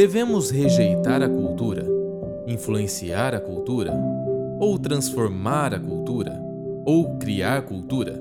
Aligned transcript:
Devemos 0.00 0.48
rejeitar 0.48 1.22
a 1.22 1.28
cultura, 1.28 1.86
influenciar 2.46 3.34
a 3.34 3.38
cultura, 3.38 3.92
ou 4.58 4.78
transformar 4.78 5.74
a 5.74 5.78
cultura, 5.78 6.40
ou 6.86 7.18
criar 7.18 7.60
cultura? 7.66 8.18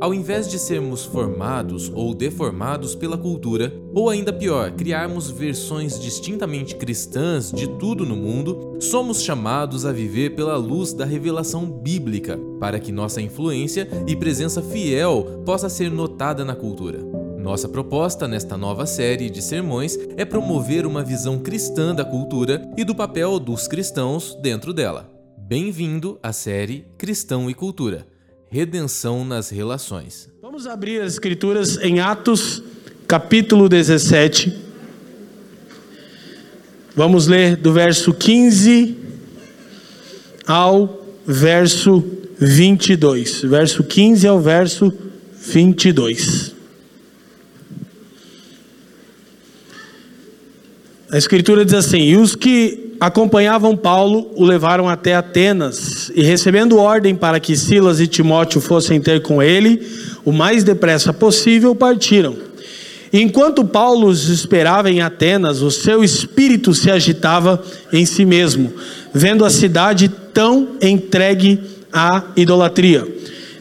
Ao 0.00 0.14
invés 0.14 0.48
de 0.48 0.60
sermos 0.60 1.04
formados 1.04 1.90
ou 1.92 2.14
deformados 2.14 2.94
pela 2.94 3.18
cultura, 3.18 3.74
ou 3.92 4.08
ainda 4.08 4.32
pior, 4.32 4.70
criarmos 4.76 5.28
versões 5.28 5.98
distintamente 5.98 6.76
cristãs 6.76 7.50
de 7.50 7.66
tudo 7.66 8.06
no 8.06 8.14
mundo, 8.14 8.76
somos 8.78 9.22
chamados 9.22 9.84
a 9.84 9.90
viver 9.90 10.36
pela 10.36 10.56
luz 10.56 10.92
da 10.92 11.04
revelação 11.04 11.68
bíblica, 11.68 12.38
para 12.60 12.78
que 12.78 12.92
nossa 12.92 13.20
influência 13.20 13.88
e 14.06 14.14
presença 14.14 14.62
fiel 14.62 15.42
possa 15.44 15.68
ser 15.68 15.90
notada 15.90 16.44
na 16.44 16.54
cultura. 16.54 17.25
Nossa 17.46 17.68
proposta 17.68 18.26
nesta 18.26 18.56
nova 18.56 18.86
série 18.86 19.30
de 19.30 19.40
sermões 19.40 19.96
é 20.16 20.24
promover 20.24 20.84
uma 20.84 21.04
visão 21.04 21.38
cristã 21.38 21.94
da 21.94 22.04
cultura 22.04 22.68
e 22.76 22.82
do 22.82 22.92
papel 22.92 23.38
dos 23.38 23.68
cristãos 23.68 24.36
dentro 24.42 24.72
dela. 24.74 25.08
Bem-vindo 25.38 26.18
à 26.20 26.32
série 26.32 26.84
Cristão 26.98 27.48
e 27.48 27.54
Cultura 27.54 28.04
Redenção 28.48 29.24
nas 29.24 29.48
relações. 29.48 30.28
Vamos 30.42 30.66
abrir 30.66 31.00
as 31.00 31.12
Escrituras 31.12 31.78
em 31.78 32.00
Atos, 32.00 32.64
capítulo 33.06 33.68
17. 33.68 34.52
Vamos 36.96 37.28
ler 37.28 37.54
do 37.54 37.72
verso 37.72 38.12
15 38.12 38.98
ao 40.44 41.00
verso 41.24 42.04
22. 42.40 43.42
Verso 43.42 43.84
15 43.84 44.26
ao 44.26 44.40
verso 44.40 44.92
22. 45.32 46.55
A 51.16 51.18
Escritura 51.18 51.64
diz 51.64 51.72
assim: 51.72 52.02
E 52.02 52.14
os 52.14 52.34
que 52.36 52.94
acompanhavam 53.00 53.74
Paulo 53.74 54.30
o 54.36 54.44
levaram 54.44 54.86
até 54.86 55.14
Atenas 55.14 56.12
e, 56.14 56.22
recebendo 56.22 56.76
ordem 56.76 57.14
para 57.14 57.40
que 57.40 57.56
Silas 57.56 58.00
e 58.00 58.06
Timóteo 58.06 58.60
fossem 58.60 59.00
ter 59.00 59.22
com 59.22 59.42
ele, 59.42 59.80
o 60.26 60.30
mais 60.30 60.62
depressa 60.62 61.14
possível, 61.14 61.74
partiram. 61.74 62.36
Enquanto 63.10 63.64
Paulo 63.64 64.08
os 64.08 64.28
esperava 64.28 64.90
em 64.90 65.00
Atenas, 65.00 65.62
o 65.62 65.70
seu 65.70 66.04
espírito 66.04 66.74
se 66.74 66.90
agitava 66.90 67.64
em 67.90 68.04
si 68.04 68.26
mesmo, 68.26 68.70
vendo 69.14 69.42
a 69.42 69.48
cidade 69.48 70.10
tão 70.34 70.76
entregue 70.82 71.58
à 71.90 72.24
idolatria. 72.36 73.08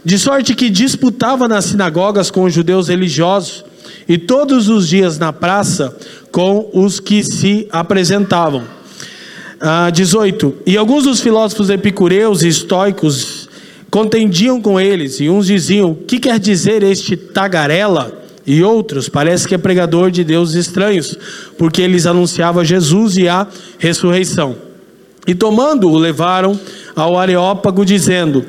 De 0.04 0.20
sorte 0.20 0.54
que 0.54 0.70
disputava 0.70 1.48
nas 1.48 1.64
sinagogas 1.64 2.30
com 2.30 2.44
os 2.44 2.54
judeus 2.54 2.90
religiosos 2.90 3.64
e 4.08 4.18
todos 4.18 4.70
os 4.70 4.88
dias 4.88 5.18
na 5.18 5.34
praça 5.34 5.96
com 6.32 6.70
os 6.74 7.00
que 7.00 7.24
se 7.24 7.68
apresentavam 7.72 8.64
ah, 9.60 9.90
18. 9.90 10.58
E 10.66 10.78
alguns 10.78 11.06
dos 11.06 11.22
filósofos 11.22 11.70
epicureus 11.70 12.44
e 12.44 12.48
estoicos 12.48 13.50
contendiam 13.90 14.62
com 14.62 14.80
eles, 14.80 15.20
e 15.20 15.30
uns 15.30 15.48
diziam: 15.48 15.92
O 15.92 15.96
que 15.96 16.20
quer 16.20 16.40
dizer 16.40 16.84
este 16.84 17.16
tagarela? 17.16 18.24
E 18.48 18.62
outros, 18.62 19.10
parece 19.10 19.48
que 19.48 19.56
é 19.56 19.58
pregador 19.58 20.12
de 20.12 20.24
deuses 20.24 20.68
estranhos, 20.68 21.18
porque 21.58 21.82
eles 21.82 22.06
anunciava 22.06 22.64
Jesus 22.64 23.18
e 23.18 23.28
a 23.28 23.48
ressurreição. 23.80 24.56
E 25.26 25.34
tomando-o, 25.34 25.98
levaram 25.98 26.60
ao 26.96 27.18
Areópago, 27.18 27.84
dizendo: 27.84 28.46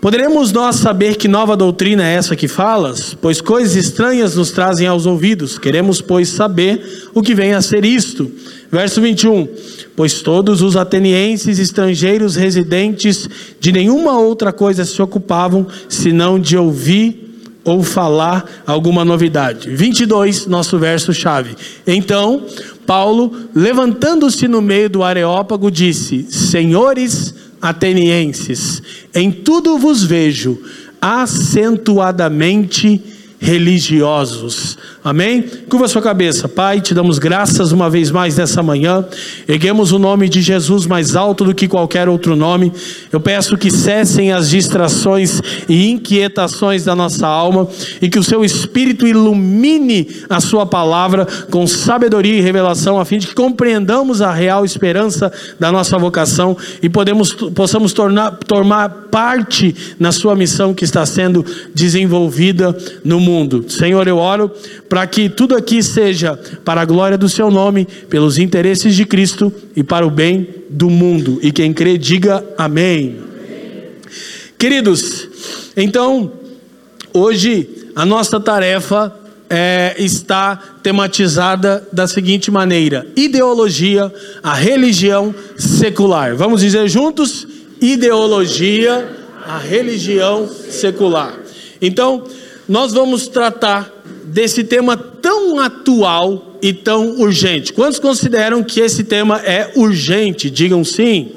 Poderemos 0.00 0.52
nós 0.52 0.76
saber 0.76 1.16
que 1.16 1.26
nova 1.26 1.56
doutrina 1.56 2.06
é 2.06 2.14
essa 2.14 2.36
que 2.36 2.46
falas? 2.46 3.14
Pois 3.20 3.40
coisas 3.40 3.74
estranhas 3.74 4.36
nos 4.36 4.52
trazem 4.52 4.86
aos 4.86 5.06
ouvidos. 5.06 5.58
Queremos, 5.58 6.00
pois, 6.00 6.28
saber 6.28 7.10
o 7.12 7.20
que 7.20 7.34
vem 7.34 7.52
a 7.52 7.60
ser 7.60 7.84
isto. 7.84 8.30
Verso 8.70 9.00
21. 9.00 9.48
Pois 9.96 10.22
todos 10.22 10.62
os 10.62 10.76
atenienses 10.76 11.58
estrangeiros 11.58 12.36
residentes 12.36 13.28
de 13.58 13.72
nenhuma 13.72 14.16
outra 14.20 14.52
coisa 14.52 14.84
se 14.84 15.02
ocupavam, 15.02 15.66
senão 15.88 16.38
de 16.38 16.56
ouvir 16.56 17.28
ou 17.64 17.82
falar 17.82 18.62
alguma 18.64 19.04
novidade. 19.04 19.68
22, 19.68 20.46
nosso 20.46 20.78
verso 20.78 21.12
chave. 21.12 21.56
Então, 21.84 22.44
Paulo, 22.86 23.32
levantando-se 23.52 24.46
no 24.46 24.62
meio 24.62 24.88
do 24.88 25.02
Areópago, 25.02 25.72
disse: 25.72 26.24
Senhores 26.30 27.34
atenienses, 27.60 28.82
em 29.14 29.30
tudo 29.30 29.78
vos 29.78 30.04
vejo 30.04 30.58
acentuadamente 31.00 33.00
religiosos. 33.40 34.76
Amém? 35.08 35.42
Curva 35.70 35.88
sua 35.88 36.02
cabeça, 36.02 36.46
Pai, 36.46 36.82
te 36.82 36.92
damos 36.92 37.18
graças 37.18 37.72
uma 37.72 37.88
vez 37.88 38.10
mais 38.10 38.36
nessa 38.36 38.62
manhã. 38.62 39.06
Erguemos 39.48 39.90
o 39.90 39.98
nome 39.98 40.28
de 40.28 40.42
Jesus 40.42 40.84
mais 40.84 41.16
alto 41.16 41.46
do 41.46 41.54
que 41.54 41.66
qualquer 41.66 42.10
outro 42.10 42.36
nome. 42.36 42.70
Eu 43.10 43.18
peço 43.18 43.56
que 43.56 43.70
cessem 43.70 44.32
as 44.34 44.50
distrações 44.50 45.40
e 45.66 45.88
inquietações 45.88 46.84
da 46.84 46.94
nossa 46.94 47.26
alma 47.26 47.66
e 48.02 48.10
que 48.10 48.18
o 48.18 48.22
seu 48.22 48.44
Espírito 48.44 49.06
ilumine 49.06 50.06
a 50.28 50.42
sua 50.42 50.66
palavra 50.66 51.26
com 51.50 51.66
sabedoria 51.66 52.36
e 52.36 52.42
revelação, 52.42 53.00
a 53.00 53.04
fim 53.06 53.16
de 53.16 53.28
que 53.28 53.34
compreendamos 53.34 54.20
a 54.20 54.30
real 54.30 54.62
esperança 54.62 55.32
da 55.58 55.72
nossa 55.72 55.96
vocação 55.96 56.54
e 56.82 56.88
podemos, 56.90 57.32
possamos 57.32 57.94
tornar, 57.94 58.32
tomar 58.46 58.90
parte 59.10 59.74
na 59.98 60.12
sua 60.12 60.36
missão 60.36 60.74
que 60.74 60.84
está 60.84 61.06
sendo 61.06 61.46
desenvolvida 61.74 62.76
no 63.02 63.18
mundo. 63.18 63.64
Senhor, 63.70 64.06
eu 64.06 64.18
oro 64.18 64.52
para 64.86 64.97
que 65.06 65.28
tudo 65.28 65.56
aqui 65.56 65.82
seja 65.82 66.36
para 66.64 66.80
a 66.80 66.84
glória 66.84 67.18
do 67.18 67.28
seu 67.28 67.50
nome, 67.50 67.86
pelos 68.08 68.38
interesses 68.38 68.94
de 68.94 69.04
Cristo 69.04 69.52
e 69.76 69.82
para 69.82 70.06
o 70.06 70.10
bem 70.10 70.48
do 70.68 70.90
mundo. 70.90 71.38
E 71.42 71.52
quem 71.52 71.72
crê, 71.72 71.96
diga 71.96 72.44
amém. 72.56 73.16
amém. 73.18 73.28
Queridos, 74.58 75.28
então, 75.76 76.32
hoje 77.12 77.68
a 77.94 78.04
nossa 78.04 78.40
tarefa 78.40 79.14
é, 79.50 79.94
está 79.98 80.56
tematizada 80.82 81.86
da 81.92 82.06
seguinte 82.06 82.50
maneira: 82.50 83.06
ideologia, 83.16 84.12
a 84.42 84.54
religião 84.54 85.34
secular. 85.56 86.34
Vamos 86.34 86.60
dizer 86.60 86.88
juntos? 86.88 87.46
Ideologia, 87.80 89.08
a 89.46 89.58
religião 89.58 90.48
secular. 90.48 91.34
Então, 91.80 92.24
nós 92.68 92.92
vamos 92.92 93.28
tratar 93.28 93.90
desse 94.28 94.64
tema 94.64 94.96
tão 94.96 95.58
atual 95.58 96.58
e 96.62 96.72
tão 96.72 97.18
urgente. 97.20 97.72
Quantos 97.72 97.98
consideram 97.98 98.62
que 98.62 98.80
esse 98.80 99.04
tema 99.04 99.40
é 99.44 99.72
urgente? 99.76 100.50
Digam 100.50 100.84
sim. 100.84 101.32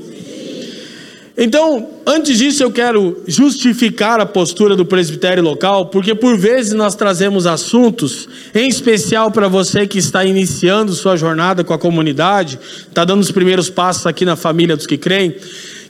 Então, 1.38 1.90
antes 2.06 2.38
disso, 2.38 2.62
eu 2.62 2.70
quero 2.70 3.24
justificar 3.26 4.20
a 4.20 4.26
postura 4.26 4.76
do 4.76 4.86
presbitério 4.86 5.42
local, 5.42 5.88
porque 5.88 6.14
por 6.14 6.38
vezes 6.38 6.74
nós 6.74 6.94
trazemos 6.94 7.48
assuntos, 7.48 8.28
em 8.54 8.68
especial 8.68 9.32
para 9.32 9.48
você 9.48 9.88
que 9.88 9.98
está 9.98 10.26
iniciando 10.26 10.94
sua 10.94 11.16
jornada 11.16 11.64
com 11.64 11.74
a 11.74 11.80
comunidade, 11.80 12.60
está 12.88 13.06
dando 13.06 13.22
os 13.22 13.32
primeiros 13.32 13.70
passos 13.70 14.06
aqui 14.06 14.26
na 14.26 14.36
família 14.36 14.76
dos 14.76 14.86
que 14.86 14.98
creem 14.98 15.36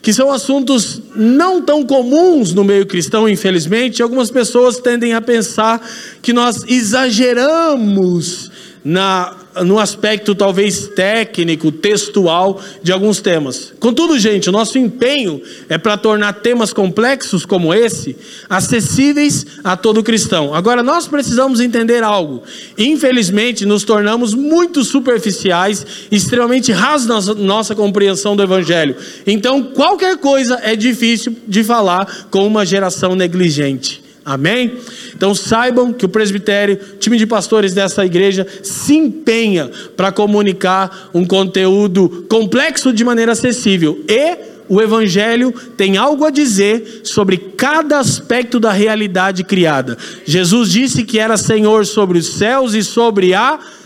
que 0.02 0.14
são 0.14 0.32
assuntos 0.32 1.02
não 1.16 1.62
tão 1.62 1.86
comuns 1.86 2.54
no 2.54 2.64
meio 2.64 2.86
cristão, 2.86 3.30
infelizmente. 3.30 4.02
Algumas 4.02 4.32
pessoas 4.32 4.78
tendem 4.80 5.14
a 5.14 5.22
pensar 5.22 5.82
que 6.22 6.34
nós 6.34 6.64
exageramos 6.68 8.51
na, 8.84 9.36
no 9.64 9.80
aspecto 9.80 10.34
talvez 10.34 10.88
técnico, 10.90 11.72
textual 11.72 12.60
de 12.82 12.92
alguns 12.92 13.22
temas. 13.22 13.74
Contudo, 13.80 14.18
gente, 14.18 14.50
o 14.50 14.52
nosso 14.52 14.78
empenho 14.78 15.42
é 15.70 15.78
para 15.78 15.98
tornar 15.98 16.34
temas 16.34 16.74
complexos 16.74 17.46
como 17.46 17.74
esse 17.74 18.16
acessíveis 18.50 19.46
a 19.64 19.78
todo 19.78 20.04
cristão. 20.04 20.54
Agora, 20.54 20.82
nós 20.82 21.08
precisamos 21.08 21.60
entender 21.60 22.04
algo. 22.04 22.44
Infelizmente, 22.78 23.66
nos 23.66 23.84
tornamos 23.84 24.34
muito 24.34 24.84
superficiais, 24.84 25.86
extremamente 26.12 26.72
rasos 26.72 27.08
na 27.08 27.36
nossa 27.36 27.76
compreensão 27.76 28.36
do 28.36 28.44
Evangelho. 28.44 28.96
Então, 29.28 29.64
qualquer 29.64 30.18
coisa 30.18 30.60
é 30.64 30.76
difícil 30.76 31.36
de 31.48 31.64
falar 31.64 32.28
com 32.32 32.46
uma 32.48 32.66
geração 32.66 33.16
negligente. 33.16 34.01
Amém? 34.24 34.78
Então 35.16 35.34
saibam 35.34 35.92
que 35.92 36.06
o 36.06 36.10
presbitério, 36.10 36.80
time 37.00 37.18
de 37.18 37.26
pastores 37.26 37.74
dessa 37.74 38.06
igreja, 38.06 38.46
se 38.62 38.96
empenha 38.96 39.70
para 39.98 40.12
comunicar 40.12 41.10
um 41.14 41.26
conteúdo 41.26 42.26
complexo 42.30 42.94
de 42.94 43.04
maneira 43.04 43.32
acessível. 43.32 44.04
E 44.08 44.38
o 44.70 44.80
Evangelho 44.80 45.52
tem 45.76 45.98
algo 45.98 46.24
a 46.24 46.30
dizer 46.30 47.02
sobre 47.04 47.38
cada 47.38 48.00
aspecto 48.00 48.60
da 48.60 48.72
realidade 48.72 49.44
criada. 49.44 49.98
Jesus 50.24 50.70
disse 50.70 51.04
que 51.04 51.20
era 51.20 51.36
Senhor 51.36 51.86
sobre 51.86 52.20
os 52.20 52.28
céus 52.28 52.74
e 52.74 52.84
sobre 52.84 53.34
a 53.34 53.58
terra. 53.58 53.81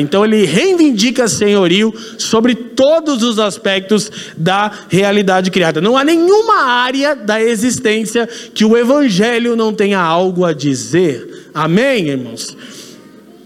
Então 0.00 0.24
ele 0.24 0.44
reivindica 0.44 1.28
senhorio 1.28 1.92
sobre 2.18 2.54
todos 2.54 3.22
os 3.22 3.38
aspectos 3.38 4.10
da 4.36 4.70
realidade 4.88 5.50
criada. 5.50 5.80
Não 5.80 5.96
há 5.96 6.04
nenhuma 6.04 6.62
área 6.62 7.14
da 7.14 7.42
existência 7.42 8.26
que 8.26 8.64
o 8.64 8.76
evangelho 8.76 9.54
não 9.54 9.72
tenha 9.72 10.00
algo 10.00 10.44
a 10.44 10.52
dizer. 10.52 11.50
Amém, 11.52 12.08
irmãos? 12.08 12.56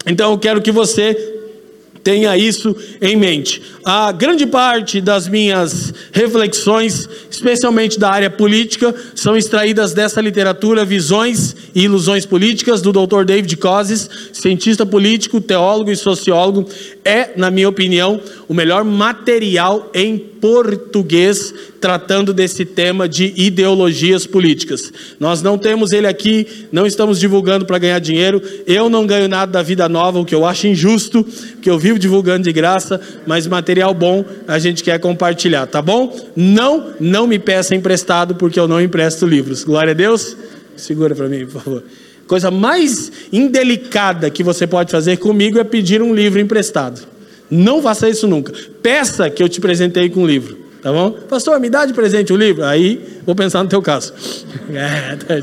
Então 0.06 0.30
eu 0.32 0.38
quero 0.38 0.62
que 0.62 0.70
você 0.70 1.33
Tenha 2.04 2.36
isso 2.36 2.76
em 3.00 3.16
mente. 3.16 3.62
A 3.82 4.12
grande 4.12 4.44
parte 4.44 5.00
das 5.00 5.26
minhas 5.26 5.92
reflexões, 6.12 7.08
especialmente 7.30 7.98
da 7.98 8.10
área 8.10 8.28
política, 8.28 8.94
são 9.14 9.34
extraídas 9.34 9.94
dessa 9.94 10.20
literatura 10.20 10.84
Visões 10.84 11.56
e 11.74 11.84
Ilusões 11.84 12.26
Políticas 12.26 12.82
do 12.82 12.92
Dr. 12.92 13.24
David 13.24 13.56
Coses, 13.56 14.08
cientista 14.34 14.84
político, 14.84 15.40
teólogo 15.40 15.90
e 15.90 15.96
sociólogo. 15.96 16.68
É, 17.02 17.30
na 17.36 17.50
minha 17.50 17.70
opinião, 17.70 18.20
o 18.46 18.52
melhor 18.52 18.84
material 18.84 19.90
em 19.94 20.18
português 20.18 21.54
tratando 21.84 22.32
desse 22.32 22.64
tema 22.64 23.06
de 23.06 23.34
ideologias 23.36 24.26
políticas. 24.26 24.90
Nós 25.20 25.42
não 25.42 25.58
temos 25.58 25.92
ele 25.92 26.06
aqui, 26.06 26.66
não 26.72 26.86
estamos 26.86 27.20
divulgando 27.20 27.66
para 27.66 27.76
ganhar 27.76 27.98
dinheiro. 27.98 28.40
Eu 28.66 28.88
não 28.88 29.06
ganho 29.06 29.28
nada 29.28 29.52
da 29.52 29.62
vida 29.62 29.86
nova, 29.86 30.18
o 30.18 30.24
que 30.24 30.34
eu 30.34 30.46
acho 30.46 30.66
injusto, 30.66 31.22
que 31.60 31.68
eu 31.68 31.78
vivo 31.78 31.93
divulgando 31.98 32.44
de 32.44 32.52
graça, 32.52 33.00
mas 33.26 33.46
material 33.46 33.94
bom 33.94 34.24
a 34.46 34.58
gente 34.58 34.82
quer 34.82 34.98
compartilhar, 34.98 35.66
tá 35.66 35.80
bom? 35.80 36.14
Não, 36.36 36.94
não 37.00 37.26
me 37.26 37.38
peça 37.38 37.74
emprestado, 37.74 38.34
porque 38.34 38.58
eu 38.58 38.68
não 38.68 38.80
empresto 38.80 39.26
livros. 39.26 39.64
Glória 39.64 39.92
a 39.92 39.94
Deus. 39.94 40.36
Segura 40.76 41.14
para 41.14 41.28
mim, 41.28 41.46
por 41.46 41.62
favor. 41.62 41.84
Coisa 42.26 42.50
mais 42.50 43.12
indelicada 43.32 44.30
que 44.30 44.42
você 44.42 44.66
pode 44.66 44.90
fazer 44.90 45.18
comigo 45.18 45.58
é 45.58 45.64
pedir 45.64 46.02
um 46.02 46.14
livro 46.14 46.40
emprestado. 46.40 47.06
Não 47.50 47.82
faça 47.82 48.08
isso 48.08 48.26
nunca. 48.26 48.52
Peça 48.82 49.28
que 49.28 49.42
eu 49.42 49.48
te 49.48 49.60
presentei 49.60 50.08
com 50.08 50.22
um 50.22 50.26
livro. 50.26 50.64
Tá 50.82 50.92
bom? 50.92 51.12
Pastor, 51.12 51.58
me 51.60 51.70
dá 51.70 51.86
de 51.86 51.94
presente 51.94 52.32
o 52.32 52.36
livro? 52.36 52.64
Aí 52.64 53.18
vou 53.24 53.34
pensar 53.34 53.62
no 53.62 53.68
teu 53.68 53.80
caso. 53.80 54.12
É, 54.74 55.16
tá. 55.16 55.34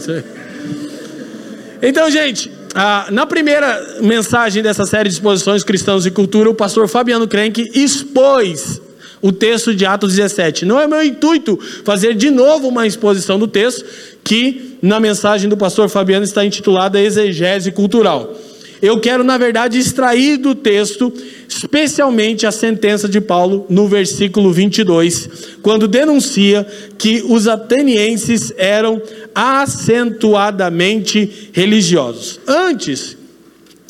Então, 1.81 2.09
gente, 2.09 2.51
ah, 2.73 3.07
na 3.12 3.25
primeira 3.25 4.00
mensagem 4.01 4.63
dessa 4.63 4.85
série 4.85 5.09
de 5.09 5.15
exposições 5.15 5.63
cristãos 5.63 6.06
e 6.06 6.12
cultura, 6.12 6.50
o 6.50 6.56
pastor 6.56 6.88
Fabiano 6.88 7.27
Krenk 7.27 7.69
expôs 7.73 8.81
o 9.21 9.31
texto 9.31 9.75
de 9.75 9.85
Atos 9.85 10.15
17. 10.15 10.65
Não 10.65 10.79
é 10.79 10.88
meu 10.88 11.03
intuito 11.03 11.59
fazer 11.85 12.15
de 12.15 12.29
novo 12.29 12.68
uma 12.68 12.88
exposição 12.88 13.38
do 13.38 13.47
texto, 13.47 13.85
que 14.23 14.77
na 14.81 15.00
mensagem 15.00 15.50
do 15.50 15.57
pastor 15.57 15.89
Fabiano 15.89 16.23
está 16.23 16.44
intitulada 16.44 17.00
Exegese 17.00 17.71
Cultural. 17.71 18.33
Eu 18.81 18.99
quero, 18.99 19.23
na 19.23 19.37
verdade, 19.37 19.77
extrair 19.77 20.37
do 20.37 20.55
texto, 20.55 21.13
especialmente 21.47 22.47
a 22.47 22.51
sentença 22.51 23.07
de 23.07 23.21
Paulo 23.21 23.65
no 23.69 23.87
versículo 23.87 24.51
22, 24.51 25.29
quando 25.61 25.87
denuncia 25.87 26.65
que 26.97 27.23
os 27.27 27.47
atenienses 27.47 28.51
eram 28.57 28.99
acentuadamente 29.35 31.51
religiosos. 31.53 32.39
Antes, 32.47 33.15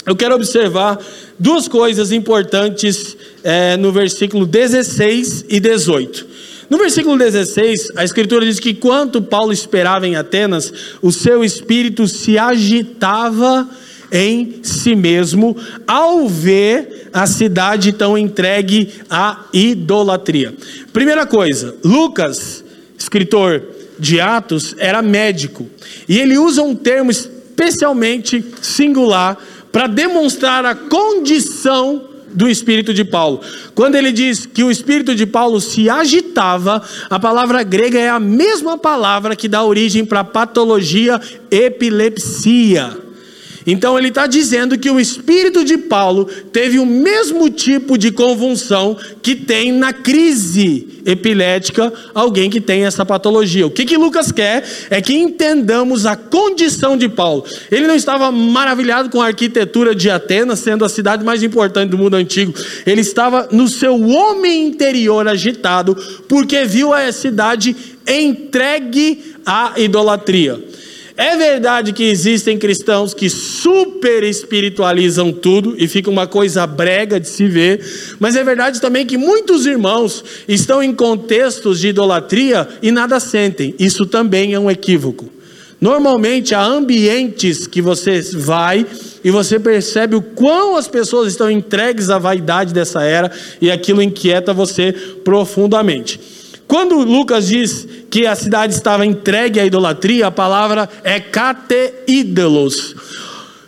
eu 0.05 0.15
quero 0.15 0.35
observar 0.35 0.99
duas 1.39 1.67
coisas 1.67 2.11
importantes 2.11 3.15
é, 3.43 3.77
no 3.77 3.91
versículo 3.91 4.45
16 4.45 5.45
e 5.47 5.59
18. 5.59 6.31
No 6.69 6.77
versículo 6.77 7.17
16, 7.17 7.91
a 7.95 8.03
Escritura 8.03 8.45
diz 8.45 8.59
que 8.59 8.73
quanto 8.73 9.21
Paulo 9.21 9.51
esperava 9.51 10.07
em 10.07 10.15
Atenas, 10.15 10.71
o 11.01 11.11
seu 11.11 11.43
espírito 11.43 12.07
se 12.07 12.37
agitava 12.37 13.69
em 14.11 14.59
si 14.61 14.95
mesmo 14.95 15.55
ao 15.87 16.27
ver 16.27 17.09
a 17.13 17.25
cidade 17.25 17.93
tão 17.93 18.17
entregue 18.17 18.89
à 19.09 19.45
idolatria. 19.53 20.53
Primeira 20.91 21.25
coisa, 21.25 21.75
Lucas, 21.83 22.63
escritor 22.97 23.63
de 23.97 24.19
Atos, 24.19 24.75
era 24.77 25.01
médico 25.01 25.67
e 26.07 26.19
ele 26.19 26.37
usa 26.37 26.61
um 26.61 26.75
termo 26.75 27.11
especialmente 27.11 28.43
singular 28.61 29.37
para 29.71 29.87
demonstrar 29.87 30.65
a 30.65 30.75
condição 30.75 32.09
do 32.33 32.49
espírito 32.49 32.93
de 32.93 33.03
Paulo. 33.03 33.41
Quando 33.75 33.95
ele 33.95 34.11
diz 34.11 34.45
que 34.45 34.63
o 34.63 34.71
espírito 34.71 35.13
de 35.13 35.25
Paulo 35.25 35.59
se 35.59 35.89
agitava, 35.89 36.81
a 37.09 37.19
palavra 37.19 37.63
grega 37.63 37.99
é 37.99 38.09
a 38.09 38.19
mesma 38.19 38.77
palavra 38.77 39.35
que 39.35 39.47
dá 39.47 39.63
origem 39.63 40.05
para 40.05 40.23
patologia 40.23 41.19
epilepsia. 41.49 43.10
Então 43.65 43.97
ele 43.97 44.07
está 44.07 44.27
dizendo 44.27 44.77
que 44.77 44.89
o 44.89 44.99
espírito 44.99 45.63
de 45.63 45.77
Paulo 45.77 46.25
teve 46.51 46.79
o 46.79 46.85
mesmo 46.85 47.49
tipo 47.49 47.97
de 47.97 48.11
convulsão 48.11 48.97
que 49.21 49.35
tem 49.35 49.71
na 49.71 49.93
crise 49.93 50.87
epilética 51.05 51.91
alguém 52.13 52.49
que 52.49 52.61
tem 52.61 52.85
essa 52.85 53.05
patologia. 53.05 53.65
O 53.65 53.71
que, 53.71 53.85
que 53.85 53.97
Lucas 53.97 54.31
quer 54.31 54.63
é 54.89 55.01
que 55.01 55.13
entendamos 55.13 56.05
a 56.05 56.15
condição 56.15 56.97
de 56.97 57.09
Paulo. 57.09 57.45
Ele 57.71 57.87
não 57.87 57.95
estava 57.95 58.31
maravilhado 58.31 59.09
com 59.09 59.21
a 59.21 59.27
arquitetura 59.27 59.95
de 59.95 60.09
Atenas, 60.09 60.59
sendo 60.59 60.85
a 60.85 60.89
cidade 60.89 61.23
mais 61.23 61.43
importante 61.43 61.89
do 61.89 61.97
mundo 61.97 62.15
antigo. 62.15 62.53
Ele 62.85 63.01
estava 63.01 63.47
no 63.51 63.67
seu 63.67 63.99
homem 64.01 64.67
interior 64.67 65.27
agitado, 65.27 65.95
porque 66.27 66.63
viu 66.65 66.93
a 66.93 67.11
cidade 67.11 67.75
entregue 68.07 69.35
à 69.45 69.73
idolatria. 69.77 70.70
É 71.17 71.35
verdade 71.35 71.93
que 71.93 72.03
existem 72.03 72.57
cristãos 72.57 73.13
que 73.13 73.29
super 73.29 74.23
espiritualizam 74.23 75.31
tudo 75.31 75.75
e 75.77 75.87
fica 75.87 76.09
uma 76.09 76.25
coisa 76.25 76.65
brega 76.65 77.19
de 77.19 77.27
se 77.27 77.47
ver, 77.47 77.83
mas 78.19 78.35
é 78.35 78.43
verdade 78.43 78.79
também 78.79 79.05
que 79.05 79.17
muitos 79.17 79.65
irmãos 79.65 80.23
estão 80.47 80.81
em 80.81 80.93
contextos 80.93 81.79
de 81.79 81.89
idolatria 81.89 82.67
e 82.81 82.91
nada 82.91 83.19
sentem. 83.19 83.75
Isso 83.77 84.05
também 84.05 84.53
é 84.53 84.59
um 84.59 84.71
equívoco. 84.71 85.29
Normalmente 85.81 86.53
há 86.53 86.63
ambientes 86.63 87.65
que 87.65 87.81
você 87.81 88.21
vai 88.21 88.85
e 89.23 89.31
você 89.31 89.59
percebe 89.59 90.15
o 90.15 90.21
quão 90.21 90.77
as 90.77 90.87
pessoas 90.87 91.29
estão 91.29 91.49
entregues 91.49 92.11
à 92.11 92.19
vaidade 92.19 92.71
dessa 92.71 93.01
era 93.01 93.31
e 93.59 93.71
aquilo 93.71 94.01
inquieta 94.01 94.53
você 94.53 94.93
profundamente. 95.23 96.19
Quando 96.71 96.99
Lucas 96.99 97.49
diz 97.49 97.85
que 98.09 98.25
a 98.25 98.33
cidade 98.33 98.73
estava 98.73 99.05
entregue 99.05 99.59
à 99.59 99.65
idolatria, 99.65 100.27
a 100.27 100.31
palavra 100.31 100.87
é 101.03 101.19
cateídelos. 101.19 102.95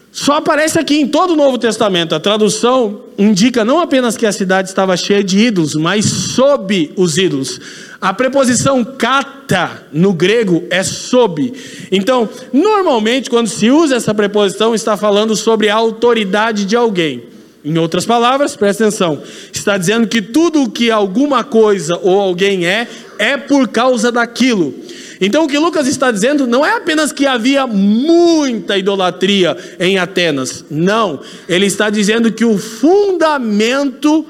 Só 0.09 0.37
aparece 0.37 0.79
aqui 0.79 1.01
em 1.01 1.07
todo 1.09 1.33
o 1.33 1.35
Novo 1.35 1.57
Testamento. 1.57 2.15
A 2.15 2.19
tradução 2.21 3.01
indica 3.17 3.65
não 3.65 3.81
apenas 3.81 4.15
que 4.15 4.25
a 4.25 4.31
cidade 4.31 4.69
estava 4.69 4.95
cheia 4.95 5.21
de 5.21 5.37
ídolos, 5.37 5.75
mas 5.75 6.05
sob 6.05 6.93
os 6.95 7.17
ídolos. 7.17 7.59
A 7.99 8.13
preposição 8.13 8.85
kata 8.85 9.85
no 9.91 10.13
grego 10.13 10.63
é 10.69 10.81
sob. 10.81 11.51
Então, 11.91 12.29
normalmente, 12.53 13.29
quando 13.29 13.47
se 13.47 13.69
usa 13.69 13.97
essa 13.97 14.13
preposição, 14.13 14.73
está 14.73 14.95
falando 14.95 15.35
sobre 15.35 15.67
a 15.67 15.75
autoridade 15.75 16.63
de 16.63 16.77
alguém. 16.77 17.32
Em 17.63 17.77
outras 17.77 18.05
palavras, 18.05 18.57
presta 18.57 18.83
atenção, 18.83 19.23
está 19.51 19.77
dizendo 19.77 20.05
que 20.05 20.21
tudo 20.21 20.63
o 20.63 20.69
que 20.69 20.91
alguma 20.91 21.45
coisa 21.45 21.97
ou 22.01 22.19
alguém 22.19 22.65
é, 22.65 22.87
é 23.17 23.37
por 23.37 23.69
causa 23.69 24.11
daquilo. 24.11 24.73
Então 25.21 25.45
o 25.45 25.47
que 25.47 25.57
Lucas 25.57 25.87
está 25.87 26.11
dizendo 26.11 26.45
não 26.45 26.65
é 26.65 26.75
apenas 26.75 27.13
que 27.13 27.25
havia 27.25 27.65
muita 27.65 28.77
idolatria 28.77 29.55
em 29.79 29.97
Atenas, 29.97 30.65
não, 30.69 31.21
ele 31.47 31.65
está 31.65 31.89
dizendo 31.89 32.33
que 32.33 32.43
o 32.43 32.57
fundamento 32.57 34.25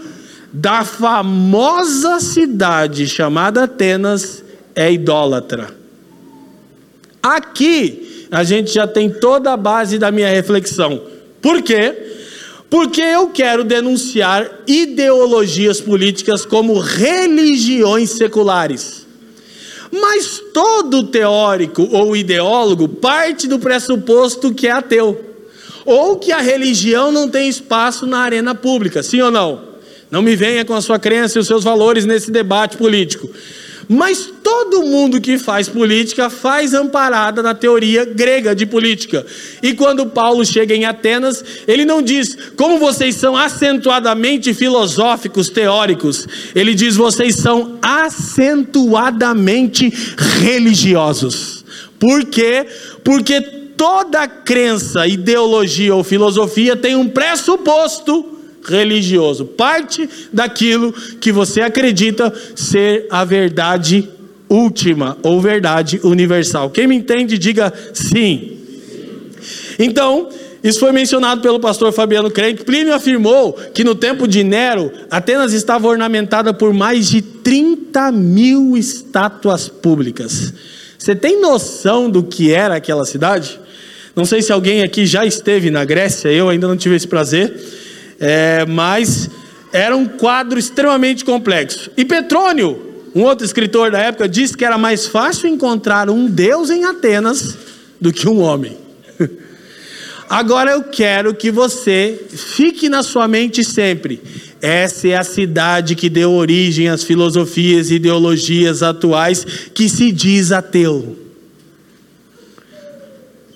da 0.51 0.85
famosa 0.85 2.19
cidade 2.19 3.07
chamada 3.07 3.63
Atenas 3.63 4.43
é 4.75 4.91
idólatra. 4.91 5.73
Aqui 7.23 8.27
a 8.29 8.43
gente 8.43 8.71
já 8.71 8.85
tem 8.85 9.09
toda 9.09 9.53
a 9.53 9.57
base 9.57 9.97
da 9.97 10.11
minha 10.11 10.29
reflexão. 10.29 11.01
Por 11.41 11.63
quê? 11.63 12.22
Porque 12.73 13.01
eu 13.01 13.27
quero 13.27 13.63
denunciar 13.63 14.49
ideologias 14.65 15.79
políticas 15.79 16.43
como 16.43 16.79
religiões 16.79 18.09
seculares. 18.09 19.05
Mas 19.91 20.41
todo 20.51 21.03
teórico 21.03 21.87
ou 21.91 22.15
ideólogo 22.15 22.87
parte 22.87 23.47
do 23.47 23.59
pressuposto 23.59 24.51
que 24.51 24.67
é 24.67 24.71
ateu, 24.71 25.23
ou 25.85 26.17
que 26.17 26.31
a 26.31 26.39
religião 26.39 27.11
não 27.11 27.29
tem 27.29 27.47
espaço 27.47 28.07
na 28.07 28.21
arena 28.21 28.55
pública, 28.55 29.03
sim 29.03 29.21
ou 29.21 29.29
não? 29.29 29.61
Não 30.09 30.23
me 30.23 30.35
venha 30.35 30.65
com 30.65 30.73
a 30.73 30.81
sua 30.81 30.97
crença 30.97 31.37
e 31.37 31.41
os 31.41 31.45
seus 31.45 31.63
valores 31.63 32.05
nesse 32.05 32.31
debate 32.31 32.75
político. 32.75 33.29
Mas 33.93 34.27
todo 34.41 34.81
mundo 34.81 35.21
que 35.21 35.37
faz 35.37 35.69
política 35.69 36.27
faz 36.27 36.73
amparada 36.73 37.43
na 37.43 37.53
teoria 37.53 38.03
grega 38.03 38.55
de 38.55 38.65
política. 38.65 39.23
E 39.61 39.75
quando 39.75 40.07
Paulo 40.07 40.43
chega 40.43 40.73
em 40.73 40.85
Atenas, 40.85 41.45
ele 41.67 41.85
não 41.85 42.01
diz 42.01 42.35
como 42.57 42.79
vocês 42.79 43.13
são 43.15 43.37
acentuadamente 43.37 44.51
filosóficos, 44.51 45.49
teóricos. 45.49 46.27
Ele 46.55 46.73
diz 46.73 46.95
vocês 46.95 47.35
são 47.35 47.77
acentuadamente 47.83 49.93
religiosos. 50.41 51.63
Por 51.99 52.25
quê? 52.25 52.65
Porque 53.03 53.41
toda 53.77 54.27
crença, 54.27 55.05
ideologia 55.05 55.93
ou 55.93 56.03
filosofia 56.03 56.75
tem 56.75 56.95
um 56.95 57.07
pressuposto 57.07 58.32
religioso, 58.65 59.45
parte 59.45 60.09
daquilo 60.31 60.93
que 61.19 61.31
você 61.31 61.61
acredita 61.61 62.33
ser 62.55 63.07
a 63.09 63.23
verdade 63.23 64.09
última 64.49 65.17
ou 65.23 65.41
verdade 65.41 65.99
universal. 66.03 66.69
Quem 66.69 66.87
me 66.87 66.95
entende, 66.95 67.37
diga 67.37 67.73
sim. 67.93 68.57
Então, 69.79 70.29
isso 70.63 70.79
foi 70.79 70.93
mencionado 70.93 71.41
pelo 71.41 71.59
pastor 71.59 71.91
Fabiano 71.91 72.31
Crenque. 72.31 72.63
Plínio 72.63 72.93
afirmou 72.93 73.53
que 73.73 73.83
no 73.83 73.93
tempo 73.93 74.27
de 74.27 74.43
Nero, 74.43 74.91
Atenas 75.11 75.51
estava 75.51 75.87
ornamentada 75.87 76.53
por 76.53 76.73
mais 76.73 77.09
de 77.09 77.21
30 77.21 78.11
mil 78.13 78.77
estátuas 78.77 79.67
públicas. 79.67 80.53
Você 80.97 81.13
tem 81.13 81.41
noção 81.41 82.09
do 82.09 82.23
que 82.23 82.53
era 82.53 82.75
aquela 82.75 83.03
cidade? 83.03 83.59
Não 84.15 84.23
sei 84.23 84.41
se 84.41 84.53
alguém 84.53 84.83
aqui 84.83 85.05
já 85.05 85.25
esteve 85.25 85.69
na 85.69 85.83
Grécia, 85.83 86.29
eu 86.29 86.47
ainda 86.47 86.65
não 86.65 86.77
tive 86.77 86.95
esse 86.95 87.07
prazer, 87.07 87.53
é, 88.25 88.65
mas 88.65 89.29
era 89.73 89.97
um 89.97 90.07
quadro 90.07 90.57
extremamente 90.57 91.25
complexo. 91.25 91.91
E 91.97 92.05
Petrônio, 92.05 93.03
um 93.13 93.23
outro 93.23 93.45
escritor 93.45 93.91
da 93.91 93.99
época, 93.99 94.29
disse 94.29 94.55
que 94.55 94.63
era 94.63 94.77
mais 94.77 95.05
fácil 95.05 95.49
encontrar 95.49 96.09
um 96.09 96.25
deus 96.25 96.69
em 96.69 96.85
Atenas 96.85 97.57
do 97.99 98.13
que 98.13 98.29
um 98.29 98.39
homem. 98.39 98.77
Agora 100.29 100.71
eu 100.71 100.83
quero 100.83 101.35
que 101.35 101.51
você 101.51 102.17
fique 102.29 102.87
na 102.87 103.03
sua 103.03 103.27
mente 103.27 103.61
sempre. 103.61 104.21
Essa 104.61 105.09
é 105.09 105.17
a 105.17 105.23
cidade 105.23 105.93
que 105.93 106.07
deu 106.07 106.31
origem 106.31 106.87
às 106.87 107.03
filosofias 107.03 107.91
e 107.91 107.95
ideologias 107.95 108.81
atuais 108.81 109.45
que 109.73 109.89
se 109.89 110.13
diz 110.13 110.53
ateu. 110.53 111.22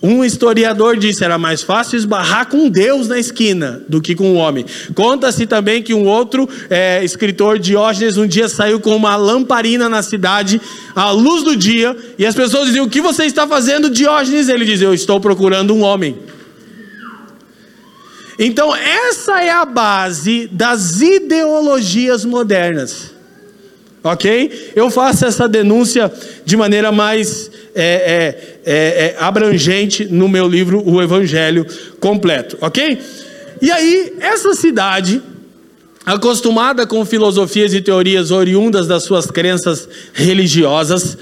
Um 0.01 0.23
historiador 0.23 0.95
disse 0.95 1.23
era 1.23 1.39
mais 1.39 1.63
fácil 1.63 1.97
esbarrar 1.97 2.47
com 2.47 2.69
Deus 2.69 3.07
na 3.07 3.17
esquina 3.17 3.81
do 3.89 3.99
que 3.99 4.13
com 4.13 4.33
o 4.33 4.35
homem. 4.35 4.63
Conta-se 4.93 5.47
também 5.47 5.81
que 5.81 5.93
um 5.93 6.05
outro 6.05 6.47
é, 6.69 7.03
escritor, 7.03 7.57
Diógenes, 7.57 8.15
um 8.15 8.27
dia 8.27 8.47
saiu 8.47 8.79
com 8.79 8.95
uma 8.95 9.15
lamparina 9.15 9.89
na 9.89 10.03
cidade, 10.03 10.61
à 10.95 11.09
luz 11.09 11.43
do 11.43 11.55
dia, 11.55 11.97
e 12.17 12.25
as 12.25 12.35
pessoas 12.35 12.67
diziam: 12.67 12.85
O 12.85 12.89
que 12.89 13.01
você 13.01 13.25
está 13.25 13.47
fazendo, 13.47 13.89
Diógenes? 13.89 14.49
Ele 14.49 14.65
dizia: 14.65 14.87
Eu 14.87 14.93
estou 14.93 15.19
procurando 15.19 15.73
um 15.73 15.81
homem. 15.81 16.15
Então, 18.37 18.75
essa 18.75 19.41
é 19.41 19.49
a 19.49 19.65
base 19.65 20.47
das 20.51 21.01
ideologias 21.01 22.23
modernas. 22.23 23.16
Ok? 24.07 24.71
Eu 24.75 24.89
faço 24.89 25.25
essa 25.25 25.47
denúncia 25.47 26.11
de 26.45 26.55
maneira 26.55 26.91
mais 26.91 27.51
é, 27.75 27.83
é, 27.83 28.61
é, 28.65 29.05
é, 29.05 29.15
abrangente 29.19 30.05
no 30.05 30.27
meu 30.27 30.47
livro, 30.47 30.81
O 30.87 31.01
Evangelho 31.01 31.65
Completo. 31.99 32.57
Ok? 32.61 32.99
E 33.61 33.71
aí, 33.71 34.13
essa 34.19 34.53
cidade, 34.53 35.21
acostumada 36.05 36.87
com 36.87 37.03
filosofias 37.05 37.73
e 37.73 37.81
teorias 37.81 38.31
oriundas 38.31 38.87
das 38.87 39.03
suas 39.03 39.27
crenças 39.27 39.87
religiosas, 40.13 41.17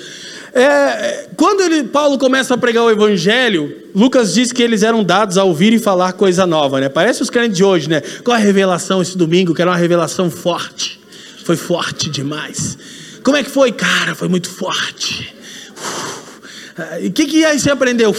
é, 0.54 1.27
quando 1.36 1.62
ele, 1.62 1.84
Paulo 1.84 2.18
começa 2.18 2.54
a 2.54 2.58
pregar 2.58 2.86
o 2.86 2.89
evangelho, 2.89 3.75
Lucas 3.94 4.34
diz 4.34 4.54
que 4.54 4.63
eles 4.63 4.84
eram 4.84 5.04
dados 5.04 5.38
a 5.38 5.44
ouvir 5.44 5.74
e 5.74 5.80
falar 5.80 6.13
coisa 6.13 6.46
nova, 6.48 6.80
né? 6.80 6.88
Parece 6.88 7.22
os 7.22 7.30
crentes 7.30 7.58
de 7.58 7.63
hoje, 7.63 7.89
né? 7.89 8.01
Qual 8.24 8.34
a 8.34 8.39
revelação 8.39 9.01
esse 9.01 9.18
domingo? 9.18 9.54
Que 9.54 9.62
era 9.62 9.72
uma 9.72 9.77
revelação 9.77 10.32
forte. 10.32 11.04
Foi 11.46 11.56
forte 11.56 12.10
demais. 12.10 12.75
Como 13.24 13.38
é 13.38 13.44
que 13.44 13.52
foi? 13.52 13.72
Cara, 13.72 14.16
foi 14.16 14.28
muito 14.28 14.50
forte. 14.50 15.32
E 17.00 17.08
o 17.08 17.12
que, 17.12 17.28
que 17.28 17.46
aí 17.46 17.60
você 17.60 17.70
aprendeu? 17.70 18.16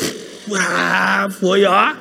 Ah, 0.54 1.28
foi, 1.28 1.64
ó. 1.64 1.92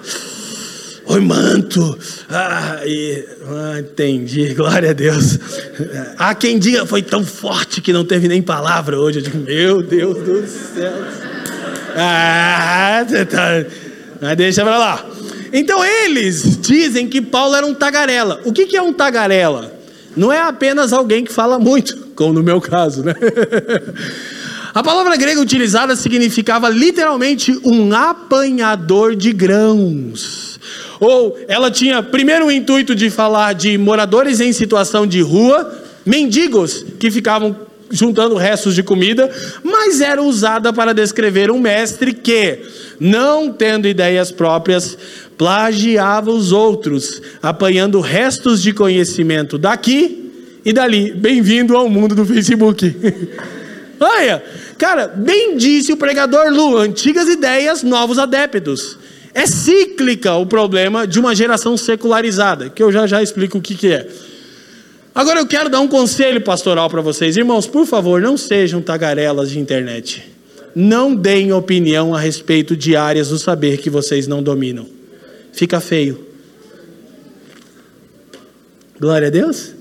Oi, 1.07 1.19
manto. 1.19 1.97
Ah, 2.29 2.81
e, 2.85 3.25
ah, 3.43 3.79
entendi. 3.79 4.53
Glória 4.53 4.91
a 4.91 4.93
Deus. 4.93 5.39
Há 6.15 6.35
quem 6.35 6.59
diga 6.59 6.85
foi 6.85 7.01
tão 7.01 7.25
forte 7.25 7.81
que 7.81 7.91
não 7.91 8.05
teve 8.05 8.27
nem 8.27 8.43
palavra 8.43 8.99
hoje. 8.99 9.17
Eu 9.17 9.23
digo, 9.23 9.37
meu 9.39 9.81
Deus 9.81 10.23
do 10.23 10.47
céu. 10.47 10.93
Ah, 11.95 13.03
tá. 13.29 13.65
Mas 14.21 14.37
deixa 14.37 14.63
pra 14.63 14.77
lá. 14.77 15.05
Então 15.51 15.83
eles 15.83 16.61
dizem 16.61 17.07
que 17.07 17.19
Paulo 17.19 17.55
era 17.55 17.65
um 17.65 17.73
tagarela. 17.73 18.41
O 18.45 18.53
que, 18.53 18.67
que 18.67 18.77
é 18.77 18.81
um 18.81 18.93
tagarela? 18.93 19.74
Não 20.15 20.31
é 20.31 20.41
apenas 20.41 20.93
alguém 20.93 21.23
que 21.23 21.31
fala 21.31 21.59
muito, 21.59 21.97
como 22.15 22.33
no 22.33 22.43
meu 22.43 22.61
caso, 22.61 23.03
né? 23.03 23.13
A 24.73 24.83
palavra 24.83 25.15
grega 25.15 25.39
utilizada 25.39 25.95
significava 25.95 26.67
literalmente 26.67 27.57
um 27.63 27.93
apanhador 27.93 29.15
de 29.15 29.31
grãos. 29.31 30.59
Ou 30.99 31.37
ela 31.47 31.71
tinha 31.71 32.03
primeiro 32.03 32.47
o 32.47 32.51
intuito 32.51 32.93
de 32.93 33.09
falar 33.09 33.53
de 33.53 33.77
moradores 33.77 34.41
em 34.41 34.51
situação 34.51 35.07
de 35.07 35.21
rua, 35.21 35.73
mendigos 36.05 36.85
que 36.99 37.09
ficavam 37.09 37.55
juntando 37.89 38.35
restos 38.35 38.75
de 38.75 38.83
comida, 38.83 39.31
mas 39.63 40.01
era 40.01 40.21
usada 40.21 40.73
para 40.73 40.93
descrever 40.93 41.51
um 41.51 41.59
mestre 41.59 42.13
que, 42.13 42.59
não 42.99 43.53
tendo 43.53 43.87
ideias 43.87 44.31
próprias, 44.31 44.97
plagiava 45.37 46.31
os 46.31 46.51
outros, 46.51 47.21
apanhando 47.41 47.99
restos 47.99 48.61
de 48.61 48.73
conhecimento 48.73 49.57
daqui 49.57 50.31
e 50.63 50.73
dali. 50.73 51.11
Bem-vindo 51.11 51.75
ao 51.75 51.89
mundo 51.89 52.15
do 52.15 52.25
Facebook. 52.25 52.95
Olha, 53.99 54.43
cara, 54.77 55.07
bem 55.07 55.57
disse 55.57 55.93
o 55.93 55.97
pregador 55.97 56.51
Lu: 56.51 56.77
antigas 56.77 57.27
ideias, 57.27 57.83
novos 57.83 58.17
adeptos. 58.17 58.97
É 59.33 59.45
cíclica 59.45 60.33
o 60.35 60.45
problema 60.45 61.05
de 61.05 61.19
uma 61.19 61.35
geração 61.35 61.75
secularizada, 61.75 62.69
que 62.69 62.81
eu 62.81 62.89
já 62.89 63.05
já 63.05 63.21
explico 63.21 63.57
o 63.57 63.61
que, 63.61 63.75
que 63.75 63.91
é. 63.91 64.07
Agora 65.13 65.39
eu 65.39 65.47
quero 65.47 65.69
dar 65.69 65.81
um 65.81 65.87
conselho 65.87 66.41
pastoral 66.41 66.89
para 66.89 67.01
vocês. 67.01 67.35
Irmãos, 67.35 67.67
por 67.67 67.85
favor, 67.85 68.21
não 68.21 68.37
sejam 68.37 68.81
tagarelas 68.81 69.49
de 69.49 69.59
internet. 69.59 70.23
Não 70.73 71.15
deem 71.15 71.53
opinião 71.53 72.13
a 72.13 72.19
respeito 72.19 72.75
de 72.75 72.95
áreas 72.95 73.29
do 73.29 73.37
saber 73.37 73.77
que 73.77 73.89
vocês 73.89 74.27
não 74.27 74.43
dominam. 74.43 74.94
Fica 75.55 75.79
feio. 75.79 76.19
Glória 78.99 79.29
a 79.29 79.31
Deus. 79.31 79.71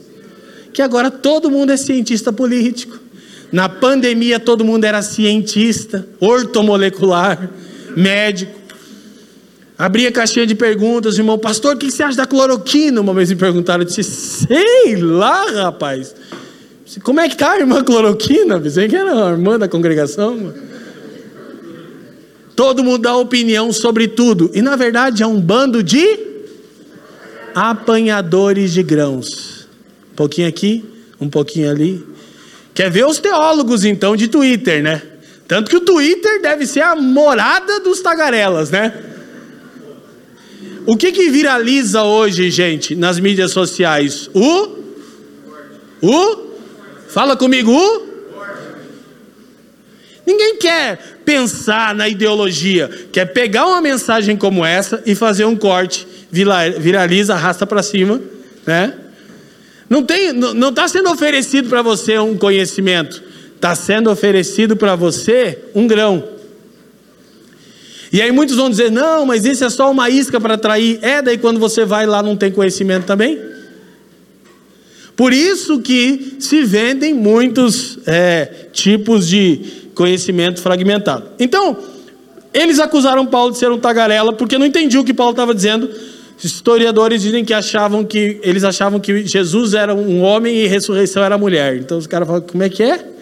Que 0.72 0.80
agora 0.80 1.10
todo 1.10 1.50
mundo 1.50 1.72
é 1.72 1.76
cientista 1.76 2.32
político. 2.32 2.96
Na 3.50 3.68
pandemia 3.68 4.38
todo 4.38 4.64
mundo 4.64 4.84
era 4.84 5.02
cientista, 5.02 6.06
ortomolecular, 6.20 7.50
médico. 7.96 8.52
Abri 9.76 10.06
a 10.06 10.12
caixinha 10.12 10.46
de 10.46 10.54
perguntas, 10.54 11.18
irmão, 11.18 11.36
pastor, 11.36 11.74
o 11.74 11.78
que 11.78 11.90
você 11.90 12.04
acha 12.04 12.16
da 12.16 12.26
cloroquina? 12.26 13.00
Uma 13.00 13.12
vez 13.12 13.30
me 13.30 13.36
perguntaram, 13.36 13.82
eu 13.82 13.88
disse, 13.88 14.04
sei 14.04 14.96
lá, 14.96 15.50
rapaz. 15.64 16.14
Como 17.02 17.18
é 17.18 17.28
que 17.28 17.36
tá 17.36 17.50
a 17.50 17.58
irmã 17.58 17.82
cloroquina? 17.82 18.60
Pensei 18.60 18.86
que 18.86 18.94
era 18.94 19.28
a 19.28 19.30
irmã 19.32 19.58
da 19.58 19.66
congregação. 19.66 20.54
Todo 22.54 22.84
mundo 22.84 23.02
dá 23.02 23.16
opinião 23.16 23.72
sobre 23.72 24.08
tudo. 24.08 24.50
E 24.54 24.62
na 24.62 24.76
verdade 24.76 25.22
é 25.22 25.26
um 25.26 25.40
bando 25.40 25.82
de 25.82 26.18
apanhadores 27.54 28.72
de 28.72 28.82
grãos. 28.82 29.66
Um 30.12 30.16
pouquinho 30.16 30.48
aqui, 30.48 30.84
um 31.20 31.28
pouquinho 31.28 31.70
ali. 31.70 32.04
Quer 32.72 32.90
ver 32.90 33.06
os 33.06 33.18
teólogos 33.18 33.84
então 33.84 34.16
de 34.16 34.28
Twitter, 34.28 34.82
né? 34.82 35.02
Tanto 35.46 35.70
que 35.70 35.76
o 35.76 35.80
Twitter 35.80 36.40
deve 36.40 36.66
ser 36.66 36.80
a 36.80 36.96
morada 36.96 37.80
dos 37.80 38.00
tagarelas, 38.00 38.70
né? 38.70 38.92
O 40.86 40.96
que 40.96 41.12
que 41.12 41.30
viraliza 41.30 42.02
hoje, 42.02 42.50
gente, 42.50 42.94
nas 42.94 43.18
mídias 43.18 43.52
sociais? 43.52 44.28
O? 44.34 44.68
O? 46.02 46.36
Fala 47.08 47.36
comigo, 47.36 47.72
o? 47.72 48.13
Ninguém 50.26 50.56
quer 50.56 50.98
pensar 51.24 51.94
na 51.94 52.08
ideologia, 52.08 52.88
quer 53.12 53.26
pegar 53.26 53.66
uma 53.66 53.80
mensagem 53.80 54.36
como 54.36 54.64
essa 54.64 55.02
e 55.04 55.14
fazer 55.14 55.44
um 55.44 55.54
corte, 55.54 56.06
viraliza, 56.30 57.34
arrasta 57.34 57.66
para 57.66 57.82
cima, 57.82 58.20
né? 58.66 58.94
Não 59.88 60.02
tem, 60.02 60.32
não 60.32 60.70
está 60.70 60.88
sendo 60.88 61.10
oferecido 61.10 61.68
para 61.68 61.82
você 61.82 62.18
um 62.18 62.36
conhecimento, 62.38 63.22
está 63.54 63.74
sendo 63.74 64.10
oferecido 64.10 64.76
para 64.76 64.96
você 64.96 65.58
um 65.74 65.86
grão. 65.86 66.24
E 68.10 68.22
aí 68.22 68.32
muitos 68.32 68.56
vão 68.56 68.70
dizer: 68.70 68.90
não, 68.90 69.26
mas 69.26 69.44
isso 69.44 69.64
é 69.64 69.68
só 69.68 69.90
uma 69.90 70.08
isca 70.08 70.40
para 70.40 70.54
atrair. 70.54 70.98
É, 71.02 71.20
daí 71.20 71.36
quando 71.36 71.60
você 71.60 71.84
vai 71.84 72.06
lá 72.06 72.22
não 72.22 72.36
tem 72.36 72.50
conhecimento 72.50 73.04
também. 73.04 73.38
Por 75.16 75.32
isso 75.32 75.80
que 75.80 76.36
se 76.40 76.64
vendem 76.64 77.12
muitos 77.12 77.98
é, 78.06 78.68
tipos 78.72 79.28
de 79.28 79.83
conhecimento 79.94 80.60
fragmentado. 80.60 81.24
Então, 81.38 81.76
eles 82.52 82.78
acusaram 82.78 83.26
Paulo 83.26 83.52
de 83.52 83.58
ser 83.58 83.70
um 83.70 83.78
tagarela 83.78 84.32
porque 84.32 84.58
não 84.58 84.66
entendiam 84.66 85.02
o 85.02 85.04
que 85.04 85.14
Paulo 85.14 85.32
estava 85.32 85.54
dizendo. 85.54 85.88
Historiadores 86.42 87.22
dizem 87.22 87.44
que 87.44 87.54
achavam 87.54 88.04
que 88.04 88.38
eles 88.42 88.64
achavam 88.64 89.00
que 89.00 89.26
Jesus 89.26 89.74
era 89.74 89.94
um 89.94 90.22
homem 90.22 90.56
e 90.56 90.66
ressurreição 90.66 91.22
era 91.22 91.38
mulher. 91.38 91.76
Então 91.76 91.96
os 91.96 92.06
caras 92.06 92.26
falam: 92.26 92.42
como 92.42 92.62
é 92.62 92.68
que 92.68 92.82
é? 92.82 93.14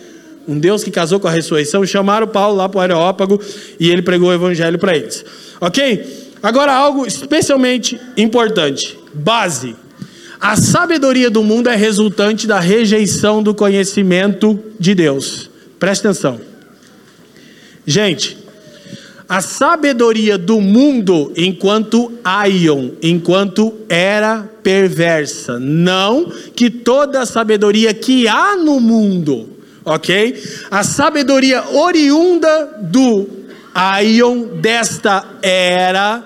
um 0.47 0.59
Deus 0.59 0.83
que 0.83 0.91
casou 0.91 1.21
com 1.21 1.29
a 1.29 1.31
ressurreição, 1.31 1.85
chamaram 1.87 2.27
Paulo 2.27 2.57
lá 2.57 2.69
para 2.69 2.79
o 2.79 2.81
Areópago 2.81 3.41
e 3.79 3.91
ele 3.91 4.03
pregou 4.03 4.31
o 4.31 4.33
evangelho 4.33 4.79
para 4.79 4.97
eles. 4.97 5.25
Ok? 5.61 6.31
Agora, 6.43 6.73
algo 6.73 7.07
especialmente 7.07 8.01
importante: 8.17 8.99
base. 9.15 9.77
A 10.41 10.57
sabedoria 10.57 11.31
do 11.31 11.43
mundo 11.45 11.69
é 11.69 11.77
resultante 11.77 12.49
da 12.49 12.59
rejeição 12.59 13.43
do 13.43 13.55
conhecimento 13.55 14.59
de 14.79 14.93
Deus. 14.93 15.49
Preste 15.79 16.07
atenção. 16.07 16.52
Gente, 17.87 18.39
a 19.29 19.41
sabedoria 19.41 20.37
do 20.37 20.61
mundo 20.61 21.33
enquanto 21.37 22.13
aion, 22.23 22.91
enquanto 23.03 23.73
era 23.89 24.49
perversa. 24.63 25.59
Não 25.59 26.31
que 26.55 26.69
toda 26.69 27.23
a 27.23 27.27
sabedoria 27.27 27.95
que 27.95 28.29
há 28.29 28.57
no 28.57 28.79
mundo, 28.79 29.49
ok? 29.85 30.41
A 30.71 30.85
sabedoria 30.85 31.65
oriunda 31.71 32.79
do 32.83 33.27
aion, 33.75 34.49
desta 34.61 35.25
era, 35.41 36.23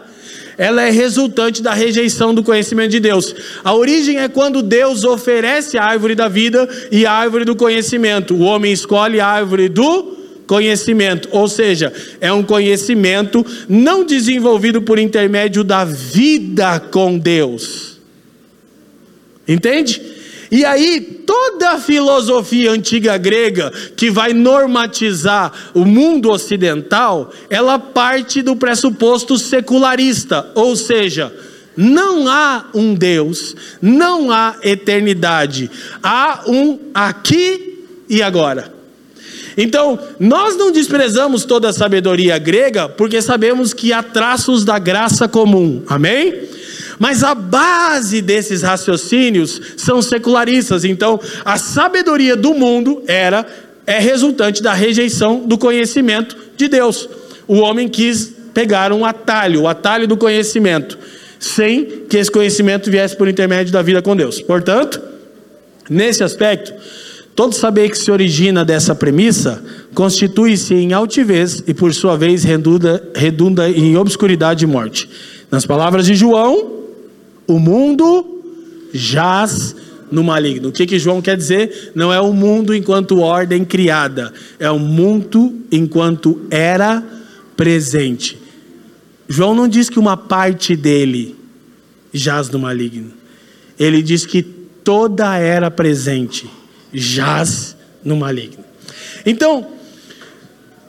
ela 0.58 0.82
é 0.82 0.90
resultante 0.90 1.62
da 1.62 1.72
rejeição 1.72 2.34
do 2.34 2.42
conhecimento 2.42 2.90
de 2.90 3.00
Deus. 3.00 3.34
A 3.62 3.72
origem 3.72 4.18
é 4.18 4.28
quando 4.28 4.62
Deus 4.62 5.04
oferece 5.04 5.78
a 5.78 5.84
árvore 5.84 6.14
da 6.14 6.28
vida 6.28 6.68
e 6.90 7.06
a 7.06 7.12
árvore 7.12 7.44
do 7.44 7.54
conhecimento. 7.54 8.34
O 8.34 8.40
homem 8.40 8.72
escolhe 8.72 9.20
a 9.20 9.26
árvore 9.26 9.68
do 9.68 10.16
conhecimento, 10.47 11.29
ou 11.33 11.49
seja, 11.49 11.93
é 12.21 12.33
um 12.33 12.43
conhecimento 12.43 13.45
não 13.69 14.05
desenvolvido 14.05 14.83
por 14.83 14.99
intermédio 14.99 15.65
da 15.65 15.85
vida 15.85 16.79
com 16.81 17.19
Deus. 17.19 17.99
Entende? 19.47 20.00
E 20.50 20.65
aí, 20.65 21.00
toda 21.26 21.71
a 21.71 21.81
filosofia 21.81 22.71
antiga 22.71 23.17
grega 23.19 23.73
que 23.97 24.11
vai 24.11 24.33
normatizar 24.33 25.53
o 25.75 25.85
mundo 25.85 26.31
ocidental, 26.31 27.33
ela 27.50 27.79
parte 27.79 28.43
do 28.43 28.55
pressuposto 28.55 29.37
secularista, 29.38 30.50
ou 30.55 30.76
seja, 30.76 31.35
não 31.76 32.29
há 32.29 32.67
um 32.73 32.95
Deus, 32.95 33.55
não 33.83 34.31
há 34.31 34.57
eternidade, 34.62 35.71
há 36.03 36.45
um 36.47 36.79
aqui 36.95 37.85
e 38.09 38.23
agora. 38.23 38.75
Então, 39.56 39.98
nós 40.20 40.56
não 40.56 40.70
desprezamos 40.70 41.44
toda 41.44 41.70
a 41.70 41.72
sabedoria 41.72 42.38
grega, 42.38 42.88
porque 42.88 43.22
sabemos 43.22 43.72
que 43.72 43.92
há 43.92 44.02
traços 44.02 44.64
da 44.64 44.78
graça 44.78 45.26
comum, 45.26 45.82
amém? 45.86 46.42
Mas 46.98 47.22
a 47.22 47.34
base 47.34 48.20
desses 48.20 48.62
raciocínios 48.62 49.60
são 49.76 50.02
secularistas. 50.02 50.84
Então, 50.84 51.20
a 51.44 51.56
sabedoria 51.56 52.36
do 52.36 52.54
mundo 52.54 53.02
era 53.06 53.46
é 53.86 53.98
resultante 53.98 54.62
da 54.62 54.72
rejeição 54.72 55.40
do 55.46 55.56
conhecimento 55.56 56.36
de 56.56 56.68
Deus. 56.68 57.08
O 57.46 57.58
homem 57.58 57.88
quis 57.88 58.34
pegar 58.52 58.92
um 58.92 59.04
atalho, 59.04 59.62
o 59.62 59.68
atalho 59.68 60.08
do 60.08 60.16
conhecimento, 60.16 60.98
sem 61.38 61.84
que 62.08 62.16
esse 62.16 62.30
conhecimento 62.30 62.90
viesse 62.90 63.16
por 63.16 63.28
intermédio 63.28 63.72
da 63.72 63.82
vida 63.82 64.02
com 64.02 64.16
Deus. 64.16 64.40
Portanto, 64.40 65.00
nesse 65.88 66.25
aspecto, 66.25 66.72
todo 67.37 67.55
saber 67.55 67.90
que 67.90 67.99
se 67.99 68.11
origina 68.11 68.64
dessa 68.64 68.95
premissa 68.95 69.62
constitui-se 69.95 70.75
em 70.75 70.95
altivez 70.95 71.62
e, 71.66 71.75
por 71.75 71.93
sua 71.93 72.16
vez, 72.16 72.43
redunda, 72.43 73.11
redunda 73.14 73.69
em 73.69 73.95
obscuridade 73.95 74.64
e 74.64 74.66
morte. 74.66 75.09
Nas 75.50 75.66
palavras 75.66 76.07
de 76.07 76.14
João, 76.14 76.73
o 77.47 77.59
mundo 77.59 78.43
jaz 78.93 79.76
no 80.11 80.25
maligno. 80.25 80.71
O 80.71 80.73
que, 80.73 80.87
que 80.87 80.99
João 80.99 81.21
quer 81.21 81.37
dizer? 81.37 81.93
Não 81.95 82.11
é 82.11 82.19
o 82.19 82.33
mundo 82.33 82.75
enquanto 82.75 83.21
ordem 83.21 83.66
criada, 83.66 84.33
é 84.59 84.71
o 84.71 84.78
mundo 84.78 85.55
enquanto 85.71 86.40
era 86.50 87.05
presente. 87.55 88.38
João 89.28 89.55
não 89.55 89.69
diz 89.69 89.90
que 89.90 89.99
uma 89.99 90.16
parte 90.16 90.75
dele 90.75 91.37
jaz 92.14 92.49
no 92.49 92.59
maligno. 92.59 93.11
Ele 93.78 94.02
diz 94.02 94.25
que 94.25 94.43
toda 94.43 95.37
era 95.37 95.71
presente 95.71 96.49
jaz 96.93 97.76
no 98.05 98.16
maligno. 98.16 98.64
Então, 99.25 99.66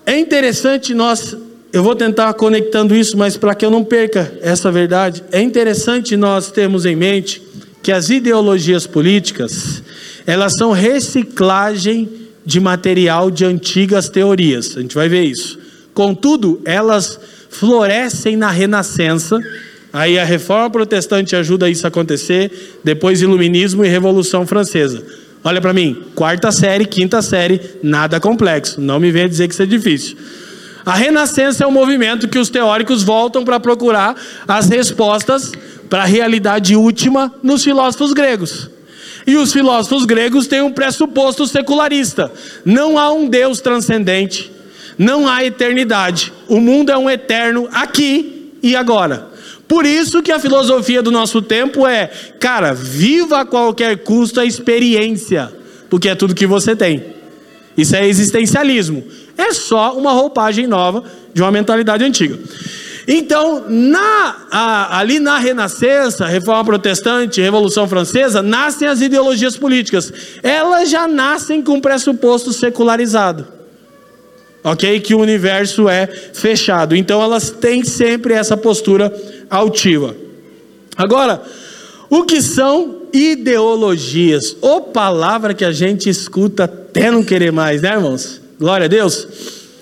é 0.05 0.17
interessante 0.17 0.93
nós 0.93 1.35
eu 1.71 1.83
vou 1.83 1.95
tentar 1.95 2.33
conectando 2.33 2.95
isso, 2.95 3.17
mas 3.17 3.35
para 3.35 3.53
que 3.53 3.65
eu 3.65 3.69
não 3.69 3.83
perca 3.83 4.33
essa 4.41 4.71
verdade, 4.71 5.23
é 5.31 5.41
interessante 5.41 6.15
nós 6.15 6.49
termos 6.49 6.85
em 6.85 6.95
mente 6.95 7.41
que 7.83 7.91
as 7.91 8.09
ideologias 8.09 8.87
políticas, 8.87 9.83
elas 10.25 10.53
são 10.57 10.71
reciclagem 10.71 12.09
de 12.45 12.59
material 12.59 13.29
de 13.29 13.45
antigas 13.45 14.09
teorias. 14.09 14.75
A 14.77 14.81
gente 14.81 14.95
vai 14.95 15.09
ver 15.09 15.23
isso. 15.23 15.59
Contudo, 15.93 16.61
elas 16.65 17.19
florescem 17.49 18.35
na 18.35 18.49
Renascença. 18.49 19.37
Aí 19.91 20.17
a 20.17 20.23
Reforma 20.23 20.69
Protestante 20.69 21.35
ajuda 21.35 21.69
isso 21.69 21.85
a 21.85 21.89
acontecer, 21.89 22.79
depois 22.83 23.21
Iluminismo 23.21 23.83
e 23.83 23.87
Revolução 23.87 24.47
Francesa. 24.47 25.03
Olha 25.47 25.61
para 25.61 25.71
mim, 25.71 26.03
quarta 26.13 26.51
série, 26.51 26.85
quinta 26.85 27.21
série, 27.21 27.61
nada 27.81 28.19
complexo. 28.19 28.81
Não 28.81 28.99
me 28.99 29.11
venha 29.11 29.29
dizer 29.29 29.47
que 29.47 29.53
isso 29.53 29.63
é 29.63 29.65
difícil. 29.65 30.17
A 30.85 30.93
renascença 30.93 31.63
é 31.63 31.67
um 31.67 31.71
movimento 31.71 32.27
que 32.27 32.37
os 32.37 32.49
teóricos 32.49 33.01
voltam 33.01 33.45
para 33.45 33.57
procurar 33.57 34.13
as 34.45 34.67
respostas 34.67 35.53
para 35.89 36.03
a 36.03 36.05
realidade 36.05 36.75
última 36.75 37.33
nos 37.41 37.63
filósofos 37.63 38.11
gregos. 38.11 38.69
E 39.25 39.37
os 39.37 39.53
filósofos 39.53 40.03
gregos 40.03 40.47
têm 40.47 40.61
um 40.61 40.73
pressuposto 40.73 41.47
secularista: 41.47 42.29
não 42.65 42.99
há 42.99 43.09
um 43.09 43.25
Deus 43.25 43.61
transcendente, 43.61 44.51
não 44.97 45.29
há 45.29 45.45
eternidade. 45.45 46.33
O 46.49 46.59
mundo 46.59 46.91
é 46.91 46.97
um 46.97 47.09
eterno 47.09 47.69
aqui 47.71 48.51
e 48.61 48.75
agora. 48.75 49.29
Por 49.67 49.85
isso 49.85 50.21
que 50.21 50.31
a 50.31 50.39
filosofia 50.39 51.01
do 51.03 51.11
nosso 51.11 51.41
tempo 51.41 51.85
é, 51.85 52.07
cara, 52.39 52.73
viva 52.73 53.41
a 53.41 53.45
qualquer 53.45 53.97
custo 53.97 54.39
a 54.39 54.45
experiência, 54.45 55.51
porque 55.89 56.09
é 56.09 56.15
tudo 56.15 56.35
que 56.35 56.47
você 56.47 56.75
tem. 56.75 57.17
Isso 57.77 57.95
é 57.95 58.07
existencialismo 58.07 59.03
é 59.37 59.53
só 59.53 59.95
uma 59.95 60.11
roupagem 60.11 60.65
nova 60.67 61.03
de 61.33 61.41
uma 61.41 61.51
mentalidade 61.51 62.03
antiga. 62.03 62.37
Então, 63.07 63.63
na, 63.69 64.35
a, 64.51 64.99
ali 64.99 65.19
na 65.19 65.37
Renascença, 65.37 66.25
Reforma 66.25 66.65
Protestante, 66.65 67.39
Revolução 67.39 67.87
Francesa, 67.87 68.41
nascem 68.41 68.85
as 68.85 68.99
ideologias 68.99 69.55
políticas. 69.55 70.11
Elas 70.43 70.89
já 70.89 71.07
nascem 71.07 71.61
com 71.61 71.79
pressuposto 71.79 72.51
secularizado. 72.51 73.47
Ok? 74.63 74.99
Que 74.99 75.15
o 75.15 75.19
universo 75.19 75.87
é 75.87 76.07
fechado. 76.07 76.95
Então, 76.95 77.21
elas 77.21 77.49
têm 77.49 77.83
sempre 77.83 78.33
essa 78.33 78.57
postura 78.57 79.13
altiva. 79.49 80.15
Agora, 80.95 81.41
o 82.09 82.23
que 82.23 82.41
são 82.41 83.03
ideologias? 83.13 84.55
Ou 84.61 84.81
palavra 84.81 85.53
que 85.53 85.65
a 85.65 85.71
gente 85.71 86.09
escuta 86.09 86.63
até 86.63 87.11
não 87.11 87.23
querer 87.23 87.51
mais, 87.51 87.81
né, 87.81 87.93
irmãos? 87.93 88.41
Glória 88.59 88.85
a 88.85 88.87
Deus. 88.87 89.27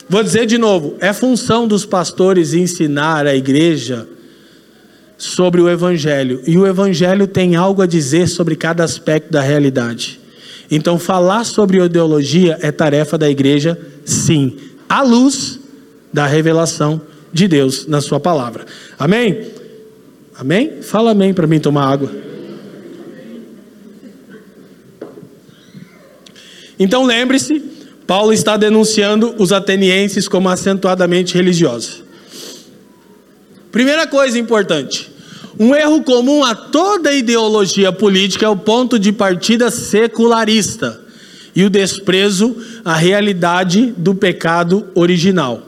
Vou 0.10 0.22
dizer 0.22 0.46
de 0.46 0.58
novo: 0.58 0.96
é 1.00 1.14
função 1.14 1.68
dos 1.68 1.86
pastores 1.86 2.54
ensinar 2.54 3.26
a 3.26 3.36
igreja 3.36 4.08
sobre 5.18 5.62
o 5.62 5.70
Evangelho. 5.70 6.42
E 6.46 6.58
o 6.58 6.68
Evangelho 6.68 7.28
tem 7.28 7.56
algo 7.56 7.82
a 7.82 7.88
dizer 7.88 8.28
sobre 8.28 8.56
cada 8.56 8.84
aspecto 8.84 9.32
da 9.32 9.42
realidade. 9.42 10.20
Então, 10.70 10.98
falar 10.98 11.44
sobre 11.44 11.84
ideologia 11.84 12.58
é 12.62 12.72
tarefa 12.72 13.18
da 13.18 13.30
igreja, 13.30 13.80
sim, 14.04 14.58
à 14.90 15.02
luz 15.02 15.60
da 16.12 16.26
revelação 16.26 17.02
de 17.32 17.48
Deus 17.48 17.86
na 17.88 18.02
Sua 18.02 18.20
palavra. 18.20 18.66
Amém? 18.98 19.48
Amém? 20.38 20.82
Fala 20.82 21.12
amém 21.12 21.34
para 21.34 21.48
mim 21.48 21.60
tomar 21.60 21.92
água. 21.92 22.12
Então, 26.78 27.06
lembre-se 27.06 27.76
Paulo 28.06 28.32
está 28.32 28.56
denunciando 28.56 29.34
os 29.40 29.52
atenienses 29.52 30.28
como 30.28 30.48
acentuadamente 30.48 31.34
religiosos. 31.34 32.04
Primeira 33.72 34.06
coisa 34.06 34.38
importante: 34.38 35.12
um 35.60 35.74
erro 35.76 36.04
comum 36.04 36.44
a 36.44 36.54
toda 36.54 37.14
ideologia 37.14 37.92
política 37.92 38.46
é 38.46 38.50
o 38.50 38.58
ponto 38.58 39.00
de 39.00 39.12
partida 39.12 39.72
secularista 39.72 41.02
e 41.56 41.64
o 41.64 41.70
desprezo 41.70 42.56
à 42.84 42.96
realidade 42.96 43.94
do 43.98 44.14
pecado 44.14 44.88
original. 44.94 45.62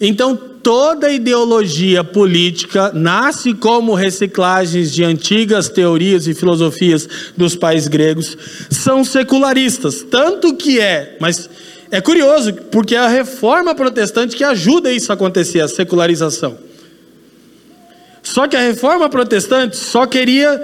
Então, 0.00 0.34
toda 0.62 1.10
ideologia 1.10 2.02
política 2.02 2.90
nasce 2.94 3.52
como 3.52 3.94
reciclagens 3.94 4.92
de 4.92 5.04
antigas 5.04 5.68
teorias 5.68 6.26
e 6.26 6.34
filosofias 6.34 7.08
dos 7.36 7.54
pais 7.54 7.88
gregos, 7.88 8.36
são 8.70 9.04
secularistas, 9.04 10.02
tanto 10.02 10.54
que 10.54 10.80
é, 10.80 11.16
mas 11.20 11.48
é 11.90 12.00
curioso, 12.00 12.52
porque 12.70 12.94
é 12.94 12.98
a 12.98 13.08
reforma 13.08 13.74
protestante 13.74 14.36
que 14.36 14.44
ajuda 14.44 14.92
isso 14.92 15.10
a 15.10 15.14
acontecer, 15.14 15.60
a 15.60 15.68
secularização. 15.68 16.67
Só 18.28 18.46
que 18.46 18.54
a 18.54 18.60
reforma 18.60 19.08
protestante 19.08 19.74
só 19.74 20.04
queria 20.04 20.60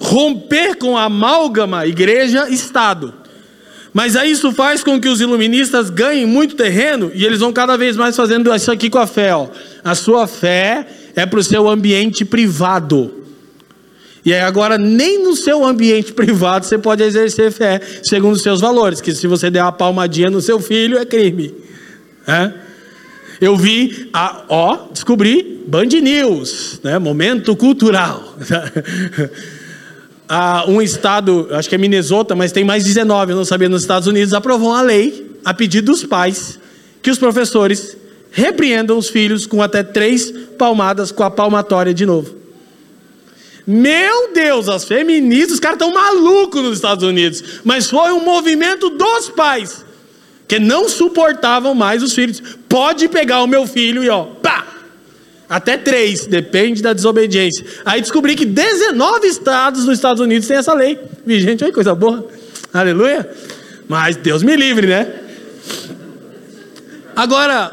romper 0.00 0.74
com 0.74 0.96
a 0.96 1.04
amálgama 1.04 1.86
igreja-estado. 1.86 3.14
Mas 3.94 4.16
aí 4.16 4.32
isso 4.32 4.50
faz 4.50 4.82
com 4.82 5.00
que 5.00 5.08
os 5.08 5.20
iluministas 5.20 5.88
ganhem 5.88 6.26
muito 6.26 6.56
terreno 6.56 7.12
e 7.14 7.24
eles 7.24 7.38
vão 7.38 7.52
cada 7.52 7.76
vez 7.76 7.96
mais 7.96 8.16
fazendo 8.16 8.52
isso 8.52 8.72
aqui 8.72 8.90
com 8.90 8.98
a 8.98 9.06
fé. 9.06 9.32
Ó. 9.36 9.46
A 9.84 9.94
sua 9.94 10.26
fé 10.26 10.84
é 11.14 11.24
para 11.24 11.38
o 11.38 11.44
seu 11.44 11.68
ambiente 11.68 12.24
privado. 12.24 13.14
E 14.24 14.34
aí 14.34 14.40
agora 14.40 14.76
nem 14.76 15.22
no 15.22 15.36
seu 15.36 15.64
ambiente 15.64 16.10
privado 16.12 16.66
você 16.66 16.76
pode 16.76 17.04
exercer 17.04 17.52
fé 17.52 17.80
segundo 18.02 18.34
os 18.34 18.42
seus 18.42 18.60
valores, 18.60 19.00
que 19.00 19.14
se 19.14 19.28
você 19.28 19.48
der 19.48 19.62
uma 19.62 19.70
palmadinha 19.70 20.28
no 20.28 20.40
seu 20.40 20.58
filho 20.58 20.98
é 20.98 21.06
crime. 21.06 21.54
É? 22.26 22.67
Eu 23.40 23.56
vi, 23.56 24.08
a, 24.12 24.44
ó, 24.48 24.88
descobri 24.92 25.62
Band 25.66 25.86
News, 25.86 26.80
né? 26.82 26.98
Momento 26.98 27.54
cultural. 27.54 28.34
ah, 30.28 30.64
um 30.66 30.82
estado, 30.82 31.48
acho 31.52 31.68
que 31.68 31.74
é 31.74 31.78
Minnesota, 31.78 32.34
mas 32.34 32.52
tem 32.52 32.64
mais 32.64 32.84
19, 32.84 33.32
eu 33.32 33.36
não 33.36 33.44
sabia, 33.44 33.68
nos 33.68 33.82
Estados 33.82 34.08
Unidos, 34.08 34.34
aprovou 34.34 34.70
uma 34.70 34.82
lei, 34.82 35.36
a 35.44 35.54
pedido 35.54 35.92
dos 35.92 36.04
pais, 36.04 36.58
que 37.02 37.10
os 37.10 37.18
professores 37.18 37.96
repreendam 38.30 38.98
os 38.98 39.08
filhos 39.08 39.46
com 39.46 39.62
até 39.62 39.82
três 39.82 40.32
palmadas 40.58 41.12
com 41.12 41.22
a 41.22 41.30
palmatória 41.30 41.94
de 41.94 42.04
novo. 42.04 42.36
Meu 43.66 44.32
Deus, 44.32 44.66
as 44.66 44.84
feministas, 44.84 45.52
os 45.52 45.60
caras 45.60 45.76
estão 45.76 45.92
malucos 45.92 46.62
nos 46.62 46.76
Estados 46.76 47.04
Unidos. 47.04 47.60
Mas 47.64 47.90
foi 47.90 48.12
um 48.12 48.24
movimento 48.24 48.88
dos 48.88 49.28
pais, 49.28 49.84
que 50.48 50.58
não 50.58 50.88
suportavam 50.88 51.74
mais 51.74 52.02
os 52.02 52.14
filhos. 52.14 52.42
Pode 52.68 53.06
pegar 53.06 53.42
o 53.42 53.46
meu 53.46 53.66
filho 53.66 54.02
e 54.02 54.08
ó, 54.08 54.24
pá! 54.24 54.66
Até 55.48 55.76
três, 55.78 56.26
depende 56.26 56.82
da 56.82 56.92
desobediência. 56.92 57.64
Aí 57.84 58.00
descobri 58.00 58.34
que 58.34 58.44
19 58.44 59.26
estados 59.26 59.84
nos 59.84 59.94
Estados 59.94 60.20
Unidos 60.20 60.48
têm 60.48 60.56
essa 60.56 60.74
lei. 60.74 60.98
Vigente, 61.24 61.64
olha 61.64 61.72
coisa 61.72 61.94
boa. 61.94 62.26
Aleluia. 62.72 63.28
Mas 63.86 64.16
Deus 64.16 64.42
me 64.42 64.54
livre, 64.56 64.86
né? 64.86 65.06
Agora, 67.16 67.72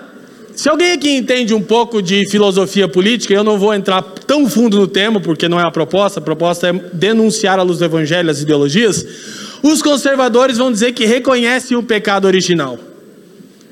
se 0.55 0.69
alguém 0.69 0.93
aqui 0.93 1.09
entende 1.09 1.53
um 1.53 1.61
pouco 1.61 2.01
de 2.01 2.29
filosofia 2.29 2.87
política, 2.87 3.33
eu 3.33 3.43
não 3.43 3.59
vou 3.59 3.73
entrar 3.73 4.01
tão 4.01 4.49
fundo 4.49 4.77
no 4.77 4.87
tema, 4.87 5.19
porque 5.19 5.49
não 5.49 5.59
é 5.59 5.63
a 5.63 5.71
proposta, 5.71 6.19
a 6.19 6.23
proposta 6.23 6.69
é 6.69 6.73
denunciar 6.93 7.59
à 7.59 7.61
luz 7.61 7.79
do 7.79 7.85
evangelho 7.85 8.31
as 8.31 8.39
ideologias. 8.39 9.05
Os 9.65 9.81
conservadores 9.81 10.59
vão 10.59 10.71
dizer 10.71 10.91
que 10.91 11.07
reconhecem 11.07 11.75
o 11.75 11.81
pecado 11.81 12.25
original. 12.25 12.77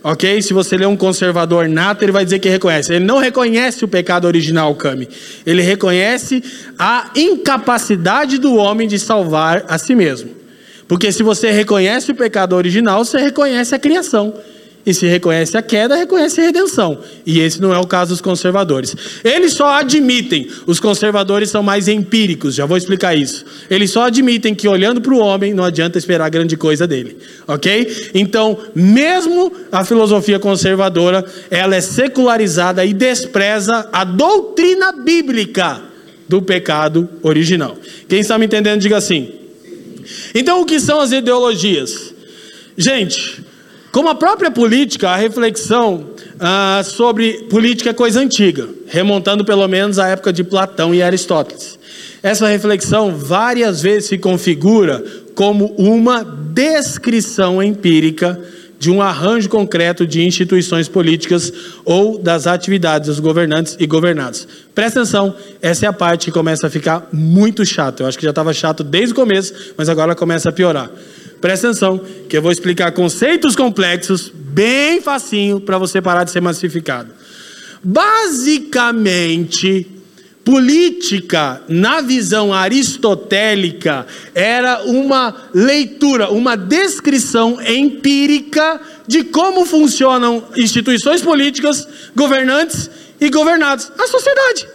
Ok? 0.04 0.42
Se 0.42 0.52
você 0.52 0.76
ler 0.76 0.88
um 0.88 0.98
conservador 0.98 1.70
nato, 1.70 2.04
ele 2.04 2.12
vai 2.12 2.26
dizer 2.26 2.40
que 2.40 2.50
reconhece. 2.50 2.94
Ele 2.94 3.06
não 3.06 3.20
reconhece 3.20 3.86
o 3.86 3.88
pecado 3.88 4.26
original, 4.26 4.74
Cami. 4.74 5.08
Ele 5.46 5.62
reconhece 5.62 6.44
a 6.80 7.12
incapacidade 7.16 8.40
do 8.40 8.56
homem 8.56 8.88
de 8.88 8.98
salvar 8.98 9.66
a 9.68 9.78
si 9.78 9.94
mesmo. 9.94 10.32
Porque 10.88 11.12
se 11.12 11.22
você 11.22 11.52
reconhece 11.52 12.12
o 12.12 12.16
pecado 12.16 12.56
original, 12.56 13.06
você 13.06 13.20
reconhece 13.20 13.76
a 13.76 13.80
criação. 13.80 14.34
E 14.86 14.94
se 14.94 15.06
reconhece 15.08 15.56
a 15.56 15.62
queda, 15.62 15.96
reconhece 15.96 16.42
a 16.42 16.44
redenção. 16.44 17.00
E 17.26 17.40
esse 17.40 17.62
não 17.62 17.74
é 17.74 17.80
o 17.80 17.88
caso 17.88 18.12
dos 18.12 18.20
conservadores. 18.20 18.94
Eles 19.24 19.54
só 19.54 19.76
admitem, 19.76 20.50
os 20.68 20.78
conservadores 20.78 21.50
são 21.50 21.64
mais 21.64 21.88
empíricos, 21.88 22.56
já 22.56 22.66
vou 22.66 22.76
explicar 22.76 23.16
isso. 23.16 23.46
Eles 23.70 23.92
só 23.92 24.04
admitem 24.04 24.54
que 24.54 24.68
olhando 24.68 25.00
para 25.00 25.14
o 25.14 25.20
homem 25.20 25.54
não 25.54 25.64
adianta 25.64 25.98
esperar 25.98 26.30
grande 26.30 26.58
coisa 26.58 26.86
dele. 26.86 27.18
Ok? 27.48 28.12
Então, 28.14 28.58
mesmo 28.76 29.54
a 29.72 29.86
filosofia 29.86 30.38
conservadora, 30.38 31.24
ela 31.50 31.76
é 31.76 31.82
secularizada 31.82 32.86
e 32.86 32.92
despreza 32.92 33.88
a 33.92 34.04
doutrina 34.04 34.92
bíblica 34.92 35.82
do 36.28 36.42
pecado 36.42 37.08
original. 37.22 37.78
Quem 38.10 38.20
está 38.20 38.38
me 38.38 38.48
entendendo, 38.48 38.82
diga 38.82 38.98
assim. 38.98 39.34
Então, 40.36 40.62
o 40.62 40.66
que 40.66 40.80
são 40.80 41.00
as 41.00 41.14
ideologias? 41.14 42.14
Gente, 42.78 43.44
como 43.94 44.10
a 44.10 44.16
própria 44.16 44.50
política, 44.50 45.12
a 45.12 45.16
reflexão 45.16 46.08
ah, 46.40 46.82
sobre 46.84 47.44
política 47.44 47.92
é 47.92 47.94
coisa 47.94 48.20
antiga, 48.20 48.68
remontando 48.88 49.46
pelo 49.46 49.68
menos 49.68 50.00
à 50.00 50.08
época 50.08 50.34
de 50.34 50.44
Platão 50.44 50.96
e 50.96 51.04
Aristóteles. 51.04 51.78
Essa 52.24 52.48
reflexão 52.48 53.16
várias 53.16 53.84
vezes 53.84 54.10
se 54.10 54.18
configura 54.18 55.04
como 55.36 55.76
uma 55.78 56.24
descrição 56.24 57.62
empírica 57.62 58.42
de 58.80 58.90
um 58.90 59.00
arranjo 59.00 59.48
concreto 59.48 60.08
de 60.08 60.26
instituições 60.26 60.88
políticas 60.88 61.54
ou 61.86 62.18
das 62.18 62.48
atividades 62.48 63.10
dos 63.10 63.20
governantes 63.20 63.78
e 63.80 63.86
governados. 63.86 64.48
Presta 64.74 65.02
atenção, 65.02 65.36
essa 65.62 65.86
é 65.86 65.90
a 65.90 65.94
parte 65.94 66.26
que 66.26 66.32
começa 66.32 66.66
a 66.66 66.70
ficar 66.70 67.08
muito 67.14 67.64
chata. 67.64 68.02
Eu 68.02 68.08
acho 68.08 68.18
que 68.18 68.24
já 68.24 68.32
estava 68.32 68.52
chato 68.54 68.84
desde 68.84 69.14
o 69.14 69.16
começo, 69.16 69.54
mas 69.78 69.88
agora 69.88 70.16
começa 70.16 70.50
a 70.50 70.52
piorar. 70.52 70.90
Presta 71.44 71.68
atenção, 71.68 72.00
que 72.30 72.38
eu 72.38 72.42
vou 72.42 72.54
explicar 72.54 72.94
conceitos 72.94 73.54
complexos, 73.54 74.32
bem 74.34 75.02
facinho, 75.02 75.60
para 75.60 75.78
você 75.78 76.02
parar 76.02 76.24
de 76.24 76.32
ser 76.32 76.40
massificado. 76.40 77.12
Basicamente, 77.84 79.86
política, 80.46 81.62
na 81.68 82.00
visão 82.00 82.54
aristotélica, 82.54 84.08
era 84.34 84.84
uma 84.84 85.36
leitura, 85.54 86.30
uma 86.30 86.56
descrição 86.56 87.62
empírica 87.62 88.80
de 89.06 89.26
como 89.26 89.66
funcionam 89.66 90.46
instituições 90.56 91.22
políticas, 91.22 91.86
governantes 92.16 92.90
e 93.20 93.30
governados. 93.30 93.92
A 94.00 94.08
sociedade. 94.08 94.66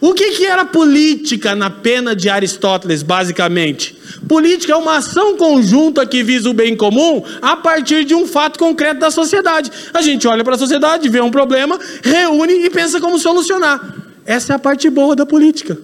O 0.00 0.14
que, 0.14 0.30
que 0.30 0.46
era 0.46 0.64
política 0.64 1.54
na 1.54 1.68
pena 1.68 2.16
de 2.16 2.30
Aristóteles, 2.30 3.02
basicamente? 3.02 3.95
Política 4.28 4.72
é 4.72 4.76
uma 4.76 4.96
ação 4.96 5.36
conjunta 5.36 6.04
que 6.04 6.22
visa 6.22 6.50
o 6.50 6.52
bem 6.52 6.76
comum 6.76 7.22
a 7.40 7.56
partir 7.56 8.04
de 8.04 8.14
um 8.14 8.26
fato 8.26 8.58
concreto 8.58 9.00
da 9.00 9.10
sociedade. 9.10 9.70
A 9.94 10.02
gente 10.02 10.26
olha 10.26 10.42
para 10.42 10.56
a 10.56 10.58
sociedade, 10.58 11.08
vê 11.08 11.20
um 11.20 11.30
problema, 11.30 11.78
reúne 12.02 12.64
e 12.64 12.70
pensa 12.70 13.00
como 13.00 13.18
solucionar. 13.18 13.94
Essa 14.24 14.52
é 14.52 14.56
a 14.56 14.58
parte 14.58 14.90
boa 14.90 15.14
da 15.14 15.24
política. 15.24 15.78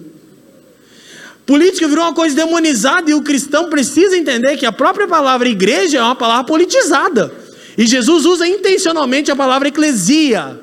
Política 1.45 1.87
virou 1.87 2.05
uma 2.05 2.13
coisa 2.13 2.35
demonizada 2.35 3.09
e 3.09 3.13
o 3.13 3.21
cristão 3.21 3.69
precisa 3.69 4.17
entender 4.17 4.57
que 4.57 4.65
a 4.65 4.71
própria 4.71 5.07
palavra 5.07 5.47
igreja 5.47 5.99
é 5.99 6.01
uma 6.01 6.15
palavra 6.15 6.45
politizada. 6.45 7.31
E 7.77 7.85
Jesus 7.85 8.25
usa 8.25 8.47
intencionalmente 8.47 9.31
a 9.31 9.35
palavra 9.35 9.69
eclesia, 9.69 10.59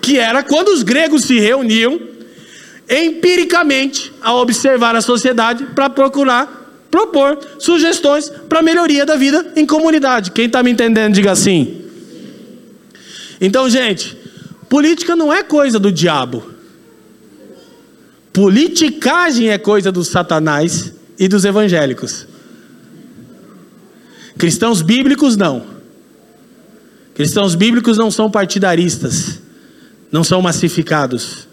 que 0.00 0.18
era 0.18 0.42
quando 0.42 0.68
os 0.68 0.82
gregos 0.82 1.24
se 1.24 1.38
reuniam 1.38 2.00
empiricamente 2.88 4.12
a 4.20 4.34
observar 4.34 4.94
a 4.94 5.00
sociedade 5.00 5.66
para 5.74 5.88
procurar 5.88 6.61
propor 6.92 7.38
sugestões 7.58 8.28
para 8.28 8.62
melhoria 8.62 9.06
da 9.06 9.16
vida 9.16 9.54
em 9.56 9.64
comunidade. 9.64 10.30
Quem 10.30 10.44
está 10.44 10.62
me 10.62 10.70
entendendo, 10.70 11.14
diga 11.14 11.32
assim. 11.32 11.80
Então, 13.40 13.68
gente, 13.68 14.14
política 14.68 15.16
não 15.16 15.32
é 15.32 15.42
coisa 15.42 15.78
do 15.78 15.90
diabo. 15.90 16.44
Politicagem 18.30 19.48
é 19.48 19.56
coisa 19.56 19.90
dos 19.90 20.08
satanás 20.08 20.92
e 21.18 21.26
dos 21.28 21.46
evangélicos. 21.46 22.26
Cristãos 24.36 24.82
bíblicos 24.82 25.34
não. 25.34 25.64
Cristãos 27.14 27.54
bíblicos 27.54 27.96
não 27.96 28.10
são 28.10 28.30
partidaristas, 28.30 29.40
não 30.10 30.22
são 30.22 30.42
massificados. 30.42 31.48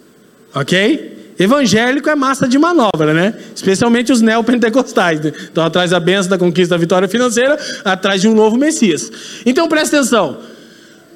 Ok? 0.54 1.19
Evangélico 1.40 2.10
é 2.10 2.16
massa 2.16 2.48
de 2.48 2.60
manobra, 2.60 3.14
né? 3.14 3.34
Especialmente 3.56 4.12
os 4.12 4.22
neopentecostais. 4.22 5.22
Né? 5.22 5.32
Estão 5.36 5.64
atrás 5.64 5.92
da 5.92 6.00
benção 6.00 6.30
da 6.30 6.38
conquista 6.38 6.76
da 6.76 6.80
vitória 6.80 7.08
financeira, 7.08 7.58
atrás 7.86 8.20
de 8.20 8.28
um 8.28 8.36
novo 8.36 8.58
Messias. 8.58 9.10
Então 9.46 9.68
presta 9.68 9.98
atenção. 9.98 10.38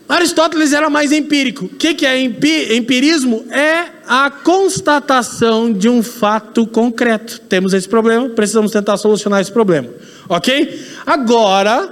Aristóteles 0.08 0.74
era 0.74 0.90
mais 0.90 1.12
empírico. 1.12 1.66
O 1.66 1.70
que, 1.70 1.94
que 1.94 2.06
é 2.06 2.22
empirismo? 2.22 3.46
É 3.50 3.86
a 4.08 4.30
constatação 4.30 5.72
de 5.74 5.90
um 5.90 6.04
fato 6.04 6.68
concreto. 6.68 7.42
Temos 7.42 7.74
esse 7.74 7.88
problema, 7.88 8.30
precisamos 8.30 8.72
tentar 8.72 8.98
solucionar 8.98 9.42
esse 9.42 9.52
problema. 9.52 9.90
Ok? 10.30 10.82
Agora, 11.06 11.90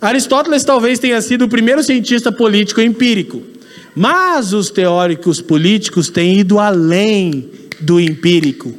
Aristóteles 0.00 0.62
talvez 0.64 0.98
tenha 0.98 1.20
sido 1.20 1.46
o 1.46 1.48
primeiro 1.48 1.82
cientista 1.82 2.30
político 2.30 2.80
empírico. 2.80 3.42
Mas 3.98 4.52
os 4.52 4.70
teóricos 4.70 5.40
políticos 5.40 6.08
têm 6.08 6.38
ido 6.38 6.60
além 6.60 7.50
do 7.80 7.98
empírico. 7.98 8.72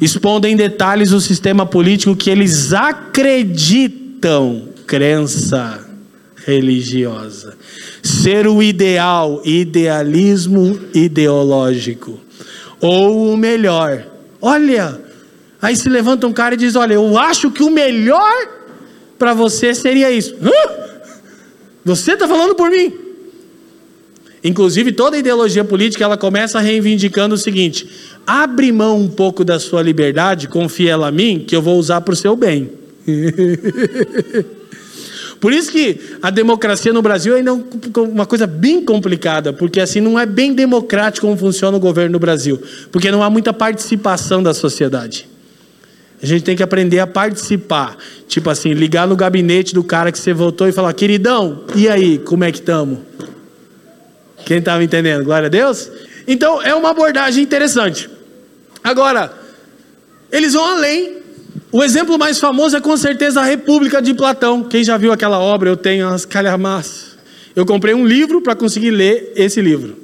Expondo 0.00 0.48
em 0.48 0.56
detalhes 0.56 1.12
o 1.12 1.20
sistema 1.20 1.64
político 1.64 2.16
que 2.16 2.28
eles 2.28 2.72
acreditam, 2.72 4.70
crença 4.88 5.88
religiosa, 6.44 7.56
ser 8.02 8.48
o 8.48 8.60
ideal, 8.60 9.40
idealismo 9.44 10.80
ideológico. 10.92 12.18
Ou 12.80 13.32
o 13.32 13.36
melhor. 13.36 14.04
Olha, 14.40 15.00
aí 15.60 15.76
se 15.76 15.88
levanta 15.88 16.26
um 16.26 16.32
cara 16.32 16.54
e 16.54 16.58
diz: 16.58 16.74
Olha, 16.74 16.94
eu 16.94 17.16
acho 17.16 17.52
que 17.52 17.62
o 17.62 17.70
melhor 17.70 18.48
para 19.16 19.32
você 19.32 19.72
seria 19.72 20.10
isso. 20.10 20.34
Hã? 20.42 20.50
Você 21.84 22.14
está 22.14 22.26
falando 22.26 22.56
por 22.56 22.68
mim? 22.68 23.11
Inclusive, 24.44 24.92
toda 24.92 25.16
ideologia 25.16 25.64
política 25.64 26.02
ela 26.04 26.16
começa 26.16 26.58
reivindicando 26.58 27.34
o 27.34 27.38
seguinte: 27.38 27.86
abre 28.26 28.72
mão 28.72 28.98
um 28.98 29.08
pouco 29.08 29.44
da 29.44 29.60
sua 29.60 29.82
liberdade, 29.82 30.48
confia 30.48 30.92
ela 30.92 31.08
a 31.08 31.12
mim, 31.12 31.44
que 31.46 31.54
eu 31.54 31.62
vou 31.62 31.78
usar 31.78 32.00
para 32.00 32.12
o 32.12 32.16
seu 32.16 32.34
bem. 32.34 32.70
Por 35.40 35.52
isso 35.52 35.72
que 35.72 35.98
a 36.22 36.30
democracia 36.30 36.92
no 36.92 37.02
Brasil 37.02 37.34
ainda 37.34 37.50
é 37.50 38.00
uma 38.00 38.24
coisa 38.24 38.46
bem 38.46 38.84
complicada, 38.84 39.52
porque 39.52 39.80
assim 39.80 40.00
não 40.00 40.16
é 40.16 40.24
bem 40.24 40.54
democrático 40.54 41.26
como 41.26 41.36
funciona 41.36 41.76
o 41.76 41.80
governo 41.80 42.12
no 42.12 42.20
Brasil, 42.20 42.62
porque 42.92 43.10
não 43.10 43.24
há 43.24 43.30
muita 43.30 43.52
participação 43.52 44.40
da 44.40 44.54
sociedade. 44.54 45.28
A 46.22 46.26
gente 46.26 46.44
tem 46.44 46.54
que 46.54 46.62
aprender 46.62 47.00
a 47.00 47.06
participar. 47.08 47.96
Tipo 48.28 48.50
assim, 48.50 48.72
ligar 48.72 49.08
no 49.08 49.16
gabinete 49.16 49.74
do 49.74 49.82
cara 49.82 50.12
que 50.12 50.18
você 50.18 50.32
votou 50.32 50.68
e 50.68 50.72
falar: 50.72 50.92
queridão, 50.92 51.64
e 51.74 51.88
aí, 51.88 52.18
como 52.18 52.44
é 52.44 52.52
que 52.52 52.58
estamos? 52.58 52.98
Quem 54.44 54.58
está 54.58 54.78
me 54.78 54.84
entendendo? 54.84 55.24
Glória 55.24 55.46
a 55.46 55.50
Deus. 55.50 55.90
Então 56.26 56.62
é 56.62 56.74
uma 56.74 56.90
abordagem 56.90 57.42
interessante. 57.42 58.08
Agora, 58.82 59.32
eles 60.30 60.54
vão 60.54 60.64
além. 60.64 61.22
O 61.70 61.82
exemplo 61.82 62.18
mais 62.18 62.38
famoso 62.38 62.76
é 62.76 62.80
com 62.80 62.96
certeza 62.96 63.40
a 63.40 63.44
República 63.44 64.00
de 64.00 64.12
Platão. 64.14 64.64
Quem 64.64 64.84
já 64.84 64.96
viu 64.96 65.12
aquela 65.12 65.38
obra? 65.38 65.70
Eu 65.70 65.76
tenho 65.76 66.08
as 66.08 66.24
calhamaças. 66.24 67.12
Eu 67.54 67.66
comprei 67.66 67.94
um 67.94 68.06
livro 68.06 68.40
para 68.40 68.54
conseguir 68.54 68.90
ler 68.90 69.32
esse 69.36 69.60
livro. 69.60 69.96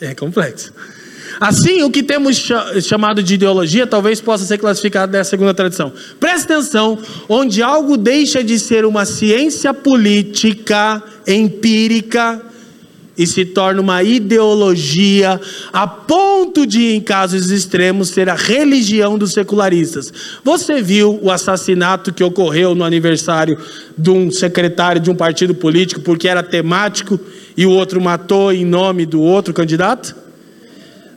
É, 0.00 0.10
é 0.10 0.14
complexo. 0.14 0.72
Assim, 1.40 1.82
o 1.82 1.90
que 1.90 2.02
temos 2.02 2.48
chamado 2.82 3.22
de 3.22 3.34
ideologia 3.34 3.86
talvez 3.86 4.20
possa 4.20 4.44
ser 4.44 4.58
classificado 4.58 5.10
nessa 5.10 5.30
segunda 5.30 5.52
tradição. 5.52 5.92
Presta 6.20 6.54
atenção, 6.54 6.98
onde 7.28 7.62
algo 7.62 7.96
deixa 7.96 8.44
de 8.44 8.58
ser 8.58 8.84
uma 8.84 9.04
ciência 9.04 9.74
política 9.74 11.02
empírica 11.26 12.40
e 13.16 13.26
se 13.26 13.44
torna 13.44 13.80
uma 13.80 14.02
ideologia 14.02 15.40
a 15.72 15.86
ponto 15.86 16.66
de, 16.66 16.94
em 16.94 17.00
casos 17.00 17.50
extremos, 17.50 18.08
ser 18.08 18.28
a 18.28 18.34
religião 18.34 19.18
dos 19.18 19.32
secularistas. 19.32 20.12
Você 20.42 20.80
viu 20.80 21.18
o 21.22 21.30
assassinato 21.30 22.12
que 22.12 22.24
ocorreu 22.24 22.74
no 22.74 22.84
aniversário 22.84 23.58
de 23.96 24.10
um 24.10 24.30
secretário 24.30 25.00
de 25.00 25.10
um 25.10 25.14
partido 25.14 25.54
político 25.54 26.00
porque 26.00 26.26
era 26.26 26.42
temático 26.42 27.20
e 27.56 27.66
o 27.66 27.70
outro 27.70 28.00
matou 28.00 28.52
em 28.52 28.64
nome 28.64 29.04
do 29.04 29.20
outro 29.20 29.52
candidato? 29.52 30.16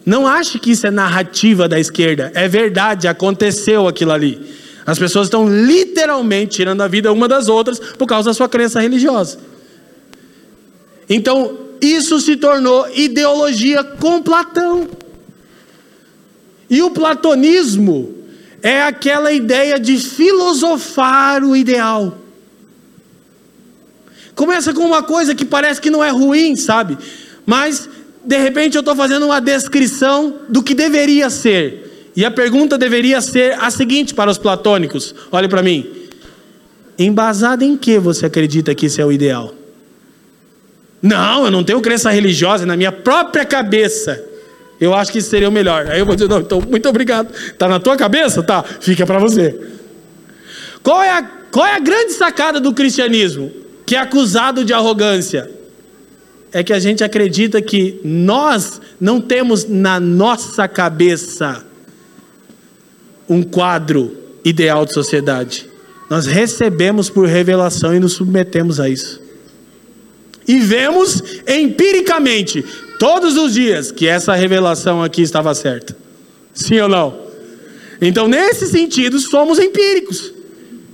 Não 0.06 0.28
ache 0.28 0.60
que 0.60 0.72
isso 0.72 0.86
é 0.86 0.92
narrativa 0.92 1.68
da 1.68 1.80
esquerda. 1.80 2.32
É 2.36 2.48
verdade, 2.48 3.08
aconteceu 3.08 3.88
aquilo 3.88 4.12
ali. 4.12 4.40
As 4.86 5.00
pessoas 5.00 5.28
estão 5.28 5.50
literalmente 5.50 6.58
tirando 6.58 6.82
a 6.82 6.88
vida 6.88 7.12
uma 7.12 7.28
das 7.28 7.48
outras 7.48 7.80
por 7.80 8.06
causa 8.06 8.30
da 8.30 8.34
sua 8.34 8.48
crença 8.48 8.80
religiosa. 8.80 9.40
Então, 11.10 11.65
isso 11.82 12.20
se 12.20 12.36
tornou 12.36 12.88
ideologia 12.96 13.84
com 13.84 14.22
Platão. 14.22 14.88
E 16.70 16.82
o 16.82 16.92
platonismo 16.92 18.14
é 18.62 18.82
aquela 18.82 19.32
ideia 19.32 19.80
de 19.80 19.98
filosofar 19.98 21.44
o 21.44 21.56
ideal. 21.56 22.18
Começa 24.36 24.74
com 24.74 24.82
uma 24.82 25.02
coisa 25.02 25.34
que 25.34 25.46
parece 25.46 25.80
que 25.80 25.90
não 25.90 26.04
é 26.04 26.10
ruim, 26.10 26.56
sabe? 26.56 26.98
Mas 27.46 27.88
de 28.24 28.38
repente 28.38 28.76
eu 28.76 28.80
estou 28.80 28.96
fazendo 28.96 29.28
uma 29.28 29.40
descrição 29.40 30.42
do 30.50 30.62
que 30.62 30.74
deveria 30.74 31.30
ser. 31.30 32.12
E 32.16 32.26
a 32.26 32.32
pergunta 32.32 32.78
deveria 32.78 33.22
ser 33.22 33.54
a 33.60 33.72
seguinte 33.72 34.14
para 34.14 34.30
os 34.30 34.38
platônicos: 34.38 35.16
olhe 35.32 35.48
para 35.48 35.64
mim. 35.64 35.88
Embasado 36.98 37.64
em 37.64 37.78
que 37.78 38.00
você 38.00 38.26
acredita 38.26 38.74
que 38.74 38.88
isso 38.88 39.00
é 39.00 39.06
o 39.06 39.12
ideal? 39.12 39.55
Não, 41.06 41.46
eu 41.46 41.52
não 41.52 41.64
tenho 41.64 41.80
crença 41.82 42.10
religiosa 42.10 42.66
na 42.66 42.76
minha 42.76 42.92
própria 42.92 43.46
cabeça. 43.46 44.24
Eu 44.82 44.92
acho 44.92 45.12
que 45.12 45.20
isso 45.20 45.30
seria 45.30 45.48
o 45.48 45.52
melhor. 45.52 45.86
Aí 45.88 46.00
eu 46.00 46.06
vou 46.06 46.16
dizer, 46.16 46.28
não, 46.28 46.40
então, 46.40 46.60
muito 46.60 46.90
obrigado. 46.90 47.32
Está 47.32 47.68
na 47.68 47.80
tua 47.80 47.96
cabeça? 47.96 48.42
Tá, 48.42 48.64
fica 48.64 49.06
para 49.06 49.20
você. 49.20 49.56
Qual 50.82 51.04
é, 51.04 51.12
a, 51.12 51.22
qual 51.52 51.64
é 51.64 51.76
a 51.76 51.80
grande 51.80 52.14
sacada 52.14 52.60
do 52.60 52.74
cristianismo? 52.74 53.52
Que 53.86 53.96
é 53.96 54.00
acusado 54.00 54.66
de 54.66 54.74
arrogância 54.74 55.48
é 56.52 56.64
que 56.64 56.74
a 56.74 56.80
gente 56.80 57.04
acredita 57.04 57.62
que 57.62 58.00
nós 58.04 58.82
não 59.00 59.22
temos 59.22 59.66
na 59.70 60.00
nossa 60.00 60.68
cabeça 60.68 61.64
um 63.30 63.44
quadro 63.44 64.18
ideal 64.44 64.88
de 64.88 64.94
sociedade. 64.94 65.70
Nós 66.10 66.26
recebemos 66.26 67.12
por 67.12 67.28
revelação 67.28 67.94
e 67.94 68.00
nos 68.00 68.14
submetemos 68.14 68.80
a 68.80 68.90
isso. 68.90 69.25
E 70.48 70.60
vemos 70.60 71.22
empiricamente, 71.48 72.64
todos 73.00 73.36
os 73.38 73.54
dias, 73.54 73.92
que 73.92 74.08
essa 74.08 74.34
revelação 74.36 75.02
aqui 75.02 75.22
estava 75.22 75.54
certa. 75.56 75.96
Sim 76.54 76.80
ou 76.80 76.90
não? 76.90 77.26
Então, 78.02 78.28
nesse 78.28 78.68
sentido, 78.68 79.20
somos 79.20 79.60
empíricos. 79.60 80.34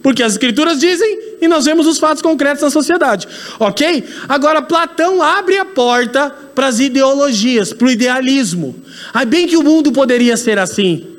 Porque 0.01 0.23
as 0.23 0.33
escrituras 0.33 0.79
dizem 0.79 1.19
e 1.41 1.47
nós 1.47 1.65
vemos 1.65 1.85
os 1.85 1.99
fatos 1.99 2.21
concretos 2.21 2.61
da 2.61 2.69
sociedade. 2.69 3.27
Ok? 3.59 4.03
Agora, 4.27 4.61
Platão 4.61 5.21
abre 5.21 5.57
a 5.57 5.65
porta 5.65 6.29
para 6.55 6.67
as 6.67 6.79
ideologias, 6.79 7.73
para 7.73 7.87
o 7.87 7.91
idealismo. 7.91 8.75
Aí, 9.13 9.25
bem 9.25 9.47
que 9.47 9.57
o 9.57 9.63
mundo 9.63 9.91
poderia 9.91 10.35
ser 10.37 10.57
assim. 10.57 11.10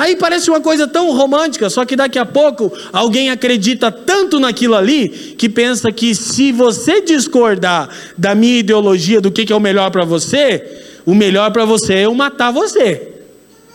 Aí 0.00 0.16
parece 0.16 0.48
uma 0.48 0.62
coisa 0.62 0.88
tão 0.88 1.12
romântica, 1.12 1.68
só 1.68 1.84
que 1.84 1.94
daqui 1.94 2.18
a 2.18 2.24
pouco 2.24 2.72
alguém 2.90 3.28
acredita 3.28 3.92
tanto 3.92 4.40
naquilo 4.40 4.74
ali 4.74 5.10
que 5.36 5.46
pensa 5.46 5.92
que 5.92 6.14
se 6.14 6.52
você 6.52 7.02
discordar 7.02 7.86
da 8.16 8.34
minha 8.34 8.60
ideologia 8.60 9.20
do 9.20 9.30
que, 9.30 9.52
é 9.52 9.54
o 9.54 9.60
melhor 9.60 9.90
para 9.90 10.06
você, 10.06 10.64
o 11.04 11.14
melhor 11.14 11.52
para 11.52 11.66
você 11.66 11.92
é 11.92 12.06
eu 12.06 12.14
matar 12.14 12.50
você. 12.50 13.12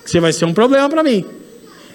Você 0.04 0.20
vai 0.20 0.34
ser 0.34 0.46
um 0.46 0.54
problema 0.54 0.90
para 0.90 1.04
mim. 1.04 1.24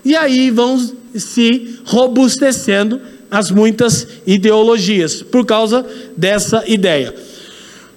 E 0.04 0.14
aí 0.14 0.48
vão 0.52 0.78
se 1.12 1.80
robustecendo 1.84 3.00
as 3.28 3.50
muitas 3.50 4.06
ideologias, 4.24 5.24
por 5.24 5.44
causa 5.44 5.84
dessa 6.16 6.62
ideia. 6.68 7.12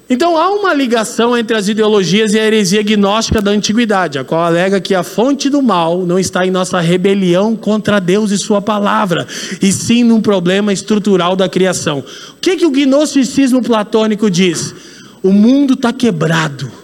Então 0.10 0.38
há 0.38 0.52
uma 0.52 0.74
ligação 0.74 1.36
entre 1.36 1.56
as 1.56 1.68
ideologias 1.68 2.34
e 2.34 2.40
a 2.40 2.46
heresia 2.46 2.84
gnóstica 2.84 3.42
da 3.42 3.52
antiguidade, 3.52 4.20
a 4.20 4.24
qual 4.24 4.42
alega 4.42 4.82
que 4.82 4.94
a 4.94 5.02
fonte 5.02 5.50
do 5.50 5.62
mal 5.62 6.06
não 6.06 6.20
está 6.20 6.46
em 6.46 6.52
nossa 6.52 6.80
rebelião 6.80 7.56
contra 7.56 8.00
Deus 8.00 8.32
e 8.32 8.38
Sua 8.38 8.62
palavra, 8.62 9.26
e 9.62 9.72
sim 9.72 10.04
num 10.04 10.22
problema 10.22 10.74
estrutural 10.74 11.36
da 11.36 11.48
criação. 11.48 12.00
O 12.00 12.40
que, 12.42 12.58
que 12.58 12.66
o 12.66 12.72
gnosticismo 12.72 13.62
platônico 13.62 14.30
diz? 14.30 14.76
O 15.24 15.32
mundo 15.32 15.74
está 15.74 15.94
quebrado 15.94 16.83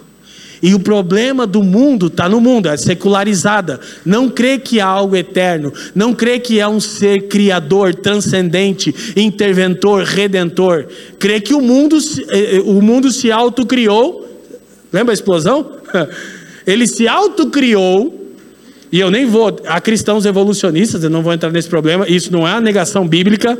e 0.62 0.74
o 0.74 0.80
problema 0.80 1.46
do 1.46 1.62
mundo 1.62 2.08
está 2.08 2.28
no 2.28 2.40
mundo, 2.40 2.68
é 2.68 2.76
secularizada. 2.76 3.80
Não 4.04 4.28
crê 4.28 4.58
que 4.58 4.78
há 4.78 4.86
algo 4.86 5.16
eterno, 5.16 5.72
não 5.94 6.12
crê 6.12 6.38
que 6.38 6.60
há 6.60 6.68
um 6.68 6.80
ser 6.80 7.28
criador, 7.28 7.94
transcendente, 7.94 8.94
interventor, 9.16 10.04
redentor. 10.04 10.86
Crê 11.18 11.40
que 11.40 11.54
o 11.54 11.60
mundo, 11.60 11.96
eh, 12.30 12.56
eh, 12.56 12.60
o 12.60 12.82
mundo 12.82 13.10
se 13.10 13.32
autocriou. 13.32 14.26
Lembra 14.92 15.12
a 15.12 15.14
explosão? 15.14 15.72
Ele 16.66 16.86
se 16.86 17.08
autocriou. 17.08 18.18
E 18.92 18.98
eu 18.98 19.10
nem 19.10 19.24
vou. 19.24 19.56
Há 19.66 19.80
cristãos 19.80 20.26
evolucionistas, 20.26 21.04
eu 21.04 21.10
não 21.10 21.22
vou 21.22 21.32
entrar 21.32 21.50
nesse 21.50 21.68
problema. 21.68 22.08
Isso 22.08 22.32
não 22.32 22.46
é 22.46 22.60
negação 22.60 23.06
bíblica. 23.06 23.58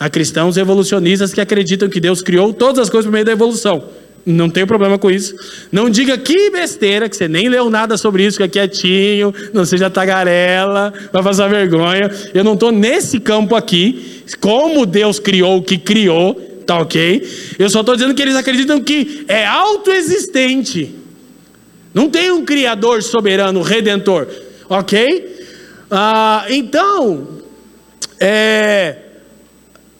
Há 0.00 0.08
cristãos 0.08 0.56
evolucionistas 0.56 1.32
que 1.32 1.40
acreditam 1.40 1.88
que 1.88 2.00
Deus 2.00 2.22
criou 2.22 2.52
todas 2.52 2.80
as 2.80 2.90
coisas 2.90 3.06
por 3.06 3.12
meio 3.12 3.24
da 3.24 3.32
evolução. 3.32 3.84
Não 4.26 4.48
tenho 4.48 4.66
problema 4.66 4.98
com 4.98 5.10
isso. 5.10 5.34
Não 5.70 5.90
diga 5.90 6.16
que 6.16 6.50
besteira, 6.50 7.08
que 7.08 7.16
você 7.16 7.28
nem 7.28 7.48
leu 7.48 7.68
nada 7.68 7.96
sobre 7.98 8.24
isso, 8.24 8.38
que 8.38 8.42
é 8.42 8.48
quietinho, 8.48 9.34
não 9.52 9.66
seja 9.66 9.90
tagarela, 9.90 10.92
vai 11.12 11.22
passar 11.22 11.48
vergonha. 11.48 12.10
Eu 12.32 12.42
não 12.42 12.54
estou 12.54 12.72
nesse 12.72 13.20
campo 13.20 13.54
aqui. 13.54 14.22
Como 14.40 14.86
Deus 14.86 15.18
criou 15.18 15.58
o 15.58 15.62
que 15.62 15.76
criou, 15.76 16.34
tá 16.66 16.78
ok? 16.78 17.28
Eu 17.58 17.68
só 17.68 17.80
estou 17.80 17.94
dizendo 17.94 18.14
que 18.14 18.22
eles 18.22 18.34
acreditam 18.36 18.80
que 18.80 19.24
é 19.28 19.44
autoexistente. 19.44 20.94
Não 21.92 22.08
tem 22.08 22.30
um 22.30 22.44
Criador 22.44 23.02
soberano, 23.02 23.60
redentor, 23.60 24.26
ok? 24.68 25.34
Ah, 25.90 26.46
então, 26.48 27.28
é, 28.18 28.96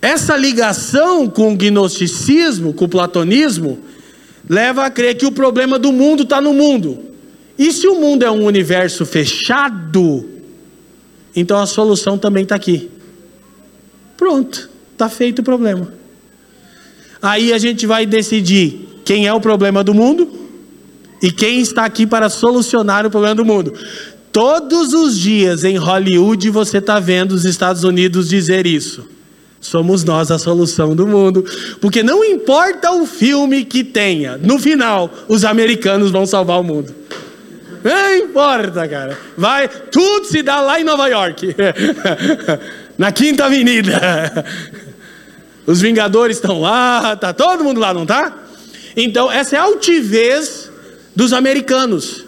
essa 0.01 0.37
ligação 0.37 1.29
com 1.29 1.53
o 1.53 1.57
gnosticismo, 1.57 2.73
com 2.73 2.87
o 2.87 2.89
platonismo, 2.89 3.79
leva 4.49 4.85
a 4.85 4.91
crer 4.91 5.17
que 5.17 5.27
o 5.27 5.33
problema 5.33 5.79
do 5.79 5.93
mundo 5.93 6.23
está 6.23 6.41
no 6.41 6.53
mundo. 6.53 6.99
E 7.59 7.73
se 7.73 7.87
o 7.87 8.01
mundo 8.01 8.25
é 8.25 8.31
um 8.31 8.45
universo 8.45 9.07
fechado, 9.07 10.29
então 11.35 11.59
a 11.59 11.67
solução 11.67 12.19
também 12.19 12.43
está 12.43 12.55
aqui. 12.55 12.91
Pronto, 14.17 14.69
está 14.93 15.09
feito 15.09 15.41
o 15.41 15.43
problema. 15.43 15.93
Aí 17.23 17.53
a 17.53 17.59
gente 17.59 17.87
vai 17.87 18.05
decidir 18.05 19.01
quem 19.05 19.27
é 19.27 19.33
o 19.33 19.41
problema 19.41 19.83
do 19.83 19.95
mundo 19.95 20.31
e 21.23 21.31
quem 21.31 21.61
está 21.61 21.85
aqui 21.85 22.07
para 22.07 22.29
solucionar 22.29 23.07
o 23.07 23.11
problema 23.11 23.35
do 23.35 23.45
mundo. 23.45 23.73
Todos 24.33 24.93
os 24.93 25.19
dias 25.19 25.63
em 25.65 25.77
Hollywood 25.77 26.51
você 26.51 26.79
está 26.79 26.99
vendo 26.99 27.33
os 27.33 27.45
Estados 27.45 27.85
Unidos 27.85 28.29
dizer 28.29 28.67
isso. 28.67 29.14
Somos 29.65 30.05
nós 30.05 30.31
a 30.31 30.39
solução 30.39 30.95
do 30.95 31.07
mundo. 31.07 31.43
Porque 31.81 32.03
não 32.03 32.23
importa 32.23 32.93
o 32.93 33.07
filme 33.07 33.65
que 33.65 33.83
tenha, 33.83 34.37
no 34.37 34.59
final, 34.59 35.11
os 35.27 35.43
americanos 35.43 36.11
vão 36.11 36.27
salvar 36.27 36.61
o 36.61 36.63
mundo. 36.63 36.95
Não 37.83 38.15
importa, 38.15 38.87
cara. 38.87 39.19
Vai, 39.39 39.67
tudo 39.69 40.27
se 40.27 40.43
dá 40.43 40.61
lá 40.61 40.79
em 40.79 40.85
Nova 40.85 41.09
York. 41.09 41.57
Na 42.99 43.11
Quinta 43.11 43.47
Avenida. 43.47 44.45
Os 45.67 45.81
Vingadores 45.81 46.37
estão 46.37 46.61
lá, 46.61 47.17
tá 47.17 47.33
todo 47.33 47.65
mundo 47.65 47.81
lá, 47.81 47.95
não 47.95 48.05
tá? 48.05 48.37
Então, 48.95 49.33
essa 49.33 49.57
é 49.57 49.59
a 49.59 49.63
altivez 49.63 50.71
dos 51.17 51.33
americanos. 51.33 52.27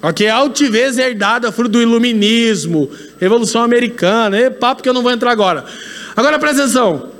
Ok? 0.00 0.28
A 0.28 0.36
altivez 0.36 0.96
herdada, 0.98 1.50
fruto 1.50 1.72
do 1.72 1.82
iluminismo, 1.82 2.88
Revolução 3.18 3.60
Americana, 3.62 4.36
é 4.36 4.48
papo 4.48 4.84
que 4.84 4.88
eu 4.88 4.94
não 4.94 5.02
vou 5.02 5.10
entrar 5.10 5.32
agora. 5.32 5.64
Agora 6.20 6.38
presta 6.38 6.64
atenção. 6.64 7.12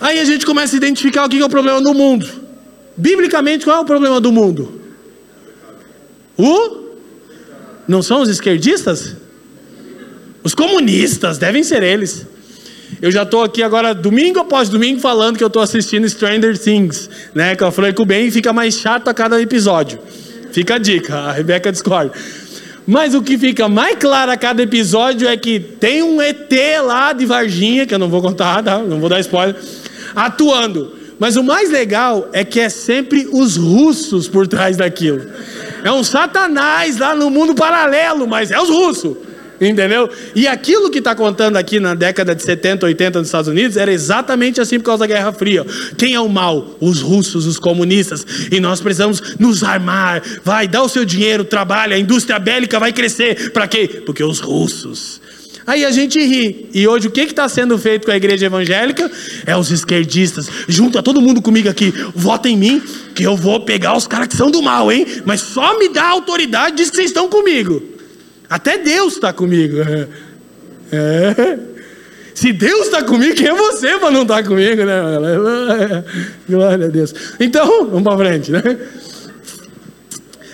Aí 0.00 0.18
a 0.18 0.24
gente 0.24 0.44
começa 0.44 0.74
a 0.74 0.76
identificar 0.76 1.24
o 1.24 1.28
que 1.28 1.40
é 1.40 1.44
o 1.44 1.48
problema 1.48 1.80
no 1.80 1.94
mundo. 1.94 2.28
biblicamente, 2.96 3.64
qual 3.64 3.76
é 3.76 3.80
o 3.80 3.84
problema 3.84 4.20
do 4.20 4.32
mundo? 4.32 4.80
O? 6.36 6.88
Não 7.86 8.02
são 8.02 8.20
os 8.20 8.28
esquerdistas? 8.28 9.14
Os 10.42 10.52
comunistas, 10.52 11.38
devem 11.38 11.62
ser 11.62 11.84
eles. 11.84 12.26
Eu 13.00 13.12
já 13.12 13.22
estou 13.22 13.44
aqui 13.44 13.62
agora, 13.62 13.94
domingo 13.94 14.40
após 14.40 14.68
domingo, 14.68 14.98
falando 14.98 15.36
que 15.36 15.44
eu 15.44 15.46
estou 15.46 15.62
assistindo 15.62 16.08
Stranger 16.08 16.58
Things, 16.58 17.08
né? 17.32 17.54
Que 17.54 17.62
eu 17.62 17.70
falei 17.70 17.92
com 17.92 18.02
o 18.02 18.06
Ben 18.06 18.26
e 18.26 18.32
fica 18.32 18.52
mais 18.52 18.74
chato 18.74 19.06
a 19.06 19.14
cada 19.14 19.40
episódio. 19.40 20.00
Fica 20.50 20.74
a 20.74 20.78
dica, 20.78 21.14
a 21.14 21.30
Rebeca 21.30 21.70
discorda. 21.70 22.12
Mas 22.90 23.14
o 23.14 23.20
que 23.20 23.36
fica 23.36 23.68
mais 23.68 23.98
claro 23.98 24.30
a 24.32 24.36
cada 24.38 24.62
episódio 24.62 25.28
é 25.28 25.36
que 25.36 25.60
tem 25.60 26.02
um 26.02 26.22
ET 26.22 26.50
lá 26.82 27.12
de 27.12 27.26
Varginha, 27.26 27.84
que 27.84 27.92
eu 27.92 27.98
não 27.98 28.08
vou 28.08 28.22
contar, 28.22 28.62
tá? 28.62 28.78
não 28.78 28.98
vou 28.98 29.10
dar 29.10 29.20
spoiler, 29.20 29.54
atuando. 30.16 30.94
Mas 31.18 31.36
o 31.36 31.42
mais 31.42 31.70
legal 31.70 32.30
é 32.32 32.42
que 32.46 32.58
é 32.58 32.70
sempre 32.70 33.28
os 33.30 33.58
russos 33.58 34.26
por 34.26 34.48
trás 34.48 34.78
daquilo. 34.78 35.20
É 35.84 35.92
um 35.92 36.02
satanás 36.02 36.96
lá 36.96 37.14
no 37.14 37.28
mundo 37.28 37.54
paralelo, 37.54 38.26
mas 38.26 38.50
é 38.50 38.58
os 38.58 38.70
russos. 38.70 39.18
Entendeu? 39.60 40.08
E 40.34 40.46
aquilo 40.46 40.90
que 40.90 40.98
está 40.98 41.14
contando 41.14 41.56
aqui 41.56 41.80
na 41.80 41.94
década 41.94 42.34
de 42.34 42.42
70, 42.42 42.86
80 42.86 43.18
nos 43.18 43.28
Estados 43.28 43.48
Unidos 43.48 43.76
era 43.76 43.92
exatamente 43.92 44.60
assim 44.60 44.78
por 44.78 44.86
causa 44.86 45.00
da 45.00 45.06
Guerra 45.06 45.32
Fria. 45.32 45.66
Quem 45.96 46.14
é 46.14 46.20
o 46.20 46.28
mal? 46.28 46.76
Os 46.80 47.00
russos, 47.00 47.46
os 47.46 47.58
comunistas. 47.58 48.24
E 48.52 48.60
nós 48.60 48.80
precisamos 48.80 49.36
nos 49.38 49.64
armar. 49.64 50.22
Vai, 50.44 50.68
dá 50.68 50.82
o 50.82 50.88
seu 50.88 51.04
dinheiro, 51.04 51.44
trabalha, 51.44 51.96
a 51.96 51.98
indústria 51.98 52.38
bélica 52.38 52.78
vai 52.78 52.92
crescer. 52.92 53.50
Para 53.50 53.66
quê? 53.66 54.02
Porque 54.06 54.22
os 54.22 54.38
russos. 54.38 55.20
Aí 55.66 55.84
a 55.84 55.90
gente 55.90 56.18
ri. 56.18 56.70
E 56.72 56.88
hoje 56.88 57.08
o 57.08 57.10
que 57.10 57.20
está 57.20 57.46
sendo 57.46 57.76
feito 57.76 58.06
com 58.06 58.10
a 58.10 58.16
igreja 58.16 58.46
evangélica? 58.46 59.10
É 59.44 59.54
os 59.54 59.70
esquerdistas. 59.70 60.48
Junta 60.66 61.02
todo 61.02 61.20
mundo 61.20 61.42
comigo 61.42 61.68
aqui. 61.68 61.92
Vota 62.14 62.48
em 62.48 62.56
mim, 62.56 62.82
que 63.14 63.24
eu 63.24 63.36
vou 63.36 63.60
pegar 63.60 63.94
os 63.94 64.06
caras 64.06 64.28
que 64.28 64.36
são 64.36 64.50
do 64.50 64.62
mal, 64.62 64.90
hein? 64.90 65.04
Mas 65.26 65.42
só 65.42 65.78
me 65.78 65.90
dá 65.90 66.06
autoridade, 66.06 66.76
diz 66.76 66.88
que 66.88 66.96
vocês 66.96 67.10
estão 67.10 67.28
comigo. 67.28 67.97
Até 68.48 68.78
Deus 68.78 69.14
está 69.14 69.32
comigo. 69.32 69.76
É. 70.90 71.58
Se 72.38 72.52
Deus 72.52 72.86
está 72.86 73.02
comigo, 73.02 73.34
quem 73.34 73.48
é 73.48 73.52
você 73.52 73.98
para 73.98 74.12
não 74.12 74.22
estar 74.22 74.36
tá 74.36 74.42
comigo, 74.44 74.84
né? 74.84 76.04
Glória 76.48 76.86
a 76.86 76.88
Deus. 76.88 77.12
Então, 77.40 77.88
vamos 77.90 78.04
para 78.04 78.16
frente, 78.16 78.52
né? 78.52 78.62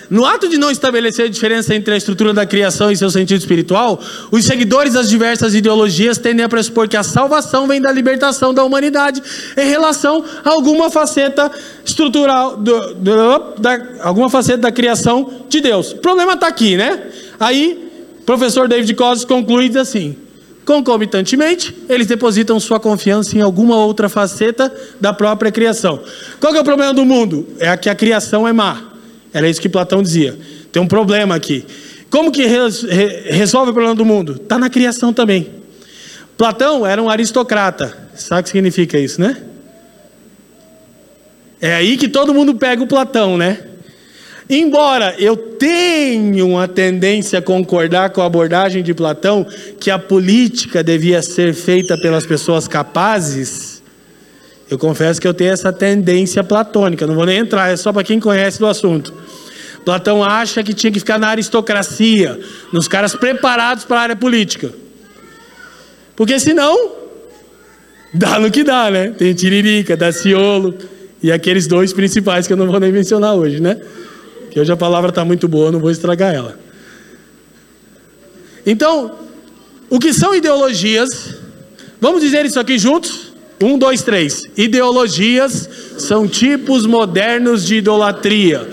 No 0.09 0.25
ato 0.25 0.47
de 0.47 0.57
não 0.57 0.71
estabelecer 0.71 1.25
a 1.25 1.29
diferença 1.29 1.75
entre 1.75 1.93
a 1.93 1.97
estrutura 1.97 2.33
da 2.33 2.45
criação 2.45 2.91
e 2.91 2.97
seu 2.97 3.09
sentido 3.11 3.39
espiritual, 3.39 4.01
os 4.31 4.45
seguidores 4.45 4.93
das 4.93 5.09
diversas 5.09 5.53
ideologias 5.53 6.17
tendem 6.17 6.43
a 6.43 6.49
pressupor 6.49 6.87
que 6.87 6.97
a 6.97 7.03
salvação 7.03 7.67
vem 7.67 7.81
da 7.81 7.91
libertação 7.91 8.51
da 8.51 8.63
humanidade 8.63 9.21
em 9.55 9.67
relação 9.67 10.23
a 10.43 10.49
alguma 10.49 10.89
faceta 10.89 11.51
estrutural, 11.83 12.57
do, 12.57 12.95
do, 12.95 13.39
da, 13.59 13.81
alguma 14.01 14.29
faceta 14.29 14.59
da 14.59 14.71
criação 14.71 15.45
de 15.47 15.61
Deus. 15.61 15.91
O 15.91 15.97
problema 15.97 16.33
está 16.33 16.47
aqui, 16.47 16.77
né? 16.77 17.11
Aí 17.39 17.84
Professor 18.25 18.67
David 18.67 18.93
Costas 18.95 19.25
conclui 19.25 19.71
assim: 19.77 20.15
concomitantemente, 20.65 21.75
eles 21.87 22.07
depositam 22.07 22.59
sua 22.59 22.79
confiança 22.79 23.37
em 23.37 23.41
alguma 23.41 23.77
outra 23.77 24.09
faceta 24.09 24.73
da 24.99 25.13
própria 25.13 25.51
criação. 25.51 26.01
Qual 26.39 26.55
é 26.55 26.59
o 26.59 26.63
problema 26.63 26.93
do 26.93 27.05
mundo? 27.05 27.47
É 27.59 27.75
que 27.77 27.89
a 27.89 27.95
criação 27.95 28.47
é 28.47 28.53
má. 28.53 28.93
Era 29.33 29.47
isso 29.47 29.61
que 29.61 29.69
Platão 29.69 30.01
dizia. 30.01 30.37
Tem 30.71 30.81
um 30.81 30.87
problema 30.87 31.35
aqui. 31.35 31.65
Como 32.09 32.31
que 32.31 32.45
resolve 32.45 33.71
o 33.71 33.73
problema 33.73 33.95
do 33.95 34.05
mundo? 34.05 34.39
Está 34.41 34.57
na 34.57 34.69
criação 34.69 35.13
também. 35.13 35.49
Platão 36.37 36.85
era 36.85 37.01
um 37.01 37.09
aristocrata. 37.09 37.95
Sabe 38.15 38.41
o 38.41 38.43
que 38.43 38.49
significa 38.49 38.97
isso, 38.97 39.19
né? 39.19 39.37
É 41.59 41.75
aí 41.75 41.97
que 41.97 42.07
todo 42.07 42.33
mundo 42.33 42.55
pega 42.55 42.81
o 42.81 42.87
Platão, 42.87 43.37
né? 43.37 43.59
Embora 44.49 45.15
eu 45.17 45.35
tenha 45.35 46.45
uma 46.45 46.67
tendência 46.67 47.39
a 47.39 47.41
concordar 47.41 48.11
com 48.11 48.21
a 48.21 48.25
abordagem 48.25 48.83
de 48.83 48.93
Platão, 48.93 49.45
que 49.79 49.89
a 49.89 49.97
política 49.97 50.83
devia 50.83 51.21
ser 51.21 51.53
feita 51.53 51.97
pelas 51.97 52.25
pessoas 52.25 52.67
capazes, 52.67 53.81
eu 54.69 54.77
confesso 54.77 55.19
que 55.19 55.27
eu 55.27 55.33
tenho 55.33 55.51
essa 55.51 55.73
tendência 55.73 56.43
platônica, 56.43 57.07
não 57.07 57.15
vou 57.15 57.25
nem 57.25 57.39
entrar, 57.39 57.71
é 57.71 57.75
só 57.75 57.91
para 57.91 58.03
quem 58.03 58.19
conhece 58.19 58.59
do 58.59 58.67
assunto. 58.67 59.13
Platão 59.83 60.23
acha 60.23 60.63
que 60.63 60.73
tinha 60.73 60.91
que 60.91 60.99
ficar 60.99 61.19
na 61.19 61.27
aristocracia, 61.27 62.39
nos 62.71 62.87
caras 62.87 63.15
preparados 63.15 63.83
para 63.83 63.99
a 63.99 64.01
área 64.01 64.15
política. 64.15 64.71
Porque 66.15 66.39
senão, 66.39 66.91
dá 68.13 68.39
no 68.39 68.49
que 68.49 68.63
dá, 68.63 68.89
né? 68.89 69.09
Tem 69.09 69.33
Tiririca, 69.33 69.97
Daciolo 69.97 70.73
e 71.21 71.31
aqueles 71.31 71.67
dois 71.67 71.93
principais 71.93 72.47
que 72.47 72.53
eu 72.53 72.57
não 72.57 72.67
vou 72.67 72.79
nem 72.79 72.91
mencionar 72.91 73.35
hoje, 73.35 73.59
né? 73.59 73.79
Que 74.55 74.59
hoje 74.61 74.71
a 74.71 74.77
palavra 74.77 75.09
está 75.09 75.25
muito 75.25 75.49
boa, 75.49 75.69
não 75.69 75.81
vou 75.81 75.91
estragar 75.91 76.33
ela. 76.33 76.57
Então, 78.65 79.11
o 79.89 79.99
que 79.99 80.13
são 80.13 80.33
ideologias? 80.33 81.35
Vamos 81.99 82.21
dizer 82.21 82.45
isso 82.45 82.57
aqui 82.57 82.79
juntos? 82.79 83.33
Um, 83.61 83.77
dois, 83.77 84.01
três. 84.01 84.43
Ideologias 84.55 85.69
são 85.97 86.25
tipos 86.25 86.85
modernos 86.85 87.65
de 87.65 87.75
idolatria. 87.75 88.65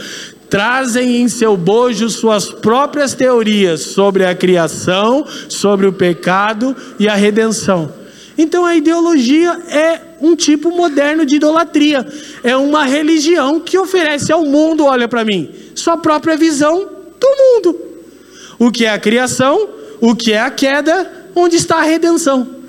Trazem 0.48 1.20
em 1.20 1.26
seu 1.26 1.56
bojo 1.56 2.08
suas 2.08 2.48
próprias 2.48 3.12
teorias 3.12 3.80
sobre 3.80 4.24
a 4.24 4.36
criação, 4.36 5.26
sobre 5.48 5.88
o 5.88 5.92
pecado 5.92 6.76
e 6.96 7.08
a 7.08 7.16
redenção. 7.16 7.92
Então 8.38 8.64
a 8.64 8.76
ideologia 8.76 9.60
é 9.68 10.00
um 10.22 10.36
tipo 10.36 10.70
moderno 10.70 11.26
de 11.26 11.36
idolatria. 11.36 12.06
É 12.44 12.56
uma 12.56 12.84
religião 12.84 13.58
que 13.58 13.76
oferece 13.76 14.32
ao 14.32 14.44
mundo, 14.44 14.84
olha 14.84 15.08
para 15.08 15.24
mim, 15.24 15.50
sua 15.74 15.96
própria 15.96 16.36
visão 16.36 16.88
do 17.20 17.28
mundo. 17.28 17.80
O 18.58 18.70
que 18.70 18.84
é 18.84 18.90
a 18.90 18.98
criação, 18.98 19.68
o 20.00 20.14
que 20.14 20.32
é 20.32 20.40
a 20.40 20.50
queda, 20.50 21.10
onde 21.34 21.56
está 21.56 21.78
a 21.78 21.82
redenção. 21.82 22.62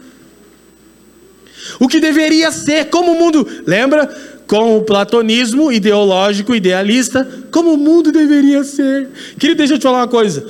O 1.79 1.87
que 1.87 1.99
deveria 1.99 2.51
ser 2.51 2.89
como 2.89 3.11
o 3.11 3.19
mundo, 3.19 3.47
lembra? 3.65 4.07
Com 4.47 4.77
o 4.77 4.83
platonismo 4.83 5.71
ideológico, 5.71 6.55
idealista, 6.55 7.45
como 7.51 7.73
o 7.73 7.77
mundo 7.77 8.11
deveria 8.11 8.63
ser. 8.63 9.09
Queria 9.39 9.55
deixa 9.55 9.75
eu 9.75 9.79
te 9.79 9.83
falar 9.83 9.99
uma 9.99 10.07
coisa. 10.07 10.45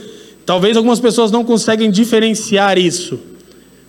Talvez 0.46 0.76
algumas 0.76 1.00
pessoas 1.00 1.32
não 1.32 1.44
conseguem 1.44 1.92
diferenciar 1.92 2.78
isso 2.78 3.33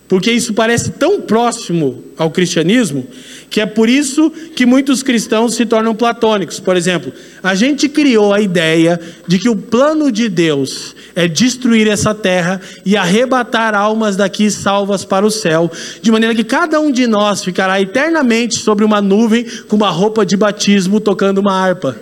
porque 0.07 0.31
isso 0.31 0.53
parece 0.53 0.91
tão 0.91 1.21
próximo 1.21 2.03
ao 2.17 2.29
cristianismo 2.29 3.07
que 3.49 3.61
é 3.61 3.65
por 3.65 3.89
isso 3.89 4.29
que 4.55 4.65
muitos 4.65 5.01
cristãos 5.01 5.55
se 5.55 5.65
tornam 5.65 5.95
platônicos. 5.95 6.59
Por 6.59 6.75
exemplo, 6.75 7.11
a 7.41 7.55
gente 7.55 7.87
criou 7.87 8.33
a 8.33 8.41
ideia 8.41 8.99
de 9.27 9.39
que 9.39 9.49
o 9.49 9.55
plano 9.55 10.11
de 10.11 10.27
Deus 10.29 10.95
é 11.15 11.27
destruir 11.27 11.87
essa 11.87 12.13
terra 12.13 12.61
e 12.85 12.97
arrebatar 12.97 13.73
almas 13.73 14.15
daqui 14.15 14.51
salvas 14.51 15.05
para 15.05 15.25
o 15.25 15.31
céu, 15.31 15.71
de 16.01 16.11
maneira 16.11 16.35
que 16.35 16.43
cada 16.43 16.79
um 16.79 16.91
de 16.91 17.07
nós 17.07 17.43
ficará 17.43 17.79
eternamente 17.81 18.57
sobre 18.59 18.83
uma 18.83 19.01
nuvem 19.01 19.45
com 19.67 19.75
uma 19.75 19.89
roupa 19.89 20.25
de 20.25 20.35
batismo 20.35 20.99
tocando 20.99 21.39
uma 21.39 21.53
harpa. 21.53 21.95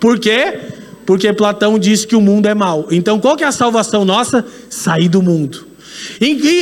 Por 0.00 0.18
quê? 0.18 0.60
Porque 1.04 1.32
Platão 1.32 1.78
disse 1.78 2.06
que 2.06 2.14
o 2.14 2.20
mundo 2.20 2.46
é 2.46 2.54
mau. 2.54 2.86
Então, 2.90 3.18
qual 3.18 3.36
que 3.36 3.42
é 3.42 3.46
a 3.46 3.52
salvação 3.52 4.04
nossa? 4.04 4.44
Sair 4.70 5.08
do 5.08 5.22
mundo. 5.22 5.66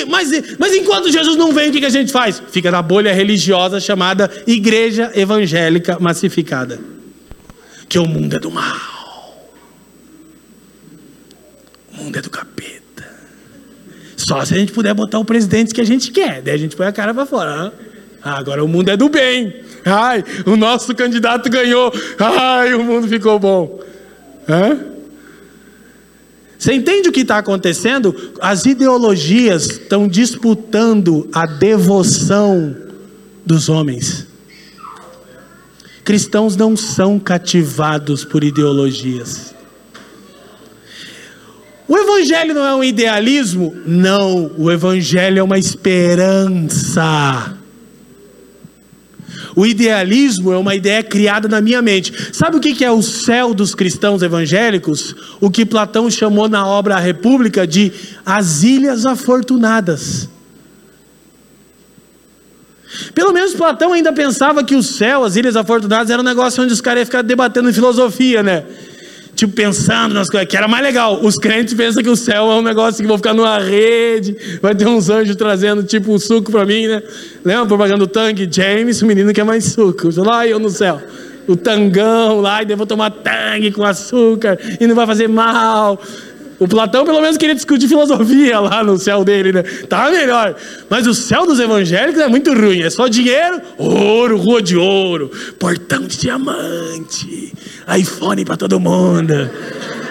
Mas, 0.09 0.31
mas 0.59 0.75
enquanto 0.75 1.11
Jesus 1.11 1.37
não 1.37 1.53
vem, 1.53 1.71
o 1.71 1.73
que 1.73 1.85
a 1.85 1.91
gente 1.91 2.13
faz? 2.13 2.43
Fica 2.51 2.71
na 2.71 2.83
bolha 2.83 3.13
religiosa 3.13 3.81
chamada 3.81 4.31
Igreja 4.47 5.11
Evangélica 5.15 5.99
Massificada. 6.01 6.79
Que 7.89 7.99
o 7.99 8.07
mundo 8.07 8.37
é 8.37 8.39
do 8.39 8.51
mal. 8.51 9.45
O 11.93 12.05
mundo 12.05 12.19
é 12.19 12.23
do 12.23 12.31
capeta. 12.31 13.09
Só 14.17 14.45
se 14.45 14.55
a 14.55 14.59
gente 14.59 14.73
puder 14.73 14.93
botar 14.95 15.19
o 15.19 15.25
presidente 15.25 15.73
que 15.73 15.81
a 15.81 15.85
gente 15.85 16.11
quer. 16.11 16.43
Daí 16.43 16.55
a 16.55 16.59
gente 16.59 16.75
põe 16.75 16.87
a 16.87 16.93
cara 16.93 17.15
para 17.15 17.27
fora. 17.27 17.73
Ah, 18.23 18.39
agora 18.39 18.65
o 18.65 18.69
mundo 18.69 18.91
é 18.91 18.97
do 18.97 19.09
bem. 19.09 19.55
Ai, 19.85 20.25
o 20.45 20.57
nosso 20.57 20.95
candidato 20.95 21.49
ganhou. 21.49 21.93
Ai, 22.19 22.75
o 22.75 22.83
mundo 22.83 23.07
ficou 23.07 23.39
bom. 23.39 23.81
Hã? 24.49 24.96
Você 26.67 26.75
entende 26.75 27.09
o 27.09 27.13
que 27.13 27.21
está 27.21 27.39
acontecendo? 27.39 28.33
As 28.41 28.67
ideologias 28.67 29.67
estão 29.67 30.09
disputando 30.09 31.29
a 31.33 31.47
devoção 31.47 32.75
dos 33.45 33.69
homens. 33.69 34.27
Cristãos 36.05 36.57
não 36.57 36.77
são 36.77 37.21
cativados 37.21 38.25
por 38.25 38.43
ideologias. 38.43 39.55
O 41.87 41.97
Evangelho 41.97 42.53
não 42.53 42.67
é 42.67 42.75
um 42.75 42.83
idealismo? 42.83 43.73
Não, 43.87 44.51
o 44.59 44.69
Evangelho 44.69 45.39
é 45.39 45.43
uma 45.45 45.61
esperança. 45.61 47.57
O 49.57 49.65
idealismo 49.65 50.53
é 50.53 50.59
uma 50.59 50.75
ideia 50.75 51.03
criada 51.03 51.49
na 51.49 51.63
minha 51.63 51.81
mente. 51.81 52.13
Sabe 52.31 52.59
o 52.59 52.61
que 52.61 52.85
é 52.85 52.91
o 52.91 53.01
céu 53.01 53.55
dos 53.55 53.75
cristãos 53.75 54.23
evangélicos? 54.23 55.17
O 55.41 55.51
que 55.51 55.65
Platão 55.65 56.11
chamou 56.11 56.47
na 56.47 56.67
obra 56.67 56.97
A 56.97 57.01
República 57.01 57.67
de 57.67 57.91
as 58.25 58.63
ilhas 58.63 59.07
afortunadas. 59.07 60.29
Pelo 63.15 63.33
menos 63.33 63.55
Platão 63.55 63.95
ainda 63.95 64.13
pensava 64.13 64.63
que 64.63 64.77
o 64.77 64.83
céu, 64.83 65.25
as 65.25 65.37
ilhas 65.37 65.57
afortunadas, 65.57 66.11
era 66.11 66.21
um 66.21 66.25
negócio 66.25 66.63
onde 66.63 66.75
os 66.75 66.83
caras 66.83 67.01
iam 67.01 67.07
ficar 67.07 67.23
debatendo 67.23 67.73
filosofia, 67.73 68.43
né? 68.43 68.63
Tipo, 69.37 69.53
pensando 69.53 70.15
nas 70.15 70.31
coisas, 70.31 70.49
que 70.49 70.57
era 70.57 70.67
mais 70.67 70.83
legal. 70.83 71.21
Os 71.23 71.37
crentes 71.37 71.75
pensam 71.75 72.03
que 72.03 72.09
o 72.09 72.17
céu 72.17 72.51
é 72.51 72.55
um 72.55 72.63
negócio 72.63 73.03
que 73.03 73.07
vão 73.07 73.19
ficar 73.19 73.35
numa 73.35 73.59
rede, 73.59 74.35
vai 74.63 74.75
ter 74.75 74.87
uns 74.87 75.11
anjos 75.11 75.37
trazendo, 75.37 75.83
tipo, 75.83 76.11
um 76.11 76.19
suco 76.19 76.51
para 76.51 76.65
mim, 76.65 76.87
né? 76.87 77.03
Lembra 77.45 77.65
a 77.65 77.67
propaganda 77.67 77.99
do 77.99 78.07
tangue? 78.07 78.49
James, 78.51 79.03
o 79.03 79.07
menino 79.07 79.35
quer 79.35 79.45
mais 79.45 79.67
suco. 79.67 80.09
Lá 80.23 80.47
eu 80.47 80.59
no 80.59 80.71
céu. 80.71 81.03
O 81.47 81.55
tangão 81.55 82.41
lá, 82.41 82.63
e 82.63 82.65
devo 82.65 82.87
tomar 82.87 83.11
tangue 83.11 83.71
com 83.71 83.85
açúcar, 83.85 84.59
e 84.81 84.87
não 84.87 84.97
vai 84.97 85.07
fazer 85.07 85.29
mal. 85.29 86.01
O 86.59 86.67
Platão 86.67 87.05
pelo 87.05 87.21
menos 87.21 87.37
queria 87.37 87.55
discutir 87.55 87.87
filosofia 87.87 88.59
lá 88.61 88.83
no 88.83 88.99
céu 88.99 89.25
dele, 89.25 89.53
né? 89.53 89.63
Tava 89.89 90.11
melhor. 90.11 90.55
Mas 90.89 91.07
o 91.07 91.13
céu 91.13 91.47
dos 91.47 91.61
evangélicos 91.61 92.21
é 92.21 92.29
muito 92.29 92.53
ruim. 92.53 92.83
É 92.83 92.91
só 92.91 93.09
dinheiro, 93.09 93.61
ouro, 93.77 94.39
rua 94.39 94.63
de 94.63 94.77
ouro, 94.77 95.31
portão 95.59 96.03
de 96.03 96.17
diamante, 96.17 97.53
iPhone 97.99 98.45
para 98.45 98.57
todo 98.57 98.81
mundo. 98.81 99.35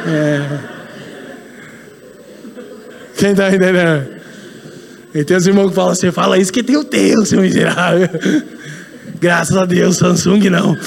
É. 0.08 0.60
Quem 3.18 3.34
tá 3.34 3.48
entendendo? 3.48 4.16
E 5.16 5.24
tem 5.24 5.38
os 5.38 5.48
irmãos 5.48 5.70
que 5.70 5.76
falam 5.76 5.92
assim, 5.92 6.12
fala 6.12 6.38
isso 6.38 6.52
que 6.52 6.62
tem 6.62 6.78
o 6.78 6.84
teu, 6.84 7.26
seu 7.26 7.42
miserável. 7.42 8.10
Graças 9.20 9.56
a 9.56 9.66
Deus, 9.66 9.98
Samsung 9.98 10.50
não. 10.50 10.76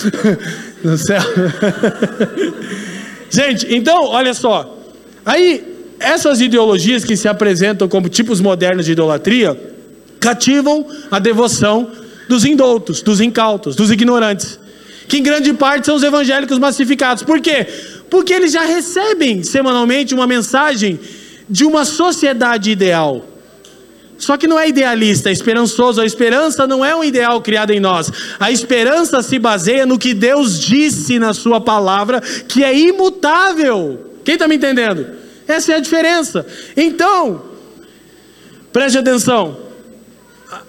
No 0.85 0.97
céu. 0.97 1.21
Gente, 3.29 3.67
então, 3.75 4.05
olha 4.05 4.33
só. 4.33 4.78
Aí, 5.25 5.79
essas 6.01 6.41
ideologias 6.41 7.05
que 7.05 7.17
se 7.17 7.29
apresentam 7.29 7.89
como 7.89 8.09
tipos 8.09 8.41
modernos 8.41 8.87
de 8.87 8.93
idolatria 8.93 9.59
cativam 10.21 10.87
a 11.11 11.19
devoção 11.19 11.91
dos 12.29 12.45
indoutos, 12.45 13.03
dos 13.03 13.21
incautos, 13.21 13.75
dos 13.75 13.91
ignorantes, 13.91 14.59
que 15.09 15.19
em 15.19 15.23
grande 15.23 15.53
parte 15.55 15.87
são 15.87 15.97
os 15.97 16.03
evangélicos 16.03 16.59
massificados. 16.59 17.23
Por 17.23 17.41
quê? 17.41 17.67
Porque 18.11 18.33
eles 18.33 18.53
já 18.53 18.65
recebem 18.65 19.43
semanalmente 19.43 20.15
uma 20.15 20.27
mensagem 20.27 20.99
de 21.49 21.65
uma 21.65 21.85
sociedade 21.85 22.71
ideal. 22.71 23.25
Só 24.19 24.37
que 24.37 24.49
não 24.49 24.59
é 24.59 24.69
idealista, 24.69 25.31
é 25.31 25.33
esperançoso. 25.33 26.01
A 26.01 26.07
esperança 26.07 26.67
não 26.67 26.85
é 26.85 26.95
um 26.95 27.05
ideal 27.05 27.41
criado 27.41 27.71
em 27.71 27.79
nós. 27.79 28.11
A 28.39 28.51
esperança 28.51 29.23
se 29.23 29.39
baseia 29.39 29.87
no 29.87 29.99
que 29.99 30.13
Deus 30.13 30.59
disse 30.59 31.19
na 31.19 31.33
Sua 31.33 31.61
palavra, 31.61 32.21
que 32.21 32.65
é 32.65 32.77
imutável. 32.77 34.08
Quem 34.29 34.35
está 34.35 34.47
me 34.47 34.57
entendendo? 34.57 35.07
Essa 35.47 35.73
é 35.73 35.77
a 35.77 35.81
diferença. 35.81 36.47
Então, 36.77 37.45
preste 38.71 38.99
atenção. 38.99 39.57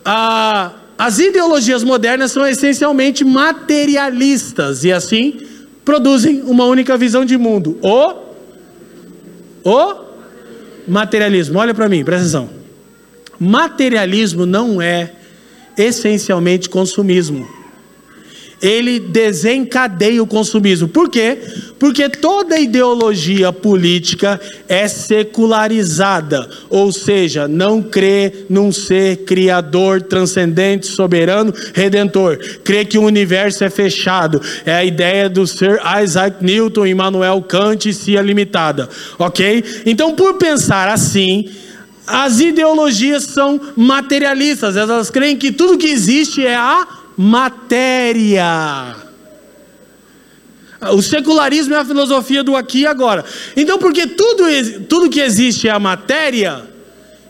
A, 0.06 0.76
as 0.98 1.20
ideologias 1.20 1.84
modernas 1.84 2.32
são 2.32 2.48
essencialmente 2.48 3.26
materialistas 3.26 4.86
e 4.86 4.94
assim 4.94 5.42
produzem 5.84 6.42
uma 6.44 6.64
única 6.68 6.96
visão 6.96 7.26
de 7.26 7.38
mundo. 7.38 7.78
O, 7.82 8.14
o 9.70 9.96
materialismo. 10.88 11.60
Olha 11.60 11.74
para 11.74 11.90
mim, 11.90 12.06
presta 12.06 12.38
atenção. 12.38 12.50
Materialismo 13.38 14.46
não 14.46 14.82
é 14.82 15.12
essencialmente 15.78 16.70
consumismo 16.70 17.60
ele 18.62 19.00
desencadeia 19.00 20.22
o 20.22 20.28
consumismo. 20.28 20.88
Por 20.88 21.10
quê? 21.10 21.38
Porque 21.80 22.10
toda 22.10 22.60
ideologia 22.60 23.54
política 23.54 24.40
é 24.68 24.88
secularizada, 24.88 26.50
ou 26.70 26.92
seja, 26.92 27.48
não 27.48 27.82
crê 27.82 28.46
num 28.50 28.72
ser 28.72 29.24
criador, 29.24 30.02
transcendente, 30.02 30.88
soberano, 30.88 31.54
redentor. 31.74 32.38
Crê 32.64 32.84
que 32.84 32.98
o 32.98 33.04
universo 33.04 33.64
é 33.64 33.70
fechado. 33.70 34.42
É 34.66 34.74
a 34.74 34.84
ideia 34.84 35.30
do 35.30 35.48
Sir 35.48 35.80
Isaac 36.04 36.44
Newton 36.44 36.86
e 36.86 36.90
Immanuel 36.90 37.42
Kant 37.42 37.94
se 37.94 38.18
é 38.18 38.22
limitada, 38.22 38.90
ok? 39.18 39.64
Então, 39.86 40.14
por 40.16 40.34
pensar 40.34 40.90
assim, 40.90 41.50
as 42.06 42.40
ideologias 42.40 43.24
são 43.24 43.60
materialistas, 43.76 44.76
elas 44.76 45.10
creem 45.10 45.38
que 45.38 45.52
tudo 45.52 45.78
que 45.78 45.88
existe 45.88 46.46
é 46.46 46.56
a 46.56 46.88
matéria. 47.16 49.09
O 50.82 51.02
secularismo 51.02 51.74
é 51.74 51.78
a 51.78 51.86
filosofia 51.86 52.42
do 52.42 52.56
aqui 52.56 52.80
e 52.80 52.88
agora. 52.88 53.26
Então, 53.56 53.78
porque 53.78 54.08
tudo, 54.08 54.44
tudo 54.88 55.10
que 55.10 55.20
existe 55.20 55.68
é 55.68 55.72
a 55.72 55.80
matéria, 55.80 56.64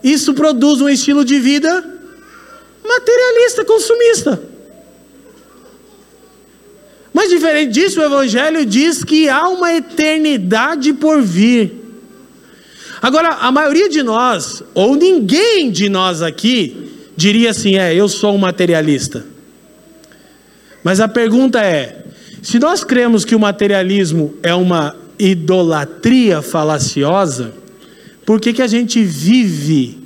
isso 0.04 0.34
produz 0.34 0.82
um 0.82 0.90
estilo 0.90 1.26
de 1.26 1.40
vida 1.40 1.84
materialista, 2.84 3.66
consumista. 3.66 4.42
Mas 7.14 7.30
diferente 7.30 7.72
disso, 7.72 8.00
o 8.00 8.04
Evangelho 8.04 8.66
diz 8.66 9.04
que 9.04 9.28
há 9.28 9.48
uma 9.48 9.74
eternidade 9.74 10.94
por 10.94 11.22
vir. 11.22 11.74
Agora, 13.02 13.30
a 13.30 13.52
maioria 13.52 13.90
de 13.90 14.04
nós, 14.04 14.64
ou 14.74 14.96
ninguém 14.96 15.72
de 15.72 15.90
nós 15.90 16.22
aqui, 16.22 16.92
diria 17.16 17.50
assim: 17.50 17.78
é, 17.78 17.94
eu 17.96 18.08
sou 18.08 18.36
um 18.36 18.38
materialista. 18.38 19.26
Mas 20.84 21.00
a 21.00 21.08
pergunta 21.08 21.62
é: 21.62 22.06
se 22.42 22.60
nós 22.60 22.84
cremos 22.84 23.26
que 23.26 23.36
o 23.36 23.40
materialismo 23.40 24.36
é 24.42 24.54
uma 24.54 24.96
idolatria 25.18 26.42
falaciosa, 26.42 27.54
por 28.26 28.40
que, 28.40 28.54
que 28.54 28.62
a 28.62 28.68
gente 28.68 29.04
vive 29.04 29.98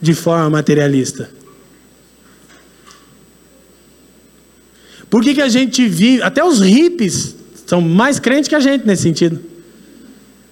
de 0.00 0.14
forma 0.14 0.48
materialista? 0.50 1.30
Por 5.10 5.22
que, 5.22 5.34
que 5.34 5.42
a 5.42 5.48
gente 5.48 5.86
vive. 5.88 6.22
Até 6.22 6.42
os 6.42 6.60
hippies 6.60 7.34
são 7.66 7.80
mais 7.80 8.20
crentes 8.20 8.48
que 8.48 8.54
a 8.54 8.60
gente 8.60 8.86
nesse 8.86 9.02
sentido. 9.02 9.40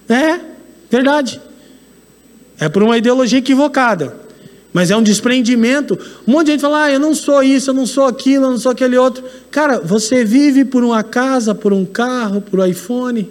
É, 0.08 0.40
verdade. 0.90 1.40
É 2.58 2.68
por 2.68 2.82
uma 2.82 2.98
ideologia 2.98 3.38
equivocada. 3.38 4.27
Mas 4.72 4.90
é 4.90 4.96
um 4.96 5.02
desprendimento. 5.02 5.98
Um 6.26 6.32
monte 6.32 6.46
de 6.46 6.52
gente 6.52 6.60
fala, 6.60 6.84
ah, 6.84 6.90
eu 6.90 7.00
não 7.00 7.14
sou 7.14 7.42
isso, 7.42 7.70
eu 7.70 7.74
não 7.74 7.86
sou 7.86 8.04
aquilo, 8.04 8.46
eu 8.46 8.50
não 8.50 8.58
sou 8.58 8.72
aquele 8.72 8.96
outro. 8.96 9.24
Cara, 9.50 9.80
você 9.80 10.24
vive 10.24 10.64
por 10.64 10.84
uma 10.84 11.02
casa, 11.02 11.54
por 11.54 11.72
um 11.72 11.84
carro, 11.84 12.40
por 12.40 12.60
um 12.60 12.66
iPhone. 12.66 13.30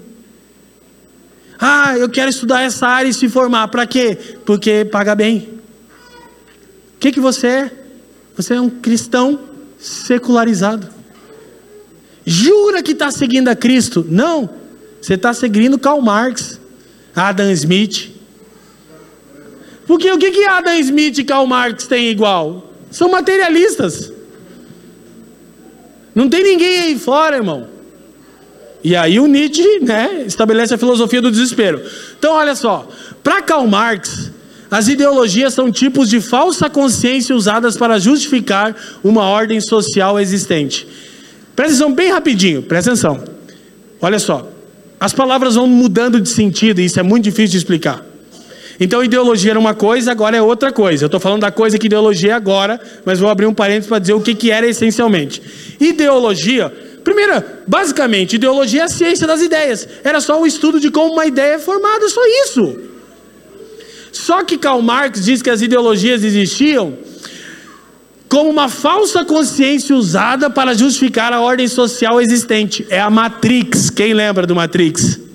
Ah, 1.60 1.98
eu 1.98 2.10
quero 2.10 2.30
estudar 2.30 2.62
essa 2.62 2.88
área 2.88 3.10
e 3.10 3.14
se 3.14 3.30
formar. 3.30 3.68
Para 3.68 3.86
quê? 3.86 4.18
Porque 4.46 4.86
paga 4.86 5.16
bem. 5.16 5.50
O 6.96 7.00
que, 7.00 7.12
que 7.12 7.20
você 7.20 7.48
é? 7.48 7.72
Você 8.36 8.56
é 8.56 8.62
um 8.62 8.70
cristão 8.70 9.40
secularizado. 9.78 10.88
Jura 12.26 12.84
que 12.84 12.92
está 12.92 13.10
seguindo 13.12 13.48
a 13.48 13.56
Cristo? 13.56 14.06
Não. 14.08 14.50
Você 15.02 15.14
está 15.14 15.34
seguindo 15.34 15.80
Karl 15.80 16.02
Marx, 16.02 16.60
Adam 17.16 17.52
Smith, 17.52 18.12
porque 19.88 20.12
o 20.12 20.18
que, 20.18 20.32
que 20.32 20.44
Adam 20.44 20.78
Smith 20.80 21.18
e 21.18 21.24
Karl 21.24 21.48
Marx 21.48 21.88
têm 21.88 22.10
igual? 22.10 22.74
São 22.92 23.10
materialistas. 23.10 24.12
Não 26.14 26.28
tem 26.28 26.44
ninguém 26.44 26.80
aí 26.80 27.00
fora, 27.00 27.38
irmão. 27.38 27.68
E 28.84 28.96
aí 28.96 29.20
o 29.20 29.28
Nietzsche 29.28 29.80
né, 29.82 30.24
estabelece 30.28 30.74
a 30.74 30.78
filosofia 30.78 31.22
do 31.22 31.32
desespero. 31.32 31.82
Então, 32.18 32.34
olha 32.34 32.56
só. 32.56 32.88
Para 33.24 33.42
Karl 33.42 33.66
Marx, 33.68 34.32
as 34.70 34.88
ideologias 34.88 35.54
são 35.54 35.72
tipos 35.72 36.10
de 36.10 36.20
falsa 36.20 36.70
consciência 36.70 37.36
usadas 37.36 37.78
para 37.78 38.00
justificar 38.00 38.76
uma 39.04 39.24
ordem 39.24 39.62
social 39.62 40.20
existente. 40.20 40.88
Presta 41.56 41.74
atenção 41.74 41.94
bem 41.94 42.12
rapidinho, 42.12 42.62
presta 42.62 42.92
atenção. 42.92 43.24
Olha 44.02 44.20
só. 44.20 44.52
As 45.00 45.14
palavras 45.14 45.56
vão 45.56 45.68
mudando 45.68 46.20
de 46.20 46.30
sentido 46.30 46.82
e 46.82 46.86
isso 46.86 47.00
é 47.00 47.04
muito 47.04 47.24
difícil 47.24 47.52
de 47.52 47.58
explicar. 47.58 48.07
Então, 48.80 49.04
ideologia 49.04 49.52
era 49.52 49.60
uma 49.60 49.74
coisa, 49.74 50.12
agora 50.12 50.38
é 50.38 50.42
outra 50.42 50.72
coisa. 50.72 51.04
Eu 51.04 51.08
estou 51.08 51.20
falando 51.20 51.42
da 51.42 51.52
coisa 51.52 51.78
que 51.78 51.88
ideologia 51.88 52.32
é 52.32 52.34
agora, 52.34 52.80
mas 53.04 53.20
vou 53.20 53.30
abrir 53.30 53.48
um 53.48 53.54
parênteses 53.54 53.90
para 53.90 54.00
dizer 54.00 54.14
o 54.14 54.22
que, 54.22 54.36
que 54.36 54.52
era 54.52 54.68
essencialmente. 54.68 55.42
Ideologia, 55.80 56.70
primeira, 57.04 57.64
basicamente, 57.68 58.36
ideologia 58.36 58.82
é 58.82 58.86
a 58.86 58.90
ciência 58.90 59.26
das 59.26 59.42
ideias. 59.42 59.88
Era 60.04 60.22
só 60.22 60.40
um 60.40 60.46
estudo 60.46 60.80
de 60.80 60.92
como 60.92 61.14
uma 61.14 61.26
ideia 61.26 61.56
é 61.56 61.60
formada, 61.60 62.08
só 62.10 62.22
isso. 62.46 62.80
Só 64.12 64.44
que 64.44 64.58
Karl 64.58 64.82
Marx 64.82 65.26
diz 65.26 65.42
que 65.42 65.50
as 65.50 65.62
ideologias 65.62 66.24
existiam 66.24 66.98
como 68.30 68.50
uma 68.50 68.68
falsa 68.68 69.24
consciência 69.24 69.96
usada 69.96 70.50
para 70.50 70.74
justificar 70.74 71.32
a 71.34 71.40
ordem 71.40 71.68
social 71.68 72.22
existente. 72.22 72.86
É 72.90 73.00
a 73.00 73.10
Matrix. 73.10 73.90
Quem 73.90 74.14
lembra 74.14 74.46
do 74.46 74.56
Matrix? 74.56 75.27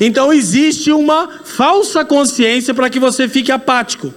Então 0.00 0.32
existe 0.32 0.92
uma 0.92 1.28
falsa 1.44 2.04
consciência 2.04 2.74
para 2.74 2.90
que 2.90 2.98
você 2.98 3.28
fique 3.28 3.52
apático. 3.52 4.12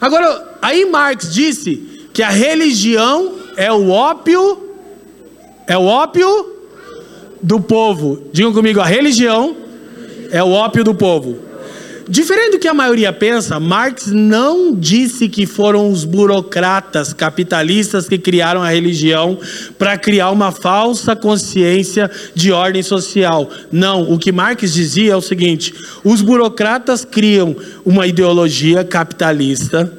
Agora, 0.00 0.58
aí 0.60 0.84
Marx 0.84 1.32
disse 1.32 2.08
que 2.12 2.22
a 2.22 2.30
religião 2.30 3.34
é 3.56 3.72
o 3.72 3.88
ópio, 3.88 4.70
é 5.66 5.76
o 5.76 5.84
ópio 5.84 6.52
do 7.42 7.60
povo. 7.60 8.22
Digam 8.32 8.52
comigo, 8.52 8.80
a 8.80 8.86
religião 8.86 9.56
é 10.30 10.42
o 10.42 10.50
ópio 10.50 10.84
do 10.84 10.94
povo. 10.94 11.45
Diferente 12.08 12.52
do 12.52 12.58
que 12.58 12.68
a 12.68 12.74
maioria 12.74 13.12
pensa, 13.12 13.58
Marx 13.58 14.06
não 14.08 14.74
disse 14.74 15.28
que 15.28 15.46
foram 15.46 15.90
os 15.90 16.04
burocratas 16.04 17.12
capitalistas 17.12 18.08
que 18.08 18.18
criaram 18.18 18.62
a 18.62 18.70
religião 18.70 19.38
para 19.78 19.98
criar 19.98 20.30
uma 20.30 20.52
falsa 20.52 21.16
consciência 21.16 22.10
de 22.34 22.52
ordem 22.52 22.82
social. 22.82 23.50
Não, 23.70 24.12
o 24.12 24.18
que 24.18 24.32
Marx 24.32 24.72
dizia 24.72 25.12
é 25.12 25.16
o 25.16 25.20
seguinte: 25.20 25.74
os 26.04 26.22
burocratas 26.22 27.04
criam 27.04 27.56
uma 27.84 28.06
ideologia 28.06 28.84
capitalista 28.84 29.92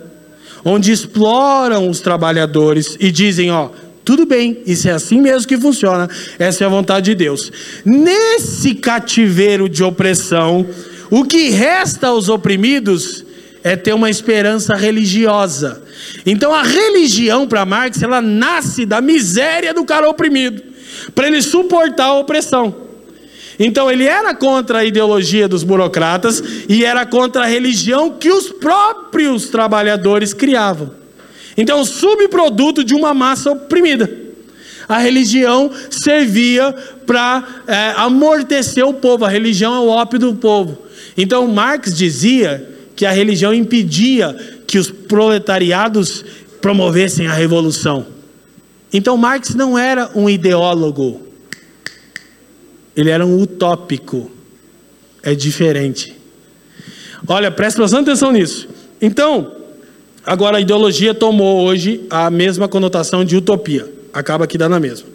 onde 0.63 0.91
exploram 0.91 1.89
os 1.89 2.01
trabalhadores 2.01 2.97
e 2.99 3.09
dizem, 3.09 3.49
ó, 3.51 3.69
tudo 4.03 4.25
bem, 4.25 4.59
isso 4.65 4.87
é 4.87 4.91
assim 4.91 5.21
mesmo 5.21 5.47
que 5.47 5.57
funciona, 5.57 6.09
essa 6.39 6.63
é 6.63 6.67
a 6.67 6.69
vontade 6.69 7.05
de 7.05 7.15
Deus. 7.15 7.51
Nesse 7.85 8.75
cativeiro 8.75 9.67
de 9.67 9.83
opressão, 9.83 10.65
o 11.09 11.23
que 11.23 11.49
resta 11.49 12.07
aos 12.07 12.29
oprimidos 12.29 13.25
é 13.63 13.75
ter 13.75 13.93
uma 13.93 14.09
esperança 14.09 14.75
religiosa. 14.75 15.83
Então 16.25 16.53
a 16.53 16.63
religião 16.63 17.47
para 17.47 17.65
Marx, 17.65 18.01
ela 18.01 18.21
nasce 18.21 18.85
da 18.85 19.01
miséria 19.01 19.73
do 19.73 19.83
cara 19.83 20.09
oprimido, 20.09 20.61
para 21.13 21.27
ele 21.27 21.41
suportar 21.41 22.05
a 22.05 22.19
opressão. 22.19 22.87
Então 23.59 23.89
ele 23.89 24.05
era 24.05 24.35
contra 24.35 24.79
a 24.79 24.85
ideologia 24.85 25.47
dos 25.47 25.63
burocratas 25.63 26.43
e 26.69 26.85
era 26.85 27.05
contra 27.05 27.43
a 27.43 27.47
religião 27.47 28.11
que 28.11 28.29
os 28.29 28.49
próprios 28.49 29.49
trabalhadores 29.49 30.33
criavam. 30.33 30.91
Então, 31.57 31.83
subproduto 31.83 32.83
de 32.83 32.93
uma 32.93 33.15
massa 33.15 33.51
oprimida. 33.51 34.26
A 34.87 34.99
religião 34.99 35.69
servia 35.89 36.73
para 37.05 37.63
é, 37.67 37.93
amortecer 37.97 38.85
o 38.87 38.93
povo, 38.93 39.25
a 39.25 39.29
religião 39.29 39.75
é 39.75 39.79
o 39.79 39.87
ópio 39.87 40.19
do 40.19 40.35
povo. 40.35 40.77
Então, 41.17 41.47
Marx 41.47 41.95
dizia 41.95 42.67
que 42.95 43.05
a 43.05 43.11
religião 43.11 43.53
impedia 43.53 44.35
que 44.65 44.77
os 44.77 44.89
proletariados 44.89 46.23
promovessem 46.61 47.27
a 47.27 47.33
revolução. 47.33 48.05
Então, 48.93 49.17
Marx 49.17 49.53
não 49.53 49.77
era 49.77 50.09
um 50.15 50.29
ideólogo, 50.29 51.21
ele 52.95 53.09
era 53.09 53.25
um 53.25 53.41
utópico. 53.41 54.31
É 55.21 55.35
diferente. 55.35 56.15
Olha, 57.27 57.51
presta 57.51 57.81
bastante 57.81 58.09
atenção 58.09 58.31
nisso. 58.31 58.69
Então, 59.01 59.57
Agora, 60.27 60.57
a 60.57 60.59
ideologia 60.59 61.13
tomou 61.13 61.63
hoje 61.63 62.05
a 62.09 62.29
mesma 62.29 62.67
conotação 62.67 63.23
de 63.23 63.37
utopia. 63.37 63.89
Acaba 64.17 64.45
aqui 64.45 64.57
dando 64.57 64.73
a 64.73 64.79
mesma. 64.79 65.07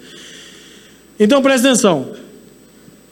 Então, 1.18 1.42
presta 1.42 1.68
atenção. 1.68 2.12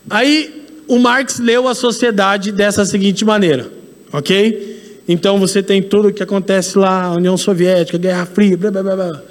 Aí, 0.08 0.66
o 0.86 1.00
Marx 1.00 1.40
leu 1.40 1.66
a 1.66 1.74
sociedade 1.74 2.52
dessa 2.52 2.84
seguinte 2.84 3.24
maneira, 3.24 3.68
ok? 4.12 5.02
Então, 5.08 5.40
você 5.40 5.64
tem 5.64 5.82
tudo 5.82 6.08
o 6.08 6.12
que 6.12 6.22
acontece 6.22 6.78
lá, 6.78 7.12
União 7.12 7.36
Soviética, 7.36 7.98
Guerra 7.98 8.24
Fria, 8.24 8.56
blá, 8.56 8.70
blá, 8.70 8.82
blá. 8.82 9.22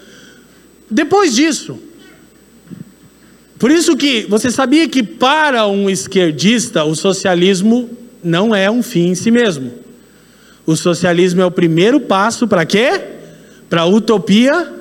Depois 0.91 1.33
disso, 1.33 1.79
por 3.57 3.71
isso 3.71 3.95
que 3.95 4.25
você 4.27 4.51
sabia 4.51 4.85
que 4.89 5.01
para 5.01 5.65
um 5.65 5.89
esquerdista 5.89 6.83
o 6.83 6.93
socialismo 6.93 7.89
não 8.21 8.53
é 8.53 8.69
um 8.69 8.83
fim 8.83 9.11
em 9.11 9.15
si 9.15 9.31
mesmo. 9.31 9.71
O 10.65 10.75
socialismo 10.75 11.41
é 11.41 11.45
o 11.45 11.51
primeiro 11.51 12.01
passo 12.01 12.49
para 12.49 12.65
quê? 12.65 13.01
Para 13.69 13.81
a 13.81 13.85
utopia 13.85 14.73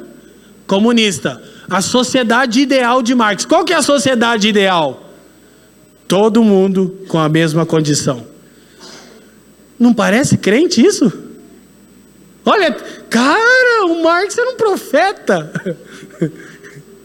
comunista. 0.66 1.40
A 1.68 1.80
sociedade 1.80 2.60
ideal 2.60 3.02
de 3.02 3.14
Marx. 3.14 3.44
Qual 3.44 3.64
que 3.64 3.72
é 3.72 3.76
a 3.76 3.82
sociedade 3.82 4.48
ideal? 4.48 5.12
Todo 6.06 6.42
mundo 6.42 7.04
com 7.08 7.18
a 7.18 7.28
mesma 7.28 7.66
condição. 7.66 8.26
Não 9.78 9.92
parece 9.92 10.38
crente 10.38 10.84
isso? 10.84 11.12
Olha, 12.44 12.72
cara, 13.10 13.86
o 13.86 14.02
Marx 14.02 14.36
era 14.38 14.50
um 14.50 14.56
profeta. 14.56 15.52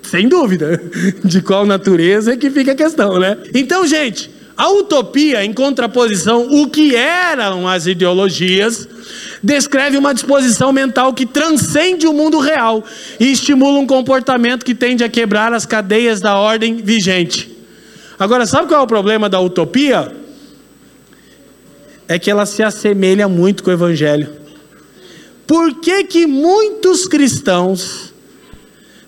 Sem 0.03 0.28
dúvida. 0.28 0.82
De 1.24 1.41
qual 1.41 1.66
natureza 1.66 2.34
é 2.34 2.38
que 2.38 2.49
fica 2.49 2.72
a 2.72 2.76
questão, 2.76 3.20
né? 3.20 3.38
Então, 3.53 3.86
gente, 3.86 4.32
a 4.56 4.70
utopia, 4.70 5.43
em 5.43 5.51
contraposição, 5.51 6.47
o 6.62 6.70
que 6.70 6.95
eram 6.95 7.68
as 7.68 7.88
ideologias, 7.88 8.88
descreve 9.41 9.97
uma 9.97 10.14
disposição 10.14 10.72
mental 10.72 11.12
que 11.14 11.26
transcende 11.26 12.06
o 12.06 12.14
mundo 12.14 12.38
real 12.39 12.84
e 13.20 13.32
estimula 13.32 13.80
um 13.80 13.88
comportamento 13.88 14.64
que 14.64 14.76
tende 14.76 15.04
a 15.04 15.10
quebrar 15.10 15.54
as 15.54 15.66
cadeias 15.66 16.22
da 16.22 16.38
ordem 16.38 16.78
vigente. 16.78 17.51
Agora, 18.20 18.45
sabe 18.45 18.68
qual 18.68 18.82
é 18.82 18.84
o 18.84 18.88
problema 18.88 19.28
da 19.28 19.39
utopia? 19.39 20.16
É 22.08 22.20
que 22.20 22.30
ela 22.30 22.45
se 22.45 22.62
assemelha 22.62 23.28
muito 23.28 23.64
com 23.64 23.72
o 23.72 23.74
evangelho. 23.74 24.30
Por 25.47 25.80
que, 25.80 26.04
que 26.04 26.28
muitos 26.28 27.08
cristãos 27.08 28.14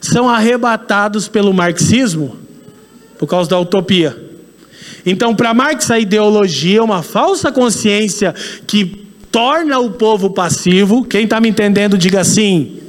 são 0.01 0.27
arrebatados 0.27 1.27
pelo 1.27 1.53
marxismo? 1.53 2.35
Por 3.19 3.27
causa 3.27 3.49
da 3.49 3.59
utopia. 3.59 4.24
Então, 5.05 5.35
para 5.35 5.53
Marx, 5.53 5.91
a 5.91 5.99
ideologia 5.99 6.79
é 6.79 6.81
uma 6.81 7.03
falsa 7.03 7.51
consciência 7.51 8.33
que 8.65 9.05
torna 9.31 9.77
o 9.79 9.91
povo 9.91 10.29
passivo. 10.31 11.03
Quem 11.05 11.25
está 11.25 11.39
me 11.39 11.49
entendendo, 11.49 11.97
diga 11.97 12.23
sim. 12.23 12.79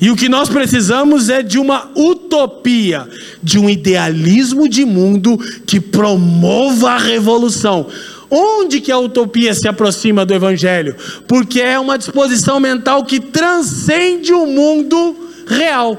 E 0.00 0.10
o 0.10 0.16
que 0.16 0.28
nós 0.28 0.48
precisamos 0.48 1.28
é 1.28 1.42
de 1.42 1.58
uma 1.58 1.90
utopia, 1.94 3.08
de 3.42 3.58
um 3.58 3.68
idealismo 3.68 4.68
de 4.68 4.84
mundo 4.84 5.36
que 5.66 5.80
promova 5.80 6.92
a 6.92 6.98
revolução. 6.98 7.86
Onde 8.30 8.80
que 8.80 8.92
a 8.92 8.98
utopia 8.98 9.52
se 9.52 9.66
aproxima 9.66 10.24
do 10.24 10.32
evangelho? 10.32 10.94
Porque 11.26 11.60
é 11.60 11.78
uma 11.78 11.98
disposição 11.98 12.60
mental 12.60 13.04
que 13.04 13.18
transcende 13.18 14.32
o 14.32 14.46
mundo 14.46 15.16
real. 15.46 15.98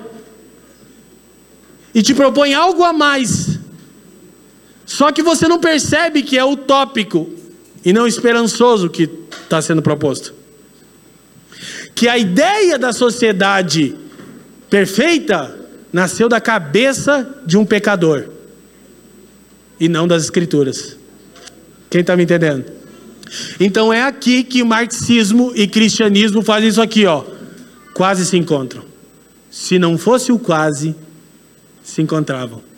E 1.93 2.01
te 2.01 2.13
propõe 2.13 2.53
algo 2.53 2.83
a 2.83 2.93
mais 2.93 3.59
só 4.91 5.09
que 5.09 5.23
você 5.23 5.47
não 5.47 5.57
percebe 5.57 6.21
que 6.21 6.37
é 6.37 6.43
utópico 6.43 7.29
e 7.83 7.93
não 7.93 8.05
esperançoso 8.05 8.89
que 8.89 9.09
está 9.43 9.61
sendo 9.61 9.81
proposto. 9.81 10.33
Que 11.95 12.09
a 12.09 12.17
ideia 12.17 12.77
da 12.77 12.91
sociedade 12.91 13.95
perfeita 14.69 15.57
nasceu 15.93 16.27
da 16.27 16.41
cabeça 16.41 17.41
de 17.45 17.57
um 17.57 17.65
pecador 17.65 18.25
e 19.79 19.87
não 19.87 20.05
das 20.05 20.25
escrituras. 20.25 20.97
Quem 21.89 22.01
está 22.01 22.17
me 22.17 22.23
entendendo? 22.23 22.65
Então 23.61 23.93
é 23.93 24.03
aqui 24.03 24.43
que 24.43 24.61
marxismo 24.61 25.53
e 25.55 25.69
cristianismo 25.69 26.41
fazem 26.41 26.67
isso 26.67 26.81
aqui, 26.81 27.05
ó. 27.05 27.23
Quase 27.93 28.25
se 28.25 28.35
encontram. 28.35 28.83
Se 29.49 29.79
não 29.79 29.97
fosse 29.97 30.33
o 30.33 30.37
quase, 30.37 30.93
se 31.81 32.01
encontravam. 32.01 32.70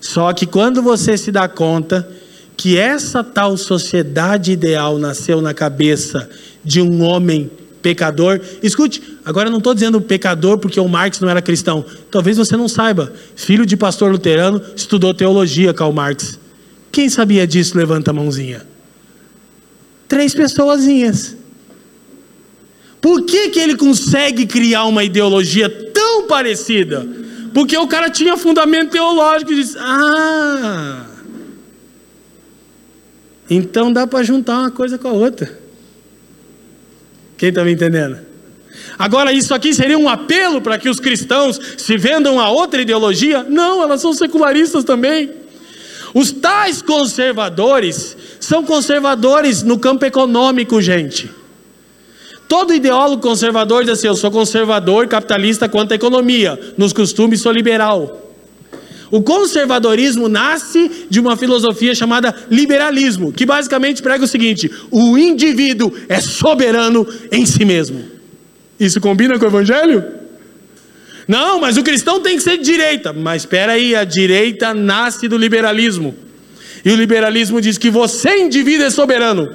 Só 0.00 0.32
que 0.32 0.46
quando 0.46 0.82
você 0.82 1.16
se 1.16 1.30
dá 1.32 1.48
conta 1.48 2.08
que 2.56 2.76
essa 2.76 3.22
tal 3.22 3.56
sociedade 3.56 4.52
ideal 4.52 4.98
nasceu 4.98 5.40
na 5.40 5.54
cabeça 5.54 6.28
de 6.64 6.80
um 6.80 7.02
homem 7.02 7.50
pecador, 7.80 8.40
escute, 8.62 9.00
agora 9.24 9.48
eu 9.48 9.50
não 9.52 9.58
estou 9.58 9.74
dizendo 9.74 10.00
pecador 10.00 10.58
porque 10.58 10.80
o 10.80 10.88
Marx 10.88 11.20
não 11.20 11.28
era 11.28 11.40
cristão, 11.40 11.84
talvez 12.10 12.36
você 12.36 12.56
não 12.56 12.68
saiba, 12.68 13.12
filho 13.36 13.64
de 13.64 13.76
pastor 13.76 14.10
luterano, 14.10 14.60
estudou 14.74 15.14
teologia, 15.14 15.72
Karl 15.72 15.92
Marx. 15.92 16.38
Quem 16.90 17.08
sabia 17.08 17.46
disso, 17.46 17.78
levanta 17.78 18.10
a 18.10 18.14
mãozinha. 18.14 18.66
Três 20.08 20.34
pessoazinhas. 20.34 21.36
Por 23.00 23.24
que, 23.24 23.50
que 23.50 23.60
ele 23.60 23.76
consegue 23.76 24.46
criar 24.46 24.84
uma 24.86 25.04
ideologia 25.04 25.68
tão 25.68 26.26
parecida? 26.26 27.06
Porque 27.58 27.76
o 27.76 27.88
cara 27.88 28.08
tinha 28.08 28.36
fundamento 28.36 28.92
teológico 28.92 29.50
e 29.50 29.56
disse: 29.56 29.76
Ah, 29.80 31.04
então 33.50 33.92
dá 33.92 34.06
para 34.06 34.22
juntar 34.22 34.60
uma 34.60 34.70
coisa 34.70 34.96
com 34.96 35.08
a 35.08 35.12
outra. 35.12 35.58
Quem 37.36 37.48
está 37.48 37.64
me 37.64 37.72
entendendo? 37.72 38.16
Agora, 38.96 39.32
isso 39.32 39.52
aqui 39.52 39.74
seria 39.74 39.98
um 39.98 40.08
apelo 40.08 40.62
para 40.62 40.78
que 40.78 40.88
os 40.88 41.00
cristãos 41.00 41.60
se 41.76 41.96
vendam 41.96 42.38
a 42.38 42.48
outra 42.48 42.80
ideologia? 42.80 43.42
Não, 43.42 43.82
elas 43.82 44.02
são 44.02 44.12
secularistas 44.12 44.84
também. 44.84 45.28
Os 46.14 46.30
tais 46.30 46.80
conservadores 46.80 48.16
são 48.38 48.64
conservadores 48.64 49.64
no 49.64 49.80
campo 49.80 50.04
econômico, 50.04 50.80
gente. 50.80 51.28
Todo 52.48 52.74
ideólogo 52.74 53.20
conservador 53.20 53.84
diz 53.84 53.92
assim: 53.92 54.06
eu 54.06 54.16
sou 54.16 54.30
conservador, 54.30 55.06
capitalista 55.06 55.68
quanto 55.68 55.92
à 55.92 55.94
economia, 55.94 56.58
nos 56.78 56.94
costumes 56.94 57.42
sou 57.42 57.52
liberal. 57.52 58.24
O 59.10 59.22
conservadorismo 59.22 60.28
nasce 60.28 61.06
de 61.08 61.20
uma 61.20 61.36
filosofia 61.36 61.94
chamada 61.94 62.34
liberalismo, 62.50 63.32
que 63.32 63.46
basicamente 63.46 64.02
prega 64.02 64.24
o 64.24 64.28
seguinte: 64.28 64.70
o 64.90 65.18
indivíduo 65.18 65.92
é 66.08 66.20
soberano 66.20 67.06
em 67.30 67.44
si 67.44 67.64
mesmo. 67.66 68.02
Isso 68.80 69.00
combina 69.00 69.38
com 69.38 69.44
o 69.44 69.48
evangelho? 69.48 70.04
Não, 71.26 71.60
mas 71.60 71.76
o 71.76 71.82
cristão 71.82 72.20
tem 72.20 72.36
que 72.36 72.42
ser 72.42 72.56
de 72.56 72.64
direita. 72.64 73.12
Mas 73.12 73.42
espera 73.42 73.72
aí, 73.72 73.94
a 73.94 74.04
direita 74.04 74.72
nasce 74.72 75.28
do 75.28 75.36
liberalismo. 75.36 76.14
E 76.82 76.90
o 76.90 76.96
liberalismo 76.96 77.60
diz 77.60 77.76
que 77.76 77.90
você, 77.90 78.38
indivíduo, 78.38 78.86
é 78.86 78.90
soberano. 78.90 79.50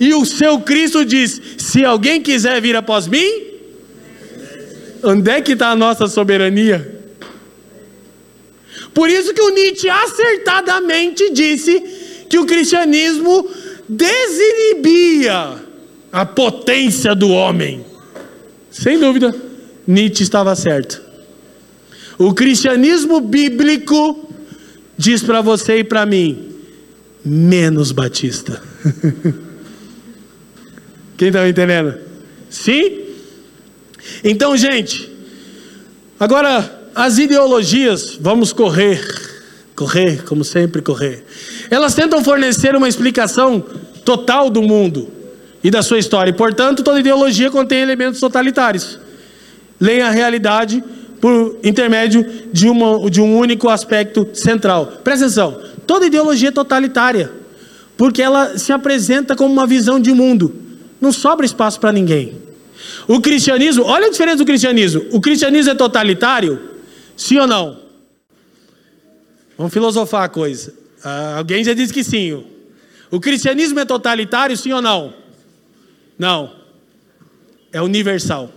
E 0.00 0.14
o 0.14 0.24
seu 0.24 0.58
Cristo 0.60 1.04
diz: 1.04 1.40
se 1.58 1.84
alguém 1.84 2.22
quiser 2.22 2.58
vir 2.62 2.74
após 2.74 3.06
mim, 3.06 3.44
onde 5.02 5.30
é 5.30 5.42
que 5.42 5.52
está 5.52 5.68
a 5.68 5.76
nossa 5.76 6.08
soberania? 6.08 6.98
Por 8.94 9.10
isso 9.10 9.34
que 9.34 9.42
o 9.42 9.50
Nietzsche 9.50 9.90
acertadamente 9.90 11.30
disse 11.30 11.80
que 12.30 12.38
o 12.38 12.46
cristianismo 12.46 13.46
desinibia 13.86 15.58
a 16.10 16.24
potência 16.24 17.14
do 17.14 17.28
homem. 17.28 17.84
Sem 18.70 18.98
dúvida, 18.98 19.34
Nietzsche 19.86 20.22
estava 20.22 20.56
certo. 20.56 21.02
O 22.18 22.32
cristianismo 22.32 23.20
bíblico 23.20 24.28
diz 24.96 25.22
para 25.22 25.42
você 25.42 25.80
e 25.80 25.84
para 25.84 26.06
mim: 26.06 26.54
menos 27.22 27.92
batista. 27.92 28.62
Quem 31.20 31.28
está 31.28 31.42
me 31.42 31.50
entendendo? 31.50 31.96
Sim? 32.48 32.98
Então, 34.24 34.56
gente, 34.56 35.06
agora 36.18 36.88
as 36.94 37.18
ideologias, 37.18 38.16
vamos 38.18 38.54
correr, 38.54 39.06
correr, 39.76 40.24
como 40.24 40.42
sempre 40.42 40.80
correr. 40.80 41.22
Elas 41.70 41.94
tentam 41.94 42.24
fornecer 42.24 42.74
uma 42.74 42.88
explicação 42.88 43.62
total 44.02 44.48
do 44.48 44.62
mundo 44.62 45.10
e 45.62 45.70
da 45.70 45.82
sua 45.82 45.98
história. 45.98 46.30
E, 46.30 46.32
portanto, 46.32 46.82
toda 46.82 46.98
ideologia 46.98 47.50
contém 47.50 47.82
elementos 47.82 48.18
totalitários. 48.18 48.98
Leia 49.78 50.06
a 50.06 50.10
realidade 50.10 50.82
por 51.20 51.58
intermédio 51.62 52.24
de, 52.50 52.66
uma, 52.66 53.10
de 53.10 53.20
um 53.20 53.36
único 53.36 53.68
aspecto 53.68 54.26
central. 54.32 54.86
Presta 55.04 55.26
atenção: 55.26 55.60
toda 55.86 56.06
ideologia 56.06 56.48
é 56.48 56.52
totalitária, 56.52 57.30
porque 57.94 58.22
ela 58.22 58.56
se 58.56 58.72
apresenta 58.72 59.36
como 59.36 59.52
uma 59.52 59.66
visão 59.66 60.00
de 60.00 60.14
mundo. 60.14 60.69
Não 61.00 61.12
sobra 61.12 61.46
espaço 61.46 61.80
para 61.80 61.92
ninguém. 61.92 62.40
O 63.06 63.20
cristianismo, 63.20 63.84
olha 63.84 64.06
a 64.06 64.10
diferença 64.10 64.38
do 64.38 64.44
cristianismo. 64.44 65.04
O 65.12 65.20
cristianismo 65.20 65.72
é 65.72 65.74
totalitário 65.74 66.70
Sim 67.20 67.36
ou 67.36 67.46
não? 67.46 67.78
Vamos 69.58 69.74
filosofar 69.74 70.22
a 70.24 70.28
coisa. 70.28 70.72
Ah, 71.04 71.36
alguém 71.36 71.62
já 71.62 71.74
disse 71.74 71.92
que 71.92 72.02
sim. 72.02 72.46
O 73.10 73.20
cristianismo 73.20 73.78
é 73.78 73.84
totalitário, 73.84 74.56
sim 74.56 74.72
ou 74.72 74.80
não? 74.80 75.12
Não. 76.18 76.50
É 77.70 77.82
universal. 77.82 78.50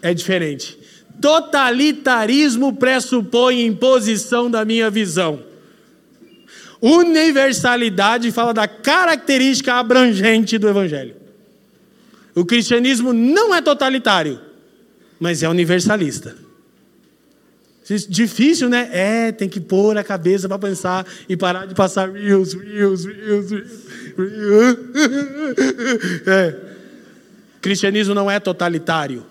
É 0.00 0.14
diferente. 0.14 0.78
Totalitarismo 1.20 2.76
pressupõe 2.76 3.66
imposição 3.66 4.48
da 4.48 4.64
minha 4.64 4.88
visão. 4.88 5.42
Universalidade 6.80 8.30
fala 8.30 8.54
da 8.54 8.68
característica 8.68 9.74
abrangente 9.74 10.56
do 10.56 10.68
Evangelho. 10.68 11.16
O 12.36 12.44
cristianismo 12.44 13.14
não 13.14 13.54
é 13.54 13.62
totalitário, 13.62 14.38
mas 15.18 15.42
é 15.42 15.48
universalista. 15.48 16.36
Difícil, 18.08 18.68
né? 18.68 18.90
É, 18.92 19.32
tem 19.32 19.48
que 19.48 19.58
pôr 19.58 19.96
a 19.96 20.04
cabeça 20.04 20.46
para 20.46 20.58
pensar 20.58 21.06
e 21.28 21.36
parar 21.36 21.66
de 21.66 21.74
passar 21.74 22.10
reels, 22.10 22.52
reels, 22.52 23.06
reels, 23.06 23.50
reels. 23.50 23.70
É. 26.26 26.54
Cristianismo 27.62 28.14
não 28.14 28.30
é 28.30 28.38
totalitário, 28.38 29.24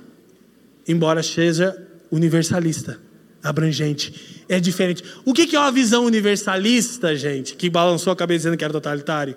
embora 0.88 1.22
seja 1.22 1.78
universalista, 2.10 2.99
abrangente. 3.43 4.43
É 4.49 4.60
diferente. 4.60 5.03
O 5.24 5.34
que 5.34 5.56
é 5.56 5.60
uma 5.60 5.72
visão 5.72 6.06
universalista, 6.06 7.16
gente, 7.16 7.56
que 7.56 7.70
balançou 7.70 8.12
a 8.12 8.16
cabeça 8.16 8.39
dizendo 8.39 8.58
que 8.58 8.64
era 8.64 8.74
totalitário? 8.74 9.36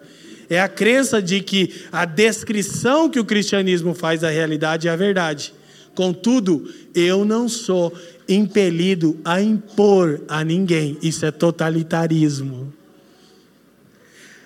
É 0.50 0.60
a 0.60 0.68
crença 0.68 1.20
de 1.20 1.40
que 1.40 1.84
a 1.92 2.04
descrição 2.04 3.08
que 3.08 3.20
o 3.20 3.24
cristianismo 3.24 3.94
faz 3.94 4.22
da 4.22 4.30
realidade 4.30 4.88
é 4.88 4.90
a 4.90 4.96
verdade. 4.96 5.52
Contudo, 5.94 6.72
eu 6.94 7.24
não 7.24 7.48
sou 7.48 7.92
impelido 8.28 9.18
a 9.24 9.40
impor 9.42 10.20
a 10.28 10.44
ninguém. 10.44 10.96
Isso 11.02 11.26
é 11.26 11.30
totalitarismo. 11.30 12.72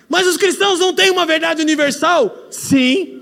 Mas 0.09 0.27
os 0.27 0.37
cristãos 0.37 0.79
não 0.79 0.93
têm 0.93 1.09
uma 1.09 1.25
verdade 1.25 1.61
universal? 1.61 2.47
Sim. 2.49 3.21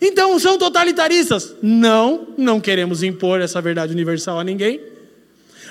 Então 0.00 0.38
são 0.38 0.56
totalitaristas? 0.56 1.54
Não, 1.60 2.28
não 2.36 2.60
queremos 2.60 3.02
impor 3.02 3.40
essa 3.40 3.60
verdade 3.60 3.92
universal 3.92 4.38
a 4.38 4.44
ninguém. 4.44 4.80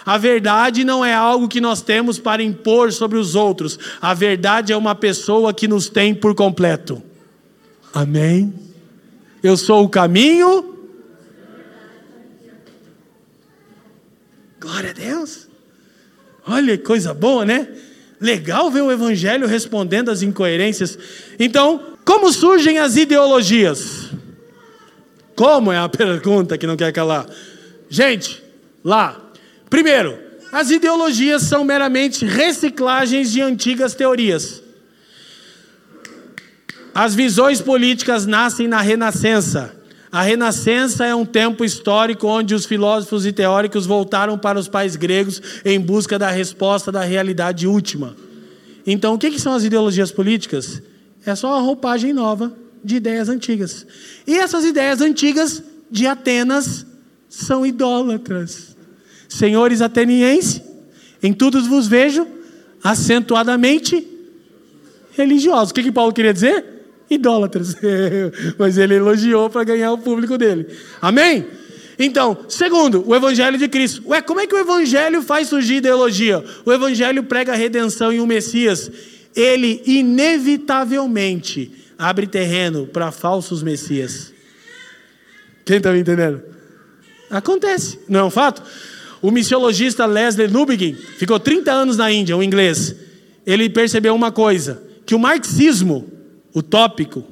A 0.08 0.18
verdade 0.18 0.84
não 0.84 1.04
é 1.04 1.14
algo 1.14 1.48
que 1.48 1.62
nós 1.62 1.84
temos 1.84 2.18
para 2.18 2.42
impor 2.42 2.92
sobre 2.92 3.18
os 3.18 3.36
outros. 3.36 3.78
A 4.02 4.14
verdade 4.14 4.74
é 4.74 4.78
uma 4.78 4.96
pessoa 4.96 5.54
que 5.54 5.68
nos 5.68 5.90
tem 5.90 6.16
por 6.16 6.34
completo. 6.34 7.04
Amém? 7.94 8.54
Eu 9.44 9.56
sou 9.56 9.84
o 9.84 9.90
caminho, 9.90 10.78
Glória 14.60 14.90
a 14.90 14.94
Deus. 14.94 15.48
Olha 16.46 16.78
que 16.78 16.84
coisa 16.84 17.14
boa, 17.14 17.46
né? 17.46 17.68
Legal 18.20 18.72
ver 18.72 18.82
o 18.82 18.92
Evangelho 18.92 19.48
respondendo 19.48 20.10
às 20.10 20.22
incoerências. 20.22 20.98
Então, 21.40 21.96
como 22.04 22.32
surgem 22.34 22.80
as 22.80 22.96
ideologias? 22.96 24.10
Como 25.36 25.72
é 25.72 25.78
a 25.78 25.88
pergunta 25.90 26.58
que 26.58 26.66
não 26.66 26.76
quer 26.76 26.92
calar? 26.92 27.28
Gente, 27.90 28.44
lá. 28.84 29.27
Primeiro, 29.70 30.18
as 30.52 30.72
ideologias 30.72 31.44
são 31.44 31.64
meramente 31.64 32.26
reciclagens 32.26 33.32
de 33.32 33.42
antigas 33.42 33.94
teorias. 33.94 34.62
As 36.94 37.14
visões 37.14 37.62
políticas 37.62 38.26
nascem 38.26 38.68
na 38.68 38.82
Renascença. 38.82 39.76
A 40.12 40.22
Renascença 40.22 41.06
é 41.06 41.14
um 41.14 41.26
tempo 41.26 41.66
histórico 41.66 42.28
onde 42.28 42.56
os 42.56 42.66
filósofos 42.66 43.26
e 43.26 43.34
teóricos 43.34 43.86
voltaram 43.86 44.38
para 44.38 44.58
os 44.58 44.68
pais 44.68 44.96
gregos 44.96 45.42
em 45.66 45.80
busca 45.80 46.18
da 46.18 46.32
resposta 46.32 46.92
da 46.92 47.04
realidade 47.04 47.68
última. 47.68 48.16
Então, 48.86 49.14
o 49.14 49.18
que, 49.18 49.38
são 49.38 49.54
as 49.54 49.66
ideologias 49.66 50.12
políticas? 50.12 50.82
É 51.26 51.36
só 51.36 51.50
uma 51.50 51.62
roupagem 51.62 52.14
nova 52.14 52.54
de 52.82 52.96
ideias 52.96 53.28
antigas. 53.28 53.86
E 54.26 54.38
essas 54.38 54.64
ideias 54.64 55.02
antigas 55.02 55.62
de 55.92 56.08
Atenas 56.08 56.86
são 57.28 57.66
idólatras. 57.66 58.77
Senhores 59.28 59.82
atenienses, 59.82 60.62
em 61.22 61.34
tudo 61.34 61.62
vos 61.64 61.88
vejo 61.88 62.28
acentuadamente 62.84 64.08
religiosos. 65.12 65.72
O 65.72 65.74
que, 65.74 65.84
que 65.84 65.92
Paulo 65.92 66.14
queria 66.14 66.34
dizer? 66.34 66.78
idólatras. 67.10 67.76
Mas 68.58 68.78
ele 68.78 68.96
elogiou 68.96 69.50
para 69.50 69.64
ganhar 69.64 69.92
o 69.92 69.98
público 69.98 70.38
dele. 70.38 70.68
Amém? 71.02 71.46
Então, 72.00 72.38
segundo, 72.48 73.04
o 73.08 73.16
Evangelho 73.16 73.58
de 73.58 73.68
Cristo. 73.68 74.04
Ué, 74.08 74.22
como 74.22 74.40
é 74.40 74.46
que 74.48 74.54
o 74.54 74.60
Evangelho 74.60 75.24
faz 75.24 75.48
surgir 75.48 75.78
ideologia? 75.78 76.44
O 76.64 76.72
Evangelho 76.72 77.24
prega 77.24 77.54
a 77.54 77.56
redenção 77.56 78.12
em 78.12 78.20
um 78.20 78.28
Messias. 78.28 78.92
Ele, 79.36 79.82
inevitavelmente, 79.86 81.72
abre 81.98 82.28
terreno 82.28 82.86
para 82.86 83.12
falsos 83.12 83.64
Messias. 83.64 84.32
Quem 85.66 85.78
está 85.78 85.92
me 85.92 86.00
entendendo? 86.00 86.44
Acontece, 87.30 88.00
não 88.08 88.22
é 88.22 88.24
um 88.24 88.30
fato? 88.30 88.62
O 89.22 89.32
missiologista 89.32 90.06
Leslie 90.06 90.48
Newbegin 90.48 90.96
ficou 91.18 91.40
30 91.40 91.72
anos 91.72 91.98
na 91.98 92.12
Índia, 92.12 92.38
um 92.38 92.44
inglês. 92.44 92.96
Ele 93.46 93.70
percebeu 93.70 94.14
uma 94.14 94.32
coisa: 94.32 94.82
que 95.06 95.16
o 95.16 95.20
marxismo 95.20 96.08
utópico, 96.54 97.24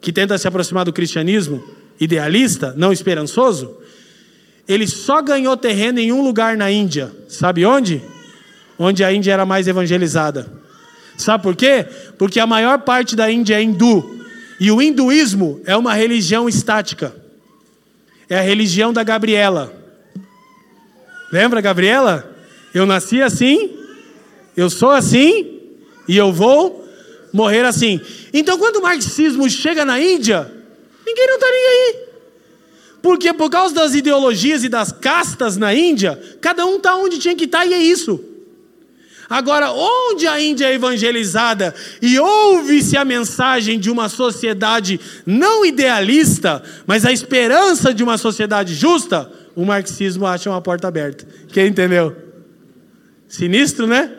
que 0.00 0.12
tenta 0.12 0.38
se 0.38 0.46
aproximar 0.46 0.84
do 0.84 0.92
cristianismo 0.92 1.62
idealista, 2.00 2.74
não 2.76 2.92
esperançoso, 2.92 3.76
ele 4.68 4.86
só 4.86 5.20
ganhou 5.22 5.56
terreno 5.56 5.98
em 5.98 6.12
um 6.12 6.22
lugar 6.22 6.56
na 6.56 6.70
Índia. 6.70 7.12
Sabe 7.28 7.64
onde? 7.64 8.02
Onde 8.78 9.04
a 9.04 9.12
Índia 9.12 9.32
era 9.32 9.46
mais 9.46 9.68
evangelizada. 9.68 10.52
Sabe 11.16 11.42
por 11.42 11.54
quê? 11.54 11.86
Porque 12.18 12.40
a 12.40 12.46
maior 12.46 12.80
parte 12.80 13.14
da 13.14 13.30
Índia 13.30 13.56
é 13.56 13.62
hindu. 13.62 14.20
E 14.58 14.70
o 14.70 14.80
hinduísmo 14.80 15.60
é 15.64 15.76
uma 15.76 15.94
religião 15.94 16.48
estática. 16.48 17.14
É 18.28 18.38
a 18.38 18.42
religião 18.42 18.92
da 18.92 19.02
Gabriela. 19.02 19.81
Lembra, 21.32 21.62
Gabriela? 21.62 22.30
Eu 22.74 22.84
nasci 22.84 23.22
assim, 23.22 23.70
eu 24.54 24.68
sou 24.68 24.90
assim, 24.90 25.60
e 26.06 26.14
eu 26.14 26.30
vou 26.30 26.86
morrer 27.32 27.64
assim. 27.64 27.98
Então, 28.34 28.58
quando 28.58 28.76
o 28.76 28.82
marxismo 28.82 29.48
chega 29.48 29.82
na 29.82 29.98
Índia, 29.98 30.52
ninguém 31.06 31.26
não 31.26 31.34
está 31.36 31.46
nem 31.50 31.66
aí. 31.66 31.96
Porque 33.00 33.32
por 33.32 33.48
causa 33.48 33.74
das 33.74 33.94
ideologias 33.94 34.62
e 34.62 34.68
das 34.68 34.92
castas 34.92 35.56
na 35.56 35.74
Índia, 35.74 36.20
cada 36.40 36.66
um 36.66 36.76
está 36.76 36.94
onde 36.96 37.18
tinha 37.18 37.34
que 37.34 37.44
estar 37.44 37.60
tá, 37.60 37.66
e 37.66 37.72
é 37.72 37.78
isso. 37.78 38.22
Agora, 39.28 39.72
onde 39.72 40.26
a 40.26 40.38
Índia 40.38 40.66
é 40.66 40.74
evangelizada 40.74 41.74
e 42.02 42.18
ouve-se 42.18 42.98
a 42.98 43.06
mensagem 43.06 43.80
de 43.80 43.90
uma 43.90 44.10
sociedade 44.10 45.00
não 45.24 45.64
idealista, 45.64 46.62
mas 46.86 47.06
a 47.06 47.12
esperança 47.12 47.94
de 47.94 48.02
uma 48.02 48.18
sociedade 48.18 48.74
justa, 48.74 49.32
o 49.54 49.64
marxismo 49.64 50.26
acha 50.26 50.50
uma 50.50 50.60
porta 50.60 50.88
aberta. 50.88 51.26
Quem 51.48 51.68
entendeu? 51.68 52.16
Sinistro, 53.28 53.86
né? 53.86 54.10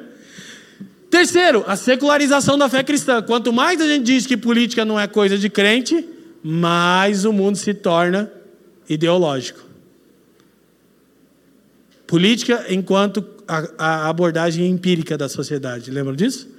Terceiro, 1.09 1.63
a 1.67 1.75
secularização 1.75 2.57
da 2.57 2.67
fé 2.67 2.83
cristã. 2.83 3.21
Quanto 3.21 3.53
mais 3.53 3.79
a 3.79 3.85
gente 3.85 4.03
diz 4.03 4.25
que 4.25 4.35
política 4.35 4.83
não 4.83 4.99
é 4.99 5.05
coisa 5.05 5.37
de 5.37 5.49
crente, 5.49 6.03
mais 6.43 7.23
o 7.23 7.31
mundo 7.31 7.55
se 7.55 7.73
torna 7.73 8.31
ideológico. 8.89 9.59
Política 12.07 12.65
enquanto 12.69 13.23
a, 13.47 13.69
a 13.77 14.09
abordagem 14.09 14.67
empírica 14.67 15.17
da 15.17 15.29
sociedade. 15.29 15.91
Lembram 15.91 16.15
disso? 16.15 16.49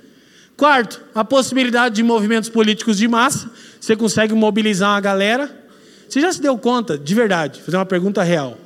Quarto, 0.57 1.03
a 1.15 1.25
possibilidade 1.25 1.97
de 1.97 2.03
movimentos 2.03 2.49
políticos 2.49 2.97
de 2.97 3.09
massa. 3.09 3.51
Você 3.81 3.97
consegue 3.97 4.35
mobilizar 4.35 4.91
uma 4.91 5.01
galera. 5.01 5.65
Você 6.09 6.21
já 6.21 6.33
se 6.33 6.41
deu 6.41 6.57
conta, 6.57 6.97
de 6.97 7.15
verdade, 7.15 7.61
fazer 7.61 7.77
uma 7.77 7.87
pergunta 7.87 8.23
real. 8.23 8.57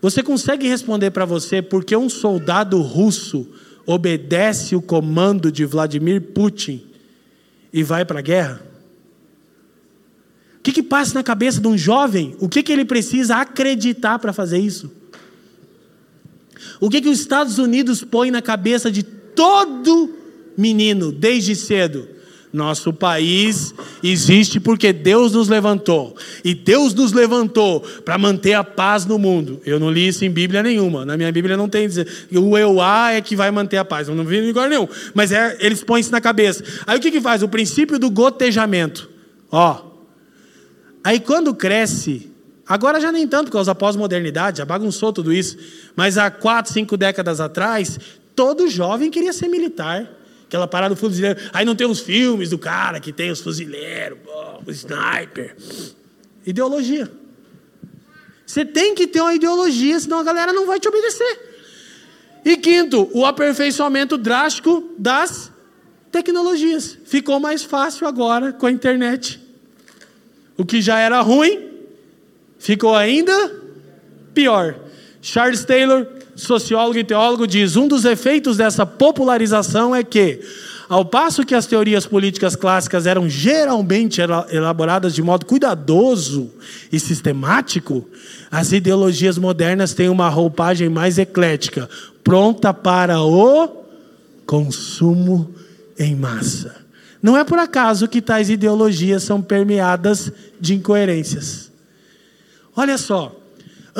Você 0.00 0.22
consegue 0.22 0.68
responder 0.68 1.10
para 1.10 1.24
você 1.24 1.60
por 1.60 1.84
que 1.84 1.96
um 1.96 2.08
soldado 2.08 2.80
russo 2.80 3.48
obedece 3.84 4.76
o 4.76 4.82
comando 4.82 5.50
de 5.50 5.64
Vladimir 5.64 6.20
Putin 6.20 6.86
e 7.72 7.82
vai 7.82 8.04
para 8.04 8.20
a 8.20 8.22
guerra? 8.22 8.62
O 10.58 10.62
que, 10.62 10.72
que 10.72 10.82
passa 10.82 11.14
na 11.14 11.22
cabeça 11.22 11.60
de 11.60 11.66
um 11.66 11.76
jovem? 11.76 12.36
O 12.38 12.48
que, 12.48 12.62
que 12.62 12.72
ele 12.72 12.84
precisa 12.84 13.36
acreditar 13.36 14.18
para 14.18 14.32
fazer 14.32 14.58
isso? 14.58 14.92
O 16.80 16.90
que, 16.90 17.00
que 17.00 17.08
os 17.08 17.18
Estados 17.18 17.58
Unidos 17.58 18.04
põe 18.04 18.30
na 18.30 18.42
cabeça 18.42 18.90
de 18.90 19.02
todo 19.02 20.14
menino 20.56 21.10
desde 21.10 21.56
cedo? 21.56 22.17
Nosso 22.58 22.92
país 22.92 23.72
existe 24.02 24.58
porque 24.58 24.92
Deus 24.92 25.32
nos 25.32 25.48
levantou. 25.48 26.16
E 26.42 26.56
Deus 26.56 26.92
nos 26.92 27.12
levantou 27.12 27.80
para 28.04 28.18
manter 28.18 28.54
a 28.54 28.64
paz 28.64 29.06
no 29.06 29.16
mundo. 29.16 29.62
Eu 29.64 29.78
não 29.78 29.88
li 29.88 30.08
isso 30.08 30.24
em 30.24 30.30
Bíblia 30.30 30.60
nenhuma. 30.60 31.06
Na 31.06 31.16
minha 31.16 31.30
Bíblia 31.30 31.56
não 31.56 31.68
tem 31.68 31.86
dizer. 31.86 32.26
O 32.32 32.58
eu 32.58 32.80
a 32.82 33.12
é 33.12 33.20
que 33.20 33.36
vai 33.36 33.52
manter 33.52 33.76
a 33.76 33.84
paz. 33.84 34.08
Eu 34.08 34.16
não 34.16 34.24
vi 34.24 34.38
em 34.38 34.48
lugar 34.48 34.68
nenhum. 34.68 34.88
Mas 35.14 35.30
é, 35.30 35.56
eles 35.60 35.84
põem 35.84 36.00
isso 36.00 36.10
na 36.10 36.20
cabeça. 36.20 36.64
Aí 36.84 36.98
o 36.98 37.00
que, 37.00 37.12
que 37.12 37.20
faz? 37.20 37.44
O 37.44 37.48
princípio 37.48 37.96
do 37.96 38.10
gotejamento. 38.10 39.08
Ó. 39.52 39.80
Aí 41.04 41.20
quando 41.20 41.54
cresce, 41.54 42.28
agora 42.66 43.00
já 43.00 43.12
nem 43.12 43.26
tanto 43.28 43.46
por 43.46 43.52
causa 43.52 43.70
da 43.70 43.74
pós-modernidade, 43.76 44.58
já 44.58 44.64
bagunçou 44.64 45.12
tudo 45.12 45.32
isso. 45.32 45.56
Mas 45.94 46.18
há 46.18 46.28
quatro, 46.28 46.72
cinco 46.72 46.96
décadas 46.96 47.40
atrás, 47.40 48.00
todo 48.34 48.66
jovem 48.66 49.12
queria 49.12 49.32
ser 49.32 49.46
militar. 49.46 50.17
Aquela 50.48 50.66
parada 50.66 50.94
do 50.94 50.98
fuzileiro. 50.98 51.38
Aí 51.52 51.64
não 51.64 51.76
tem 51.76 51.86
os 51.86 52.00
filmes 52.00 52.48
do 52.48 52.58
cara 52.58 52.98
que 52.98 53.12
tem 53.12 53.30
os 53.30 53.40
fuzileiros, 53.40 54.18
o 54.66 54.70
sniper. 54.70 55.54
Ideologia. 56.46 57.12
Você 58.46 58.64
tem 58.64 58.94
que 58.94 59.06
ter 59.06 59.20
uma 59.20 59.34
ideologia, 59.34 60.00
senão 60.00 60.18
a 60.18 60.22
galera 60.24 60.54
não 60.54 60.66
vai 60.66 60.80
te 60.80 60.88
obedecer. 60.88 61.38
E 62.42 62.56
quinto, 62.56 63.10
o 63.12 63.26
aperfeiçoamento 63.26 64.16
drástico 64.16 64.90
das 64.98 65.52
tecnologias. 66.10 66.96
Ficou 67.04 67.38
mais 67.38 67.62
fácil 67.62 68.06
agora 68.06 68.50
com 68.50 68.64
a 68.64 68.72
internet. 68.72 69.38
O 70.56 70.64
que 70.64 70.80
já 70.80 70.98
era 70.98 71.20
ruim, 71.20 71.68
ficou 72.58 72.96
ainda 72.96 73.54
pior. 74.32 74.76
Charles 75.20 75.62
Taylor 75.62 76.06
sociólogo 76.38 76.98
e 76.98 77.04
teólogo, 77.04 77.46
diz: 77.46 77.76
um 77.76 77.88
dos 77.88 78.04
efeitos 78.04 78.56
dessa 78.56 78.86
popularização 78.86 79.94
é 79.94 80.02
que, 80.02 80.40
ao 80.88 81.04
passo 81.04 81.44
que 81.44 81.54
as 81.54 81.66
teorias 81.66 82.06
políticas 82.06 82.56
clássicas 82.56 83.06
eram 83.06 83.28
geralmente 83.28 84.20
elaboradas 84.50 85.14
de 85.14 85.22
modo 85.22 85.44
cuidadoso 85.44 86.50
e 86.90 86.98
sistemático, 86.98 88.08
as 88.50 88.72
ideologias 88.72 89.36
modernas 89.36 89.92
têm 89.92 90.08
uma 90.08 90.28
roupagem 90.28 90.88
mais 90.88 91.18
eclética, 91.18 91.90
pronta 92.22 92.72
para 92.72 93.20
o 93.20 93.84
consumo 94.46 95.52
em 95.98 96.14
massa. 96.14 96.74
Não 97.20 97.36
é 97.36 97.42
por 97.42 97.58
acaso 97.58 98.06
que 98.06 98.22
tais 98.22 98.48
ideologias 98.48 99.24
são 99.24 99.42
permeadas 99.42 100.32
de 100.60 100.74
incoerências. 100.74 101.70
Olha 102.76 102.96
só, 102.96 103.37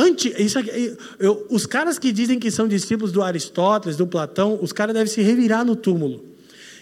Antes, 0.00 0.32
isso 0.38 0.56
aqui, 0.56 0.96
eu, 1.18 1.44
os 1.50 1.66
caras 1.66 1.98
que 1.98 2.12
dizem 2.12 2.38
que 2.38 2.52
são 2.52 2.68
discípulos 2.68 3.10
do 3.10 3.20
Aristóteles, 3.20 3.96
do 3.96 4.06
Platão, 4.06 4.56
os 4.62 4.72
caras 4.72 4.94
devem 4.94 5.12
se 5.12 5.20
revirar 5.22 5.64
no 5.64 5.74
túmulo. 5.74 6.24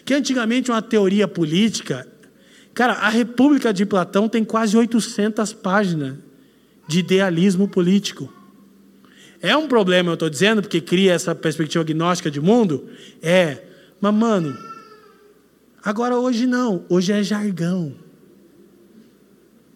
Que 0.05 0.13
antigamente 0.13 0.71
uma 0.71 0.83
teoria 0.83 1.27
política. 1.27 2.07
Cara, 2.75 2.93
a 2.93 3.09
República 3.09 3.73
de 3.73 3.87
Platão 3.87 4.29
tem 4.29 4.45
quase 4.45 4.77
800 4.77 5.55
páginas 5.55 6.17
de 6.87 6.99
idealismo 6.99 7.67
político. 7.67 8.31
É 9.41 9.57
um 9.57 9.67
problema, 9.67 10.11
eu 10.11 10.15
estou 10.15 10.29
dizendo, 10.29 10.61
porque 10.61 10.83
cria 10.83 11.15
essa 11.15 11.35
perspectiva 11.35 11.83
agnóstica 11.83 12.31
de 12.31 12.39
mundo? 12.39 12.87
É. 13.23 13.63
Mas, 13.99 14.13
mano, 14.13 14.55
agora 15.83 16.19
hoje 16.19 16.47
não. 16.47 16.85
Hoje 16.91 17.13
é 17.13 17.23
jargão. 17.23 17.95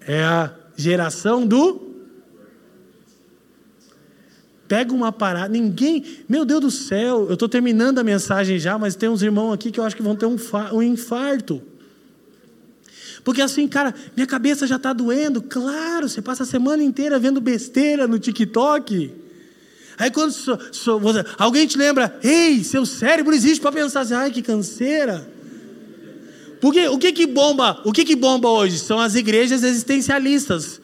É 0.06 0.22
a 0.22 0.54
geração 0.76 1.46
do 1.46 1.89
pega 4.70 4.94
uma 4.94 5.10
parada, 5.10 5.48
ninguém, 5.48 6.04
meu 6.28 6.44
Deus 6.44 6.60
do 6.60 6.70
céu, 6.70 7.26
eu 7.26 7.32
estou 7.34 7.48
terminando 7.48 7.98
a 7.98 8.04
mensagem 8.04 8.56
já, 8.56 8.78
mas 8.78 8.94
tem 8.94 9.08
uns 9.08 9.20
irmãos 9.20 9.52
aqui 9.52 9.72
que 9.72 9.80
eu 9.80 9.84
acho 9.84 9.96
que 9.96 10.02
vão 10.02 10.14
ter 10.14 10.26
um, 10.26 10.36
um 10.72 10.80
infarto. 10.80 11.60
Porque 13.24 13.42
assim, 13.42 13.66
cara, 13.66 13.92
minha 14.14 14.28
cabeça 14.28 14.68
já 14.68 14.76
está 14.76 14.92
doendo. 14.92 15.42
Claro, 15.42 16.08
você 16.08 16.22
passa 16.22 16.44
a 16.44 16.46
semana 16.46 16.84
inteira 16.84 17.18
vendo 17.18 17.40
besteira 17.40 18.06
no 18.06 18.16
TikTok. 18.16 19.12
Aí 19.98 20.08
quando 20.08 20.30
so, 20.30 20.56
so, 20.70 21.00
você, 21.00 21.24
alguém 21.36 21.66
te 21.66 21.76
lembra, 21.76 22.16
ei, 22.22 22.62
seu 22.62 22.86
cérebro 22.86 23.34
existe 23.34 23.60
para 23.60 23.72
pensar 23.72 24.02
assim, 24.02 24.14
ai 24.14 24.30
que 24.30 24.40
canseira. 24.40 25.28
Porque 26.60 26.86
o 26.86 26.96
que 26.96 27.10
que 27.10 27.26
bomba? 27.26 27.82
O 27.84 27.90
que 27.90 28.04
que 28.04 28.14
bomba 28.14 28.48
hoje? 28.48 28.78
São 28.78 29.00
as 29.00 29.16
igrejas 29.16 29.64
existencialistas, 29.64 30.80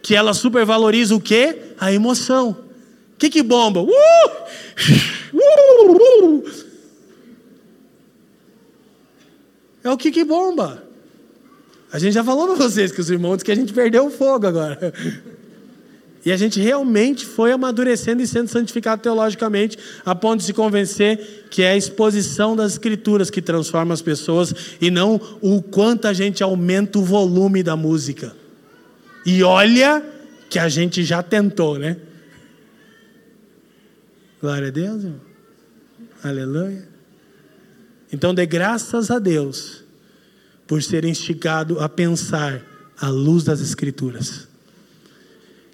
que 0.00 0.14
elas 0.14 0.36
supervalorizam 0.36 1.18
o 1.18 1.20
quê? 1.20 1.72
A 1.80 1.92
emoção. 1.92 2.62
Que, 3.18 3.30
que 3.30 3.42
bomba? 3.42 3.80
Uh! 3.80 3.90
Uh! 5.32 6.64
É 9.82 9.90
o 9.90 9.96
que, 9.96 10.10
que 10.10 10.24
bomba. 10.24 10.82
A 11.92 11.98
gente 11.98 12.14
já 12.14 12.24
falou 12.24 12.46
para 12.46 12.56
vocês 12.56 12.90
que 12.90 13.00
os 13.00 13.10
irmãos 13.10 13.42
que 13.42 13.52
a 13.52 13.54
gente 13.54 13.72
perdeu 13.72 14.06
o 14.06 14.10
fogo 14.10 14.46
agora. 14.46 14.92
E 16.24 16.32
a 16.32 16.36
gente 16.38 16.58
realmente 16.58 17.26
foi 17.26 17.52
amadurecendo 17.52 18.22
e 18.22 18.26
sendo 18.26 18.48
santificado 18.48 19.02
teologicamente, 19.02 19.78
a 20.04 20.14
ponto 20.14 20.40
de 20.40 20.46
se 20.46 20.54
convencer 20.54 21.44
que 21.50 21.62
é 21.62 21.72
a 21.72 21.76
exposição 21.76 22.56
das 22.56 22.72
Escrituras 22.72 23.28
que 23.28 23.42
transforma 23.42 23.92
as 23.92 24.00
pessoas 24.00 24.54
e 24.80 24.90
não 24.90 25.20
o 25.42 25.60
quanto 25.60 26.08
a 26.08 26.14
gente 26.14 26.42
aumenta 26.42 26.98
o 26.98 27.04
volume 27.04 27.62
da 27.62 27.76
música. 27.76 28.34
E 29.26 29.42
olha 29.42 30.02
que 30.48 30.58
a 30.58 30.68
gente 30.68 31.04
já 31.04 31.22
tentou, 31.22 31.78
né? 31.78 31.98
Glória 34.44 34.68
a 34.68 34.70
Deus, 34.70 35.04
irmão. 35.04 35.20
Aleluia. 36.22 36.86
Então 38.12 38.34
dê 38.34 38.44
graças 38.44 39.10
a 39.10 39.18
Deus 39.18 39.82
por 40.66 40.82
ser 40.82 41.06
instigado 41.06 41.80
a 41.80 41.88
pensar 41.88 42.62
à 43.00 43.08
luz 43.08 43.42
das 43.42 43.62
Escrituras. 43.62 44.46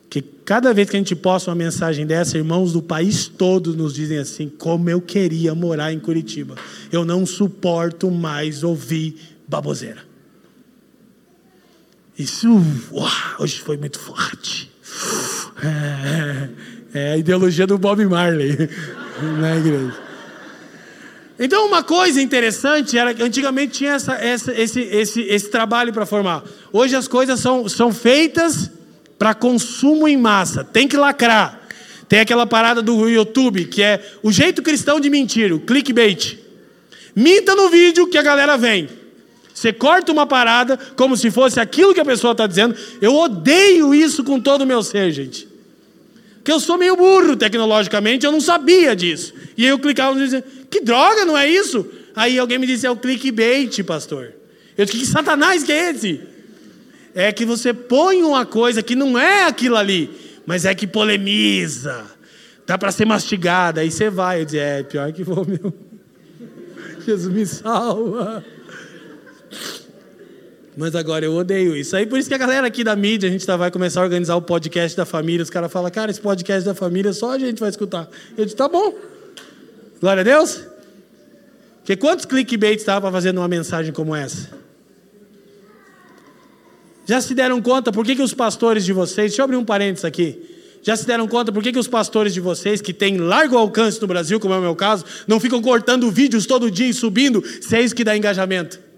Que 0.09 0.23
cada 0.23 0.73
vez 0.73 0.89
que 0.89 0.95
a 0.95 1.01
gente 1.01 1.17
posta 1.17 1.51
uma 1.51 1.57
mensagem 1.57 2.07
dessa, 2.07 2.39
irmãos 2.39 2.73
do 2.73 2.81
país 2.81 3.27
todo 3.27 3.75
nos 3.75 3.93
dizem 3.93 4.19
assim: 4.19 4.49
como 4.49 4.89
eu 4.89 5.01
queria 5.01 5.53
morar 5.53 5.93
em 5.93 5.99
Curitiba. 5.99 6.55
Eu 6.93 7.05
não 7.05 7.27
suporto 7.27 8.09
mais 8.09 8.63
ouvir 8.63 9.17
baboseira. 9.49 10.05
Isso, 12.17 12.47
uau, 12.93 13.11
hoje 13.41 13.59
foi 13.63 13.77
muito 13.77 13.99
forte. 13.99 14.71
É, 15.61 16.51
é 16.93 17.13
a 17.13 17.17
ideologia 17.17 17.67
do 17.67 17.79
Bob 17.79 18.05
Marley 18.07 18.57
na 19.39 19.57
igreja. 19.57 20.11
Então, 21.43 21.67
uma 21.67 21.83
coisa 21.83 22.21
interessante 22.21 22.99
era 22.99 23.15
que 23.15 23.23
antigamente 23.23 23.79
tinha 23.79 23.93
essa, 23.93 24.13
essa, 24.13 24.53
esse, 24.53 24.81
esse, 24.81 25.23
esse 25.23 25.51
trabalho 25.51 25.91
para 25.91 26.05
formar. 26.05 26.45
Hoje 26.71 26.95
as 26.95 27.09
coisas 27.09 27.41
são, 27.41 27.67
são 27.67 27.95
feitas 27.95 28.71
para 29.19 29.33
consumo 29.33 30.07
em 30.07 30.19
massa. 30.19 30.63
Tem 30.63 30.87
que 30.87 30.99
lacrar. 30.99 31.59
Tem 32.07 32.21
aquela 32.21 32.47
parada 32.47 32.83
do 32.83 33.09
YouTube 33.09 33.65
que 33.67 33.83
é 33.83 34.05
o 34.23 34.31
jeito 34.31 34.63
cristão 34.63 35.01
de 35.01 35.09
mentir, 35.09 35.53
o 35.53 35.61
clickbait. 35.61 36.39
Minta 37.17 37.55
no 37.55 37.71
vídeo 37.71 38.07
que 38.07 38.19
a 38.19 38.23
galera 38.23 38.59
vem. 38.59 38.89
Você 39.55 39.73
corta 39.73 40.13
uma 40.13 40.27
parada 40.27 40.79
como 40.97 41.17
se 41.17 41.31
fosse 41.31 41.59
aquilo 41.59 41.95
que 41.95 42.01
a 42.01 42.05
pessoa 42.05 42.33
está 42.33 42.47
dizendo. 42.47 42.75
Eu 43.01 43.15
odeio 43.15 43.95
isso 43.95 44.23
com 44.25 44.39
todo 44.39 44.63
o 44.63 44.67
meu 44.67 44.83
ser, 44.83 45.11
gente. 45.11 45.50
Porque 46.41 46.53
eu 46.53 46.59
sou 46.59 46.79
meio 46.79 46.97
burro 46.97 47.37
tecnologicamente, 47.37 48.25
eu 48.25 48.33
não 48.33 48.41
sabia 48.41 48.97
disso. 48.97 49.35
E 49.57 49.67
eu 49.67 49.79
clicava 49.79 50.19
e 50.19 50.25
dizia, 50.25 50.45
que 50.71 50.81
droga, 50.81 51.27
não 51.27 51.37
é 51.37 51.47
isso? 51.47 51.87
Aí 52.17 52.39
alguém 52.39 52.59
me 52.59 52.67
disse, 52.67 52.87
é 52.87 52.91
o 52.91 52.97
clickbait, 52.97 53.83
pastor. 53.85 54.33
Eu 54.77 54.87
disse, 54.87 54.99
que 54.99 55.07
satanás 55.07 55.63
que 55.63 55.71
é 55.71 55.91
esse? 55.91 56.21
É 57.15 57.31
que 57.31 57.45
você 57.45 57.75
põe 57.75 58.23
uma 58.23 58.47
coisa 58.47 58.83
que 58.83 58.97
não 58.97 59.19
é 59.19 59.45
aquilo 59.45 59.77
ali, 59.77 60.11
mas 60.47 60.65
é 60.65 60.75
que 60.75 60.87
polemiza. 60.87 62.07
Dá 62.67 62.79
para 62.79 62.91
ser 62.91 63.05
mastigada. 63.05 63.83
Aí 63.83 63.91
você 63.91 64.09
vai, 64.09 64.41
eu 64.41 64.45
disse, 64.47 64.59
é 64.59 64.83
pior 64.83 65.13
que 65.13 65.23
vou, 65.23 65.45
meu. 65.45 65.75
Jesus 67.05 67.35
me 67.35 67.45
salva. 67.45 68.43
Mas 70.81 70.95
agora 70.95 71.27
eu 71.27 71.35
odeio 71.35 71.77
isso. 71.77 71.95
Aí 71.95 72.07
por 72.07 72.19
isso 72.19 72.27
que 72.27 72.35
a 72.35 72.39
galera 72.39 72.67
aqui 72.67 72.83
da 72.83 72.97
mídia, 72.97 73.29
a 73.29 73.33
gente 73.33 73.45
tá, 73.45 73.55
vai 73.55 73.71
começar 73.71 74.01
a 74.01 74.03
organizar 74.03 74.35
o 74.37 74.41
podcast 74.41 74.97
da 74.97 75.05
família. 75.05 75.43
Os 75.43 75.51
caras 75.51 75.71
falam, 75.71 75.91
cara, 75.91 76.11
esse 76.11 76.23
podcast 76.23 76.65
da 76.65 76.75
família 76.75 77.13
só 77.13 77.33
a 77.33 77.39
gente 77.39 77.61
vai 77.61 77.69
escutar. 77.69 78.09
Eu 78.35 78.47
disse, 78.47 78.57
tá 78.57 78.67
bom. 78.67 78.95
Glória 80.01 80.23
a 80.23 80.25
Deus. 80.25 80.63
Porque 81.81 81.97
quantos 81.97 82.25
clickbait 82.25 82.79
estava 82.79 83.03
para 83.03 83.13
fazer 83.13 83.35
mensagem 83.35 83.93
como 83.93 84.17
essa? 84.17 84.49
Já 87.05 87.21
se 87.21 87.35
deram 87.35 87.61
conta 87.61 87.93
por 87.93 88.03
que, 88.03 88.17
que 88.17 88.23
os 88.23 88.33
pastores 88.33 88.83
de 88.83 88.95
vocês, 88.95 89.33
deixa 89.33 89.43
eu 89.43 89.45
abrir 89.45 89.57
um 89.57 89.65
parênteses 89.67 90.07
aqui. 90.07 90.41
Já 90.83 90.97
se 90.97 91.07
deram 91.07 91.29
conta 91.29 91.53
por 91.53 91.63
que, 91.63 91.73
que 91.75 91.79
os 91.79 91.89
pastores 91.89 92.33
de 92.33 92.41
vocês, 92.41 92.81
que 92.81 92.95
têm 92.95 93.19
largo 93.19 93.55
alcance 93.55 94.01
no 94.01 94.07
Brasil, 94.07 94.41
como 94.41 94.55
é 94.55 94.57
o 94.57 94.63
meu 94.63 94.75
caso, 94.75 95.05
não 95.27 95.39
ficam 95.39 95.61
cortando 95.61 96.11
vídeos 96.11 96.47
todo 96.47 96.71
dia 96.71 96.89
e 96.89 96.95
subindo, 96.95 97.45
se 97.61 97.77
é 97.77 97.83
isso 97.83 97.95
que 97.95 98.03
dá 98.03 98.17
engajamento? 98.17 98.89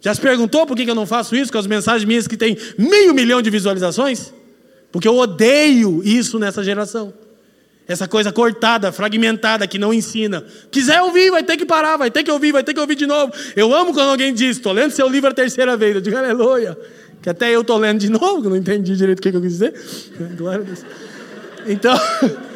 Já 0.00 0.14
se 0.14 0.20
perguntou 0.20 0.66
por 0.66 0.76
que, 0.76 0.88
eu 0.88 0.94
não 0.94 1.06
faço 1.06 1.36
isso 1.36 1.52
com 1.52 1.58
as 1.58 1.66
mensagens 1.66 2.04
minhas 2.04 2.26
que 2.26 2.36
têm 2.36 2.56
meio 2.78 3.12
milhão 3.12 3.42
de 3.42 3.50
visualizações? 3.50 4.32
Porque 4.90 5.06
eu 5.06 5.16
odeio 5.16 6.02
isso 6.04 6.38
nessa 6.38 6.64
geração. 6.64 7.12
Essa 7.86 8.06
coisa 8.08 8.32
cortada, 8.32 8.92
fragmentada, 8.92 9.66
que 9.66 9.78
não 9.78 9.92
ensina. 9.92 10.44
Quiser 10.70 11.02
ouvir, 11.02 11.30
vai 11.30 11.42
ter 11.42 11.56
que 11.56 11.66
parar, 11.66 11.96
vai 11.96 12.10
ter 12.10 12.22
que 12.22 12.30
ouvir, 12.30 12.52
vai 12.52 12.62
ter 12.62 12.72
que 12.72 12.80
ouvir 12.80 12.94
de 12.94 13.06
novo. 13.06 13.32
Eu 13.56 13.74
amo 13.74 13.92
quando 13.92 14.10
alguém 14.10 14.32
diz, 14.32 14.56
estou 14.56 14.72
lendo 14.72 14.92
seu 14.92 15.08
livro 15.08 15.28
a 15.28 15.34
terceira 15.34 15.76
vez. 15.76 15.96
Eu 15.96 16.00
digo, 16.00 16.16
aleluia. 16.16 16.78
Que 17.20 17.28
até 17.28 17.50
eu 17.50 17.60
estou 17.60 17.76
lendo 17.76 17.98
de 17.98 18.08
novo, 18.10 18.42
que 18.42 18.48
não 18.48 18.56
entendi 18.56 18.96
direito 18.96 19.18
o 19.18 19.22
que 19.22 19.28
eu 19.28 19.40
quis 19.40 19.52
dizer. 19.52 19.74
Glória 20.36 20.60
a 20.60 20.64
Deus. 20.64 20.84
Então, 21.66 21.94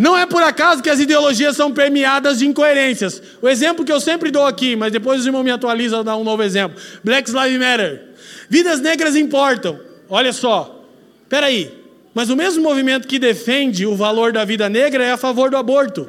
não 0.00 0.16
é 0.16 0.24
por 0.24 0.42
acaso 0.42 0.82
que 0.82 0.88
as 0.88 0.98
ideologias 0.98 1.54
são 1.54 1.70
permeadas 1.70 2.38
de 2.38 2.46
incoerências. 2.46 3.22
O 3.42 3.46
exemplo 3.46 3.84
que 3.84 3.92
eu 3.92 4.00
sempre 4.00 4.30
dou 4.30 4.46
aqui, 4.46 4.74
mas 4.74 4.90
depois 4.90 5.20
os 5.20 5.26
irmãos 5.26 5.42
me 5.42 5.50
atualizam 5.50 6.00
a 6.00 6.02
dar 6.02 6.16
um 6.16 6.24
novo 6.24 6.42
exemplo. 6.42 6.80
Black 7.04 7.30
Lives 7.30 7.58
Matter. 7.58 8.08
Vidas 8.48 8.80
negras 8.80 9.14
importam. 9.14 9.78
Olha 10.08 10.32
só. 10.32 10.86
Espera 11.22 11.48
aí. 11.48 11.78
Mas 12.14 12.30
o 12.30 12.36
mesmo 12.36 12.62
movimento 12.62 13.06
que 13.06 13.18
defende 13.18 13.84
o 13.84 13.94
valor 13.94 14.32
da 14.32 14.42
vida 14.42 14.70
negra 14.70 15.04
é 15.04 15.12
a 15.12 15.18
favor 15.18 15.50
do 15.50 15.58
aborto. 15.58 16.08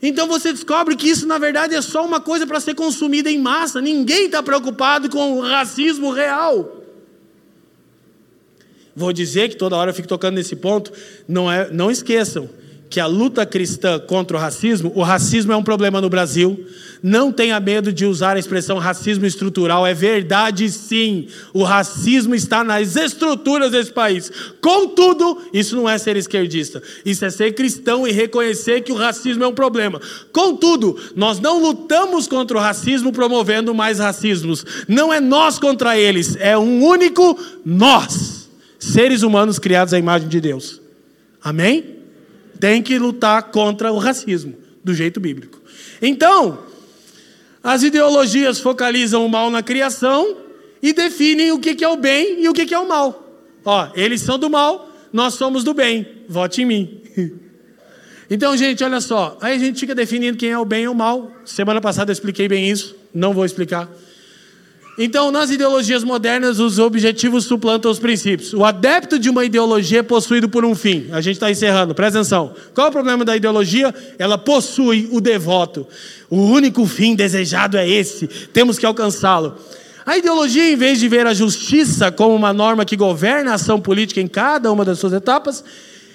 Então 0.00 0.28
você 0.28 0.52
descobre 0.52 0.94
que 0.94 1.08
isso, 1.08 1.26
na 1.26 1.38
verdade, 1.38 1.74
é 1.74 1.82
só 1.82 2.06
uma 2.06 2.20
coisa 2.20 2.46
para 2.46 2.60
ser 2.60 2.76
consumida 2.76 3.28
em 3.28 3.38
massa. 3.38 3.80
Ninguém 3.80 4.26
está 4.26 4.44
preocupado 4.44 5.10
com 5.10 5.38
o 5.38 5.40
racismo 5.40 6.12
real. 6.12 6.77
Vou 8.98 9.12
dizer 9.12 9.48
que 9.48 9.56
toda 9.56 9.76
hora 9.76 9.90
eu 9.90 9.94
fico 9.94 10.08
tocando 10.08 10.34
nesse 10.34 10.56
ponto. 10.56 10.92
Não, 11.28 11.50
é, 11.50 11.70
não 11.70 11.88
esqueçam 11.88 12.48
que 12.90 12.98
a 12.98 13.06
luta 13.06 13.44
cristã 13.44 13.98
contra 13.98 14.36
o 14.36 14.40
racismo, 14.40 14.90
o 14.94 15.02
racismo 15.02 15.52
é 15.52 15.56
um 15.56 15.62
problema 15.62 16.00
no 16.00 16.08
Brasil. 16.08 16.66
Não 17.02 17.30
tenha 17.30 17.60
medo 17.60 17.92
de 17.92 18.04
usar 18.04 18.34
a 18.34 18.38
expressão 18.38 18.78
racismo 18.78 19.24
estrutural, 19.24 19.86
é 19.86 19.94
verdade 19.94 20.68
sim. 20.68 21.28
O 21.52 21.62
racismo 21.62 22.34
está 22.34 22.64
nas 22.64 22.96
estruturas 22.96 23.70
desse 23.70 23.92
país. 23.92 24.32
Contudo, 24.60 25.38
isso 25.52 25.76
não 25.76 25.88
é 25.88 25.96
ser 25.96 26.16
esquerdista, 26.16 26.82
isso 27.04 27.24
é 27.24 27.30
ser 27.30 27.52
cristão 27.52 28.06
e 28.06 28.10
reconhecer 28.10 28.80
que 28.80 28.90
o 28.90 28.96
racismo 28.96 29.44
é 29.44 29.46
um 29.46 29.54
problema. 29.54 30.00
Contudo, 30.32 30.98
nós 31.14 31.38
não 31.38 31.60
lutamos 31.60 32.26
contra 32.26 32.56
o 32.56 32.60
racismo 32.60 33.12
promovendo 33.12 33.74
mais 33.74 33.98
racismos. 33.98 34.64
Não 34.88 35.12
é 35.12 35.20
nós 35.20 35.58
contra 35.58 35.96
eles, 35.96 36.36
é 36.40 36.58
um 36.58 36.82
único 36.82 37.38
nós, 37.64 38.37
seres 38.92 39.22
humanos 39.22 39.58
criados 39.58 39.94
à 39.94 39.98
imagem 39.98 40.28
de 40.28 40.40
Deus. 40.40 40.80
Amém? 41.42 41.96
Tem 42.58 42.82
que 42.82 42.98
lutar 42.98 43.44
contra 43.44 43.92
o 43.92 43.98
racismo, 43.98 44.54
do 44.82 44.94
jeito 44.94 45.20
bíblico. 45.20 45.60
Então, 46.02 46.58
as 47.62 47.82
ideologias 47.82 48.60
focalizam 48.60 49.24
o 49.24 49.28
mal 49.28 49.50
na 49.50 49.62
criação 49.62 50.36
e 50.82 50.92
definem 50.92 51.52
o 51.52 51.58
que 51.58 51.84
é 51.84 51.88
o 51.88 51.96
bem 51.96 52.42
e 52.42 52.48
o 52.48 52.52
que 52.52 52.74
é 52.74 52.78
o 52.78 52.88
mal. 52.88 53.24
Ó, 53.64 53.88
eles 53.94 54.22
são 54.22 54.38
do 54.38 54.48
mal, 54.48 54.90
nós 55.12 55.34
somos 55.34 55.64
do 55.64 55.74
bem. 55.74 56.06
Vote 56.28 56.62
em 56.62 56.64
mim. 56.64 57.00
Então, 58.30 58.54
gente, 58.58 58.84
olha 58.84 59.00
só. 59.00 59.38
Aí 59.40 59.56
a 59.56 59.58
gente 59.58 59.80
fica 59.80 59.94
definindo 59.94 60.36
quem 60.36 60.50
é 60.50 60.58
o 60.58 60.64
bem 60.64 60.84
e 60.84 60.88
o 60.88 60.94
mal. 60.94 61.32
Semana 61.46 61.80
passada 61.80 62.10
eu 62.10 62.12
expliquei 62.12 62.46
bem 62.46 62.68
isso, 62.70 62.94
não 63.14 63.32
vou 63.32 63.42
explicar. 63.42 63.88
Então, 65.00 65.30
nas 65.30 65.48
ideologias 65.48 66.02
modernas, 66.02 66.58
os 66.58 66.80
objetivos 66.80 67.44
suplantam 67.44 67.88
os 67.88 68.00
princípios. 68.00 68.52
O 68.52 68.64
adepto 68.64 69.16
de 69.16 69.30
uma 69.30 69.44
ideologia 69.44 70.00
é 70.00 70.02
possuído 70.02 70.48
por 70.48 70.64
um 70.64 70.74
fim. 70.74 71.06
A 71.12 71.20
gente 71.20 71.34
está 71.34 71.48
encerrando, 71.48 71.94
presta 71.94 72.18
atenção. 72.18 72.52
Qual 72.74 72.88
é 72.88 72.90
o 72.90 72.92
problema 72.92 73.24
da 73.24 73.36
ideologia? 73.36 73.94
Ela 74.18 74.36
possui 74.36 75.08
o 75.12 75.20
devoto. 75.20 75.86
O 76.28 76.38
único 76.38 76.84
fim 76.84 77.14
desejado 77.14 77.76
é 77.76 77.88
esse, 77.88 78.26
temos 78.26 78.76
que 78.76 78.84
alcançá-lo. 78.84 79.54
A 80.04 80.18
ideologia, 80.18 80.68
em 80.68 80.74
vez 80.74 80.98
de 80.98 81.06
ver 81.06 81.28
a 81.28 81.34
justiça 81.34 82.10
como 82.10 82.34
uma 82.34 82.52
norma 82.52 82.84
que 82.84 82.96
governa 82.96 83.52
a 83.52 83.54
ação 83.54 83.80
política 83.80 84.20
em 84.20 84.26
cada 84.26 84.72
uma 84.72 84.84
das 84.84 84.98
suas 84.98 85.12
etapas, 85.12 85.62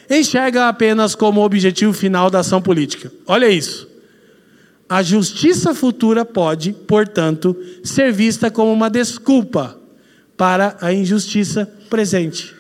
enxerga 0.09 0.67
apenas 0.67 1.15
como 1.15 1.41
objetivo 1.41 1.93
final 1.93 2.29
da 2.29 2.39
ação 2.39 2.61
política. 2.61 3.09
Olha 3.25 3.47
isso. 3.47 3.92
A 4.93 5.01
justiça 5.01 5.73
futura 5.73 6.23
pode, 6.23 6.71
portanto, 6.71 7.59
ser 7.83 8.13
vista 8.13 8.51
como 8.51 8.71
uma 8.71 8.91
desculpa 8.91 9.75
para 10.37 10.77
a 10.79 10.93
injustiça 10.93 11.65
presente. 11.89 12.53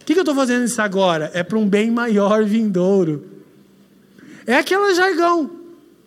O 0.00 0.04
que, 0.04 0.14
eu 0.14 0.18
estou 0.18 0.34
fazendo 0.34 0.64
isso 0.64 0.82
agora? 0.82 1.30
É 1.32 1.44
para 1.44 1.58
um 1.58 1.68
bem 1.68 1.92
maior 1.92 2.44
vindouro. 2.44 3.24
É 4.48 4.56
aquele 4.56 4.92
jargão. 4.96 5.48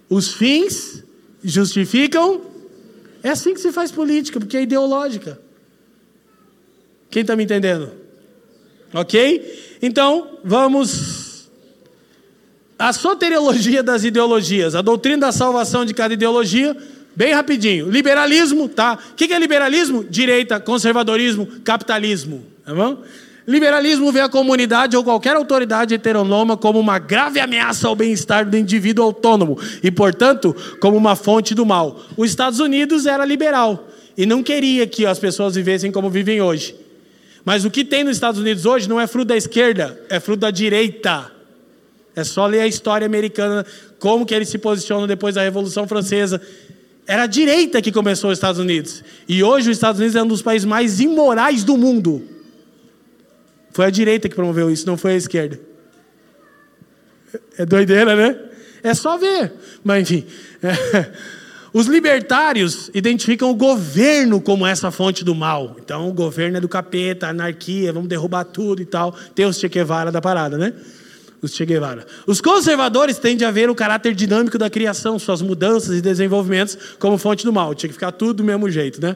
Os 0.09 0.33
fins 0.33 1.01
justificam. 1.41 2.41
É 3.23 3.29
assim 3.29 3.53
que 3.53 3.61
se 3.61 3.71
faz 3.71 3.93
política, 3.93 4.37
porque 4.37 4.57
é 4.57 4.63
ideológica. 4.63 5.39
Quem 7.09 7.21
está 7.21 7.37
me 7.37 7.45
entendendo? 7.45 7.89
Ok? 8.93 9.77
Então, 9.81 10.39
vamos 10.43 11.28
a 12.79 12.93
soteriologia 12.93 13.83
das 13.83 14.05
ideologias, 14.05 14.73
a 14.73 14.81
doutrina 14.81 15.17
da 15.17 15.31
salvação 15.33 15.83
de 15.83 15.93
cada 15.93 16.13
ideologia, 16.13 16.75
bem 17.13 17.33
rapidinho. 17.33 17.89
Liberalismo, 17.89 18.69
tá? 18.69 18.97
O 19.11 19.15
que 19.15 19.33
é 19.33 19.37
liberalismo? 19.37 20.05
Direita, 20.05 20.61
conservadorismo, 20.61 21.45
capitalismo, 21.65 22.45
tá 22.65 22.73
bom? 22.73 23.03
Liberalismo 23.45 24.11
vê 24.13 24.21
a 24.21 24.29
comunidade 24.29 24.95
ou 24.95 25.03
qualquer 25.03 25.35
autoridade 25.35 25.93
heteronoma 25.93 26.55
como 26.55 26.79
uma 26.79 26.99
grave 26.99 27.41
ameaça 27.41 27.87
ao 27.87 27.95
bem-estar 27.95 28.49
do 28.49 28.55
indivíduo 28.55 29.03
autônomo 29.03 29.59
e, 29.83 29.91
portanto, 29.91 30.55
como 30.79 30.95
uma 30.95 31.15
fonte 31.17 31.53
do 31.53 31.65
mal. 31.65 31.99
Os 32.15 32.29
Estados 32.29 32.59
Unidos 32.59 33.05
era 33.05 33.25
liberal 33.25 33.89
e 34.15 34.25
não 34.25 34.41
queria 34.41 34.87
que 34.87 35.05
as 35.05 35.19
pessoas 35.19 35.55
vivessem 35.55 35.91
como 35.91 36.09
vivem 36.09 36.41
hoje. 36.41 36.75
Mas 37.43 37.65
o 37.65 37.71
que 37.71 37.83
tem 37.83 38.03
nos 38.03 38.15
Estados 38.15 38.39
Unidos 38.39 38.65
hoje 38.65 38.87
não 38.87 39.01
é 39.01 39.07
fruto 39.07 39.29
da 39.29 39.37
esquerda, 39.37 39.99
é 40.09 40.19
fruto 40.19 40.41
da 40.41 40.51
direita. 40.51 41.38
É 42.15 42.23
só 42.23 42.45
ler 42.45 42.61
a 42.61 42.67
história 42.67 43.05
americana, 43.05 43.65
como 43.99 44.25
que 44.25 44.33
eles 44.33 44.49
se 44.49 44.57
posicionam 44.57 45.07
depois 45.07 45.35
da 45.35 45.41
Revolução 45.41 45.87
Francesa. 45.87 46.41
Era 47.07 47.23
a 47.23 47.27
direita 47.27 47.81
que 47.81 47.91
começou 47.91 48.29
os 48.29 48.37
Estados 48.37 48.59
Unidos. 48.59 49.03
E 49.27 49.43
hoje 49.43 49.69
os 49.69 49.77
Estados 49.77 49.99
Unidos 49.99 50.15
é 50.15 50.23
um 50.23 50.27
dos 50.27 50.41
países 50.41 50.65
mais 50.65 50.99
imorais 50.99 51.63
do 51.63 51.77
mundo. 51.77 52.23
Foi 53.71 53.85
a 53.85 53.89
direita 53.89 54.27
que 54.27 54.35
promoveu 54.35 54.69
isso, 54.69 54.85
não 54.85 54.97
foi 54.97 55.13
a 55.13 55.17
esquerda. 55.17 55.59
É 57.57 57.65
doideira, 57.65 58.15
né? 58.15 58.37
É 58.83 58.93
só 58.93 59.17
ver. 59.17 59.53
Mas 59.83 60.01
enfim. 60.01 60.25
É. 60.61 61.11
Os 61.71 61.85
libertários 61.85 62.89
identificam 62.93 63.51
o 63.51 63.55
governo 63.55 64.41
como 64.41 64.65
essa 64.65 64.89
fonte 64.89 65.23
do 65.23 65.35
mal. 65.35 65.75
Então, 65.79 66.09
o 66.09 66.13
governo 66.13 66.57
é 66.57 66.61
do 66.61 66.67
capeta, 66.67 67.27
anarquia, 67.27 67.93
vamos 67.93 68.09
derrubar 68.09 68.43
tudo 68.45 68.81
e 68.81 68.85
tal. 68.85 69.15
Tem 69.35 69.45
os 69.45 69.59
Che 69.59 69.67
Guevara 69.67 70.11
da 70.11 70.19
parada, 70.19 70.57
né? 70.57 70.73
Os 71.41 71.53
Che 71.53 71.65
Guevara. 71.65 72.05
Os 72.27 72.41
conservadores 72.41 73.17
tendem 73.17 73.47
a 73.47 73.51
ver 73.51 73.69
o 73.69 73.75
caráter 73.75 74.13
dinâmico 74.13 74.57
da 74.57 74.69
criação, 74.69 75.17
suas 75.17 75.41
mudanças 75.41 75.97
e 75.97 76.01
desenvolvimentos 76.01 76.77
como 76.99 77.17
fonte 77.17 77.45
do 77.45 77.53
mal. 77.53 77.73
Tinha 77.73 77.87
que 77.87 77.93
ficar 77.93 78.11
tudo 78.11 78.35
do 78.35 78.43
mesmo 78.43 78.69
jeito, 78.69 79.01
né? 79.01 79.15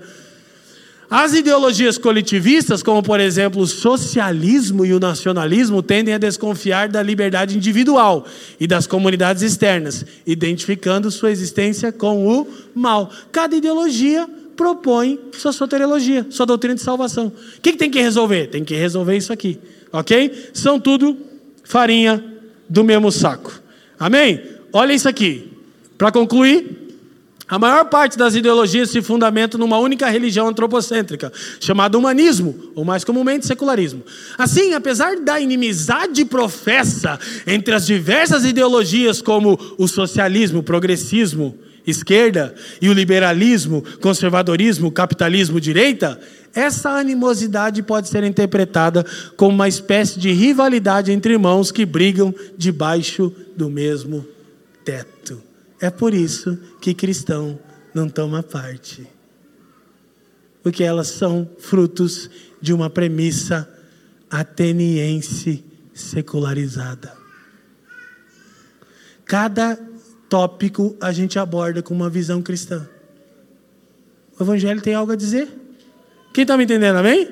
As 1.09 1.33
ideologias 1.33 1.97
coletivistas, 1.97 2.81
como 2.81 3.03
por 3.03 3.19
exemplo 3.19 3.61
o 3.61 3.67
socialismo 3.67 4.83
e 4.83 4.93
o 4.93 4.99
nacionalismo, 4.99 5.83
tendem 5.83 6.13
a 6.13 6.17
desconfiar 6.17 6.89
da 6.89 7.03
liberdade 7.03 7.55
individual 7.55 8.25
e 8.59 8.65
das 8.65 8.87
comunidades 8.87 9.43
externas, 9.43 10.03
identificando 10.25 11.11
sua 11.11 11.29
existência 11.29 11.91
com 11.91 12.25
o 12.25 12.47
mal. 12.73 13.11
Cada 13.31 13.55
ideologia 13.55 14.27
propõe 14.55 15.19
sua 15.33 15.51
soteriologia, 15.51 16.25
sua 16.29 16.47
doutrina 16.47 16.75
de 16.75 16.81
salvação. 16.81 17.27
O 17.27 17.61
que, 17.61 17.73
que 17.73 17.77
tem 17.77 17.91
que 17.91 18.01
resolver? 18.01 18.47
Tem 18.47 18.63
que 18.63 18.73
resolver 18.73 19.15
isso 19.15 19.31
aqui, 19.31 19.59
ok? 19.91 20.49
São 20.53 20.79
tudo 20.79 21.15
farinha 21.63 22.23
do 22.69 22.83
mesmo 22.83 23.11
saco. 23.11 23.51
Amém? 23.99 24.41
Olha 24.71 24.93
isso 24.93 25.07
aqui. 25.07 25.51
Para 25.97 26.11
concluir, 26.11 26.83
A 27.47 27.59
maior 27.59 27.85
parte 27.85 28.17
das 28.17 28.35
ideologias 28.35 28.89
se 28.89 29.01
fundamenta 29.01 29.57
numa 29.57 29.77
única 29.77 30.09
religião 30.09 30.47
antropocêntrica, 30.47 31.31
chamada 31.59 31.97
humanismo, 31.97 32.71
ou 32.73 32.85
mais 32.85 33.03
comumente 33.03 33.45
secularismo. 33.45 34.01
Assim, 34.37 34.73
apesar 34.73 35.17
da 35.19 35.39
inimizade 35.39 36.23
professa 36.25 37.19
entre 37.45 37.75
as 37.75 37.85
diversas 37.85 38.45
ideologias 38.45 39.21
como 39.21 39.59
o 39.77 39.87
socialismo, 39.87 40.59
o 40.59 40.63
progressismo, 40.63 41.55
esquerda, 41.85 42.55
e 42.81 42.89
o 42.89 42.93
liberalismo, 42.93 43.83
conservadorismo, 44.01 44.91
capitalismo, 44.91 45.59
direita, 45.59 46.19
essa 46.53 46.91
animosidade 46.91 47.81
pode 47.81 48.07
ser 48.07 48.23
interpretada 48.23 49.05
como 49.35 49.55
uma 49.55 49.67
espécie 49.67 50.19
de 50.19 50.31
rivalidade 50.31 51.11
entre 51.11 51.33
irmãos 51.33 51.71
que 51.71 51.85
brigam 51.85 52.33
debaixo 52.57 53.33
do 53.57 53.69
mesmo 53.69 54.25
teto. 54.85 55.41
É 55.81 55.89
por 55.89 56.13
isso 56.13 56.57
que 56.79 56.93
cristão 56.93 57.59
não 57.93 58.07
toma 58.07 58.43
parte. 58.43 59.07
Porque 60.61 60.83
elas 60.83 61.07
são 61.07 61.49
frutos 61.59 62.29
de 62.61 62.71
uma 62.71 62.89
premissa 62.89 63.67
ateniense 64.29 65.63
secularizada. 65.93 67.13
Cada 69.25 69.77
tópico 70.33 70.95
a 70.99 71.11
gente 71.11 71.37
aborda 71.37 71.83
com 71.83 71.93
uma 71.93 72.09
visão 72.09 72.41
cristã. 72.41 72.89
O 74.39 74.41
Evangelho 74.41 74.81
tem 74.81 74.95
algo 74.95 75.11
a 75.11 75.15
dizer? 75.15 75.47
Quem 76.33 76.41
está 76.41 76.57
me 76.57 76.63
entendendo, 76.63 76.95
amém? 76.95 77.29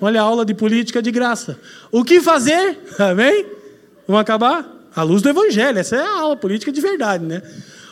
Olha 0.00 0.20
a 0.20 0.22
aula 0.22 0.44
de 0.44 0.54
política 0.54 1.02
de 1.02 1.10
graça. 1.10 1.58
O 1.90 2.04
que 2.04 2.20
fazer? 2.20 2.78
Amém? 2.96 3.44
Vamos 4.06 4.22
acabar? 4.22 4.88
À 4.94 5.02
luz 5.02 5.20
do 5.20 5.28
Evangelho. 5.28 5.80
Essa 5.80 5.96
é 5.96 6.00
a 6.00 6.20
aula 6.20 6.36
política 6.36 6.70
de 6.70 6.80
verdade, 6.80 7.24
né? 7.24 7.42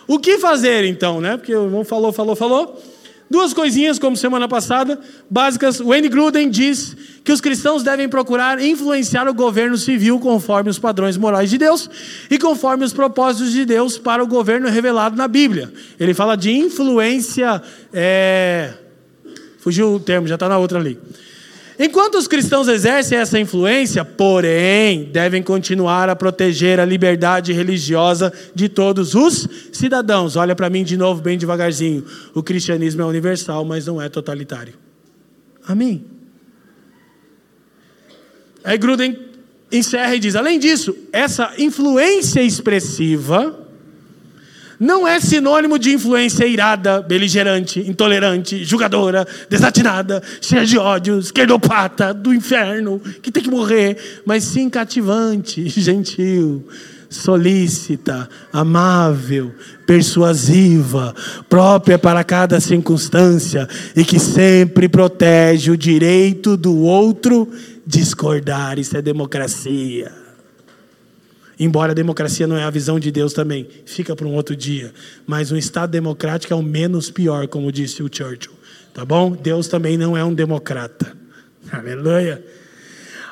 O 0.07 0.17
que 0.21 0.39
fazer 0.39 0.85
então, 0.85 1.21
né? 1.21 1.37
Porque 1.37 1.53
o 1.53 1.65
irmão 1.65 1.85
falou, 1.85 2.13
falou, 2.13 2.37
falou. 2.37 2.81
Duas 3.29 3.53
coisinhas, 3.53 3.99
como 3.99 4.17
semana 4.17 4.47
passada, 4.47 5.01
básicas. 5.29 5.81
Wayne 5.81 6.09
Gruden 6.09 6.49
diz 6.49 6.97
que 7.25 7.33
os 7.33 7.41
cristãos 7.41 7.83
devem 7.83 8.09
procurar 8.09 8.63
influenciar 8.63 9.27
o 9.27 9.35
governo 9.35 9.77
civil 9.77 10.21
conforme 10.21 10.71
os 10.71 10.79
padrões 10.79 11.17
morais 11.17 11.51
de 11.51 11.59
Deus 11.59 11.91
e 12.31 12.39
conforme 12.39 12.85
os 12.85 12.93
propósitos 12.93 13.53
de 13.53 13.65
Deus 13.65 13.99
para 13.99 14.23
o 14.23 14.29
governo 14.29 14.69
revelado 14.69 15.17
na 15.17 15.27
Bíblia. 15.27 15.73
Ele 15.99 16.15
fala 16.15 16.37
de 16.37 16.53
influência. 16.53 17.61
É... 17.93 18.75
Fugiu 19.59 19.95
o 19.95 20.01
termo, 20.01 20.29
já 20.29 20.35
está 20.35 20.49
na 20.49 20.59
outra 20.59 20.79
ali. 20.79 20.97
Enquanto 21.79 22.15
os 22.17 22.27
cristãos 22.27 22.69
exercem 22.69 23.19
essa 23.19 23.39
influência, 23.39 24.05
porém, 24.05 25.05
devem 25.05 25.43
continuar 25.43 26.09
a 26.09 26.17
proteger 26.17 26.81
a 26.81 26.85
liberdade 26.85 27.53
religiosa 27.53 28.33
de 28.55 28.69
todos 28.69 29.15
os 29.15 29.47
cidadãos. 29.73 30.37
Olha 30.37 30.55
para 30.55 30.71
mim 30.71 30.85
de 30.85 30.97
novo, 30.97 31.21
bem 31.21 31.37
devagarzinho. 31.37 32.05
O 32.35 32.43
cristianismo 32.43 33.03
é 33.03 33.05
universal, 33.05 33.65
mas 33.65 33.87
não 33.87 34.01
é 34.01 34.09
totalitário. 34.09 34.75
Amém. 35.67 36.05
Aí 38.65 38.79
Gruden 38.79 39.19
encerra 39.71 40.15
e 40.17 40.19
diz: 40.19 40.35
além 40.35 40.59
disso, 40.59 40.97
essa 41.13 41.53
influência 41.59 42.41
expressiva 42.41 43.66
não 44.79 45.07
é 45.07 45.19
sinônimo 45.21 45.79
de 45.79 45.93
influência 45.93 46.47
irada, 46.47 47.01
beligerante, 47.01 47.81
intolerante, 47.81 48.65
julgadora, 48.65 49.27
desatinada, 49.49 50.23
cheia 50.41 50.67
de 50.67 50.79
ódio, 50.79 51.19
esquerdopata, 51.19 52.13
do 52.13 52.35
inferno, 52.35 53.01
que 53.23 53.31
tem 53.31 53.43
que 53.43 53.51
morrer, 53.51 54.23
mas 54.25 54.45
sim 54.45 54.69
cativante, 54.69 55.69
gentil, 55.81 56.67
solícita, 57.09 58.29
amável, 58.53 59.53
persuasiva, 59.87 61.15
própria 61.49 61.99
para 61.99 62.23
cada 62.25 62.61
circunstância 62.61 63.69
e 63.95 64.05
que 64.05 64.19
sempre 64.19 64.89
protege 64.89 65.71
o 65.71 65.77
direito 65.77 66.57
do 66.57 66.77
outro 66.79 67.49
discordar. 67.87 68.79
Isso 68.79 68.97
é 68.97 69.03
democracia. 69.03 70.26
Embora 71.59 71.93
a 71.93 71.95
democracia 71.95 72.47
não 72.47 72.57
é 72.57 72.65
a 72.65 72.71
visão 72.71 73.01
de 73.01 73.11
Deus 73.11 73.33
também, 73.33 73.67
fica 73.87 74.15
para 74.15 74.27
um 74.27 74.35
outro 74.35 74.55
dia. 74.55 74.93
Mas 75.27 75.51
um 75.51 75.57
Estado 75.57 75.91
democrático 75.91 76.53
é 76.53 76.57
o 76.57 76.63
menos 76.63 77.11
pior, 77.11 77.49
como 77.49 77.73
disse 77.73 78.03
o 78.03 78.11
Churchill. 78.13 78.53
Tá 78.93 79.05
bom? 79.05 79.31
Deus 79.31 79.69
também 79.69 79.97
não 79.97 80.17
é 80.17 80.23
um 80.23 80.35
democrata. 80.35 81.17
Aleluia. 81.73 82.45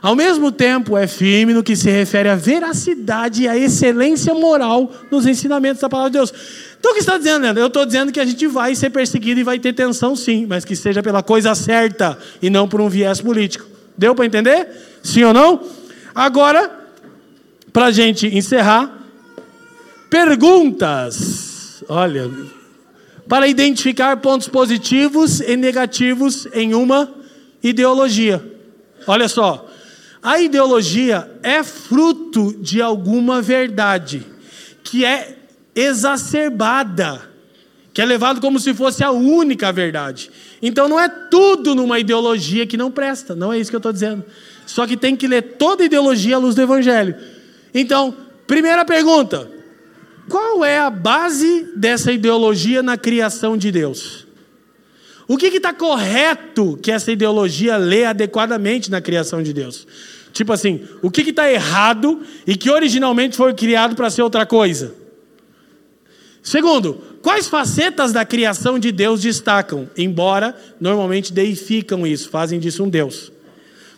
Ao 0.00 0.14
mesmo 0.14 0.52
tempo, 0.52 0.98
é 0.98 1.06
firme 1.06 1.54
no 1.54 1.62
que 1.62 1.74
se 1.74 1.90
refere 1.90 2.28
à 2.28 2.34
veracidade 2.34 3.44
e 3.44 3.48
à 3.48 3.56
excelência 3.56 4.34
moral 4.34 4.92
nos 5.10 5.26
ensinamentos 5.26 5.80
da 5.80 5.88
palavra 5.88 6.10
de 6.10 6.18
Deus. 6.18 6.34
Então, 6.78 6.92
o 6.92 6.94
que 6.94 7.00
está 7.00 7.16
dizendo, 7.16 7.40
Leandro? 7.42 7.62
Eu 7.62 7.68
estou 7.68 7.86
dizendo 7.86 8.12
que 8.12 8.20
a 8.20 8.24
gente 8.26 8.46
vai 8.46 8.74
ser 8.74 8.90
perseguido 8.90 9.40
e 9.40 9.42
vai 9.42 9.58
ter 9.58 9.72
tensão, 9.72 10.14
sim, 10.14 10.44
mas 10.46 10.62
que 10.62 10.76
seja 10.76 11.02
pela 11.02 11.22
coisa 11.22 11.54
certa 11.54 12.18
e 12.42 12.50
não 12.50 12.68
por 12.68 12.82
um 12.82 12.88
viés 12.90 13.22
político. 13.22 13.64
Deu 13.96 14.14
para 14.14 14.26
entender? 14.26 14.68
Sim 15.02 15.24
ou 15.24 15.32
não? 15.32 15.62
Agora, 16.14 16.83
para 17.74 17.86
a 17.86 17.90
gente 17.90 18.28
encerrar, 18.28 18.88
perguntas. 20.08 21.82
Olha, 21.88 22.30
para 23.28 23.48
identificar 23.48 24.16
pontos 24.18 24.46
positivos 24.46 25.40
e 25.40 25.56
negativos 25.56 26.46
em 26.54 26.72
uma 26.72 27.12
ideologia. 27.60 28.40
Olha 29.08 29.26
só, 29.26 29.68
a 30.22 30.38
ideologia 30.38 31.28
é 31.42 31.64
fruto 31.64 32.56
de 32.60 32.80
alguma 32.80 33.42
verdade 33.42 34.24
que 34.84 35.04
é 35.04 35.36
exacerbada, 35.74 37.28
que 37.92 38.00
é 38.00 38.04
levado 38.04 38.40
como 38.40 38.60
se 38.60 38.72
fosse 38.72 39.02
a 39.02 39.10
única 39.10 39.72
verdade. 39.72 40.30
Então 40.62 40.88
não 40.88 41.00
é 41.00 41.08
tudo 41.08 41.74
numa 41.74 41.98
ideologia 41.98 42.68
que 42.68 42.76
não 42.76 42.88
presta, 42.88 43.34
não 43.34 43.52
é 43.52 43.58
isso 43.58 43.68
que 43.68 43.76
eu 43.76 43.78
estou 43.78 43.92
dizendo. 43.92 44.24
Só 44.64 44.86
que 44.86 44.96
tem 44.96 45.16
que 45.16 45.26
ler 45.26 45.56
toda 45.58 45.84
ideologia 45.84 46.36
à 46.36 46.38
luz 46.38 46.54
do 46.54 46.62
Evangelho. 46.62 47.33
Então, 47.74 48.16
primeira 48.46 48.84
pergunta: 48.84 49.50
qual 50.28 50.64
é 50.64 50.78
a 50.78 50.88
base 50.88 51.72
dessa 51.76 52.12
ideologia 52.12 52.82
na 52.82 52.96
criação 52.96 53.56
de 53.56 53.72
Deus? 53.72 54.26
O 55.26 55.36
que 55.36 55.46
está 55.46 55.72
correto 55.72 56.78
que 56.82 56.92
essa 56.92 57.10
ideologia 57.10 57.76
lê 57.76 58.04
adequadamente 58.04 58.90
na 58.90 59.00
criação 59.00 59.42
de 59.42 59.52
Deus? 59.52 59.86
Tipo 60.32 60.52
assim, 60.52 60.86
o 61.00 61.10
que 61.10 61.22
está 61.22 61.50
errado 61.50 62.22
e 62.46 62.56
que 62.56 62.70
originalmente 62.70 63.36
foi 63.36 63.54
criado 63.54 63.94
para 63.94 64.10
ser 64.10 64.22
outra 64.22 64.44
coisa? 64.44 64.94
Segundo, 66.42 67.00
quais 67.22 67.48
facetas 67.48 68.12
da 68.12 68.24
criação 68.24 68.78
de 68.78 68.92
Deus 68.92 69.22
destacam? 69.22 69.88
Embora 69.96 70.54
normalmente 70.78 71.32
deificam 71.32 72.06
isso, 72.06 72.28
fazem 72.28 72.60
disso 72.60 72.84
um 72.84 72.88
Deus. 72.88 73.32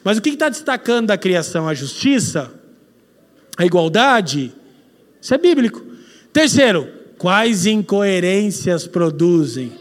Mas 0.04 0.18
o 0.18 0.22
que 0.22 0.28
está 0.28 0.48
destacando 0.48 1.08
da 1.08 1.18
criação? 1.18 1.66
A 1.66 1.74
justiça? 1.74 2.52
A 3.56 3.64
igualdade. 3.64 4.52
Isso 5.20 5.34
é 5.34 5.38
bíblico. 5.38 5.82
Terceiro, 6.32 6.88
quais 7.18 7.66
incoerências 7.66 8.86
produzem? 8.86 9.72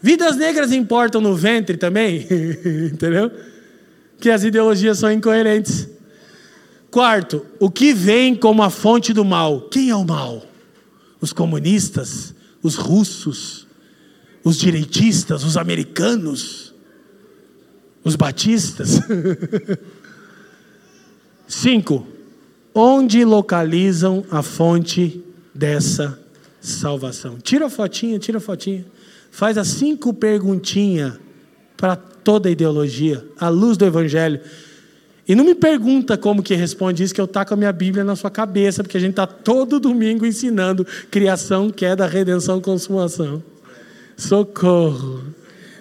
Vidas 0.00 0.36
negras 0.36 0.72
importam 0.72 1.20
no 1.20 1.34
ventre 1.34 1.76
também, 1.76 2.26
entendeu? 2.92 3.30
Que 4.20 4.30
as 4.30 4.44
ideologias 4.44 4.98
são 4.98 5.10
incoerentes. 5.10 5.88
Quarto, 6.90 7.44
o 7.58 7.70
que 7.70 7.92
vem 7.92 8.34
como 8.34 8.62
a 8.62 8.70
fonte 8.70 9.12
do 9.12 9.24
mal? 9.24 9.62
Quem 9.68 9.90
é 9.90 9.96
o 9.96 10.04
mal? 10.04 10.46
Os 11.20 11.32
comunistas, 11.32 12.34
os 12.62 12.76
russos, 12.76 13.66
os 14.44 14.56
direitistas, 14.56 15.42
os 15.42 15.56
americanos, 15.56 16.74
os 18.04 18.14
batistas. 18.14 19.00
Cinco, 21.48 22.06
onde 22.76 23.24
localizam 23.24 24.22
a 24.30 24.42
fonte 24.42 25.24
dessa 25.54 26.20
salvação. 26.60 27.38
Tira 27.38 27.66
a 27.66 27.70
fotinha, 27.70 28.18
tira 28.18 28.36
a 28.36 28.40
fotinha. 28.40 28.84
Faz 29.30 29.56
as 29.56 29.68
cinco 29.68 30.12
perguntinhas 30.12 31.14
para 31.74 31.96
toda 31.96 32.50
a 32.50 32.52
ideologia, 32.52 33.24
à 33.40 33.48
luz 33.48 33.78
do 33.78 33.86
Evangelho. 33.86 34.40
E 35.26 35.34
não 35.34 35.42
me 35.42 35.54
pergunta 35.54 36.18
como 36.18 36.42
que 36.42 36.54
responde 36.54 37.02
isso, 37.02 37.14
que 37.14 37.20
eu 37.20 37.26
taco 37.26 37.54
a 37.54 37.56
minha 37.56 37.72
Bíblia 37.72 38.04
na 38.04 38.14
sua 38.14 38.30
cabeça, 38.30 38.82
porque 38.82 38.98
a 38.98 39.00
gente 39.00 39.10
está 39.10 39.26
todo 39.26 39.80
domingo 39.80 40.26
ensinando 40.26 40.86
criação, 41.10 41.70
queda, 41.70 42.06
redenção, 42.06 42.60
consumação. 42.60 43.42
Socorro. 44.18 45.24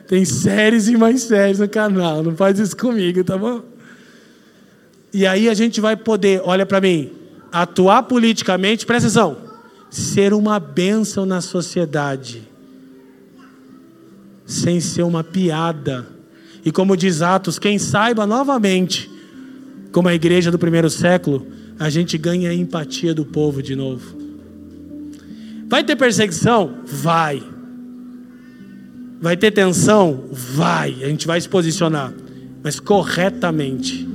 Tem 0.08 0.24
séries 0.24 0.88
e 0.88 0.96
mais 0.96 1.24
séries 1.24 1.60
no 1.60 1.68
canal, 1.68 2.24
não 2.24 2.36
faz 2.36 2.58
isso 2.58 2.78
comigo, 2.78 3.24
tá 3.24 3.38
bom? 3.38 3.75
E 5.16 5.26
aí 5.26 5.48
a 5.48 5.54
gente 5.54 5.80
vai 5.80 5.96
poder, 5.96 6.42
olha 6.44 6.66
para 6.66 6.82
mim, 6.82 7.10
atuar 7.50 8.04
politicamente, 8.04 8.86
presta 8.86 9.08
atenção, 9.08 9.38
ser 9.90 10.34
uma 10.34 10.60
bênção 10.60 11.26
na 11.26 11.40
sociedade, 11.40 12.44
sem 14.46 14.82
ser 14.82 15.04
uma 15.04 15.24
piada. 15.24 16.06
E 16.66 16.70
como 16.70 16.98
diz 16.98 17.22
Atos, 17.22 17.58
quem 17.58 17.80
saiba 17.80 18.28
novamente, 18.28 19.10
como 19.94 20.10
a 20.10 20.14
igreja 20.14 20.52
do 20.52 20.60
primeiro 20.60 20.90
século, 20.90 21.48
a 21.80 21.90
gente 21.90 22.18
ganha 22.18 22.50
a 22.50 22.54
empatia 22.54 23.14
do 23.14 23.24
povo 23.24 23.64
de 23.64 23.74
novo. 23.74 24.18
Vai 25.70 25.82
ter 25.86 25.96
perseguição? 25.96 26.80
Vai. 26.86 27.42
Vai 29.22 29.38
ter 29.38 29.52
tensão? 29.52 30.26
Vai, 30.30 30.94
a 31.02 31.08
gente 31.08 31.26
vai 31.26 31.40
se 31.40 31.48
posicionar, 31.48 32.14
mas 32.62 32.82
corretamente. 32.82 34.15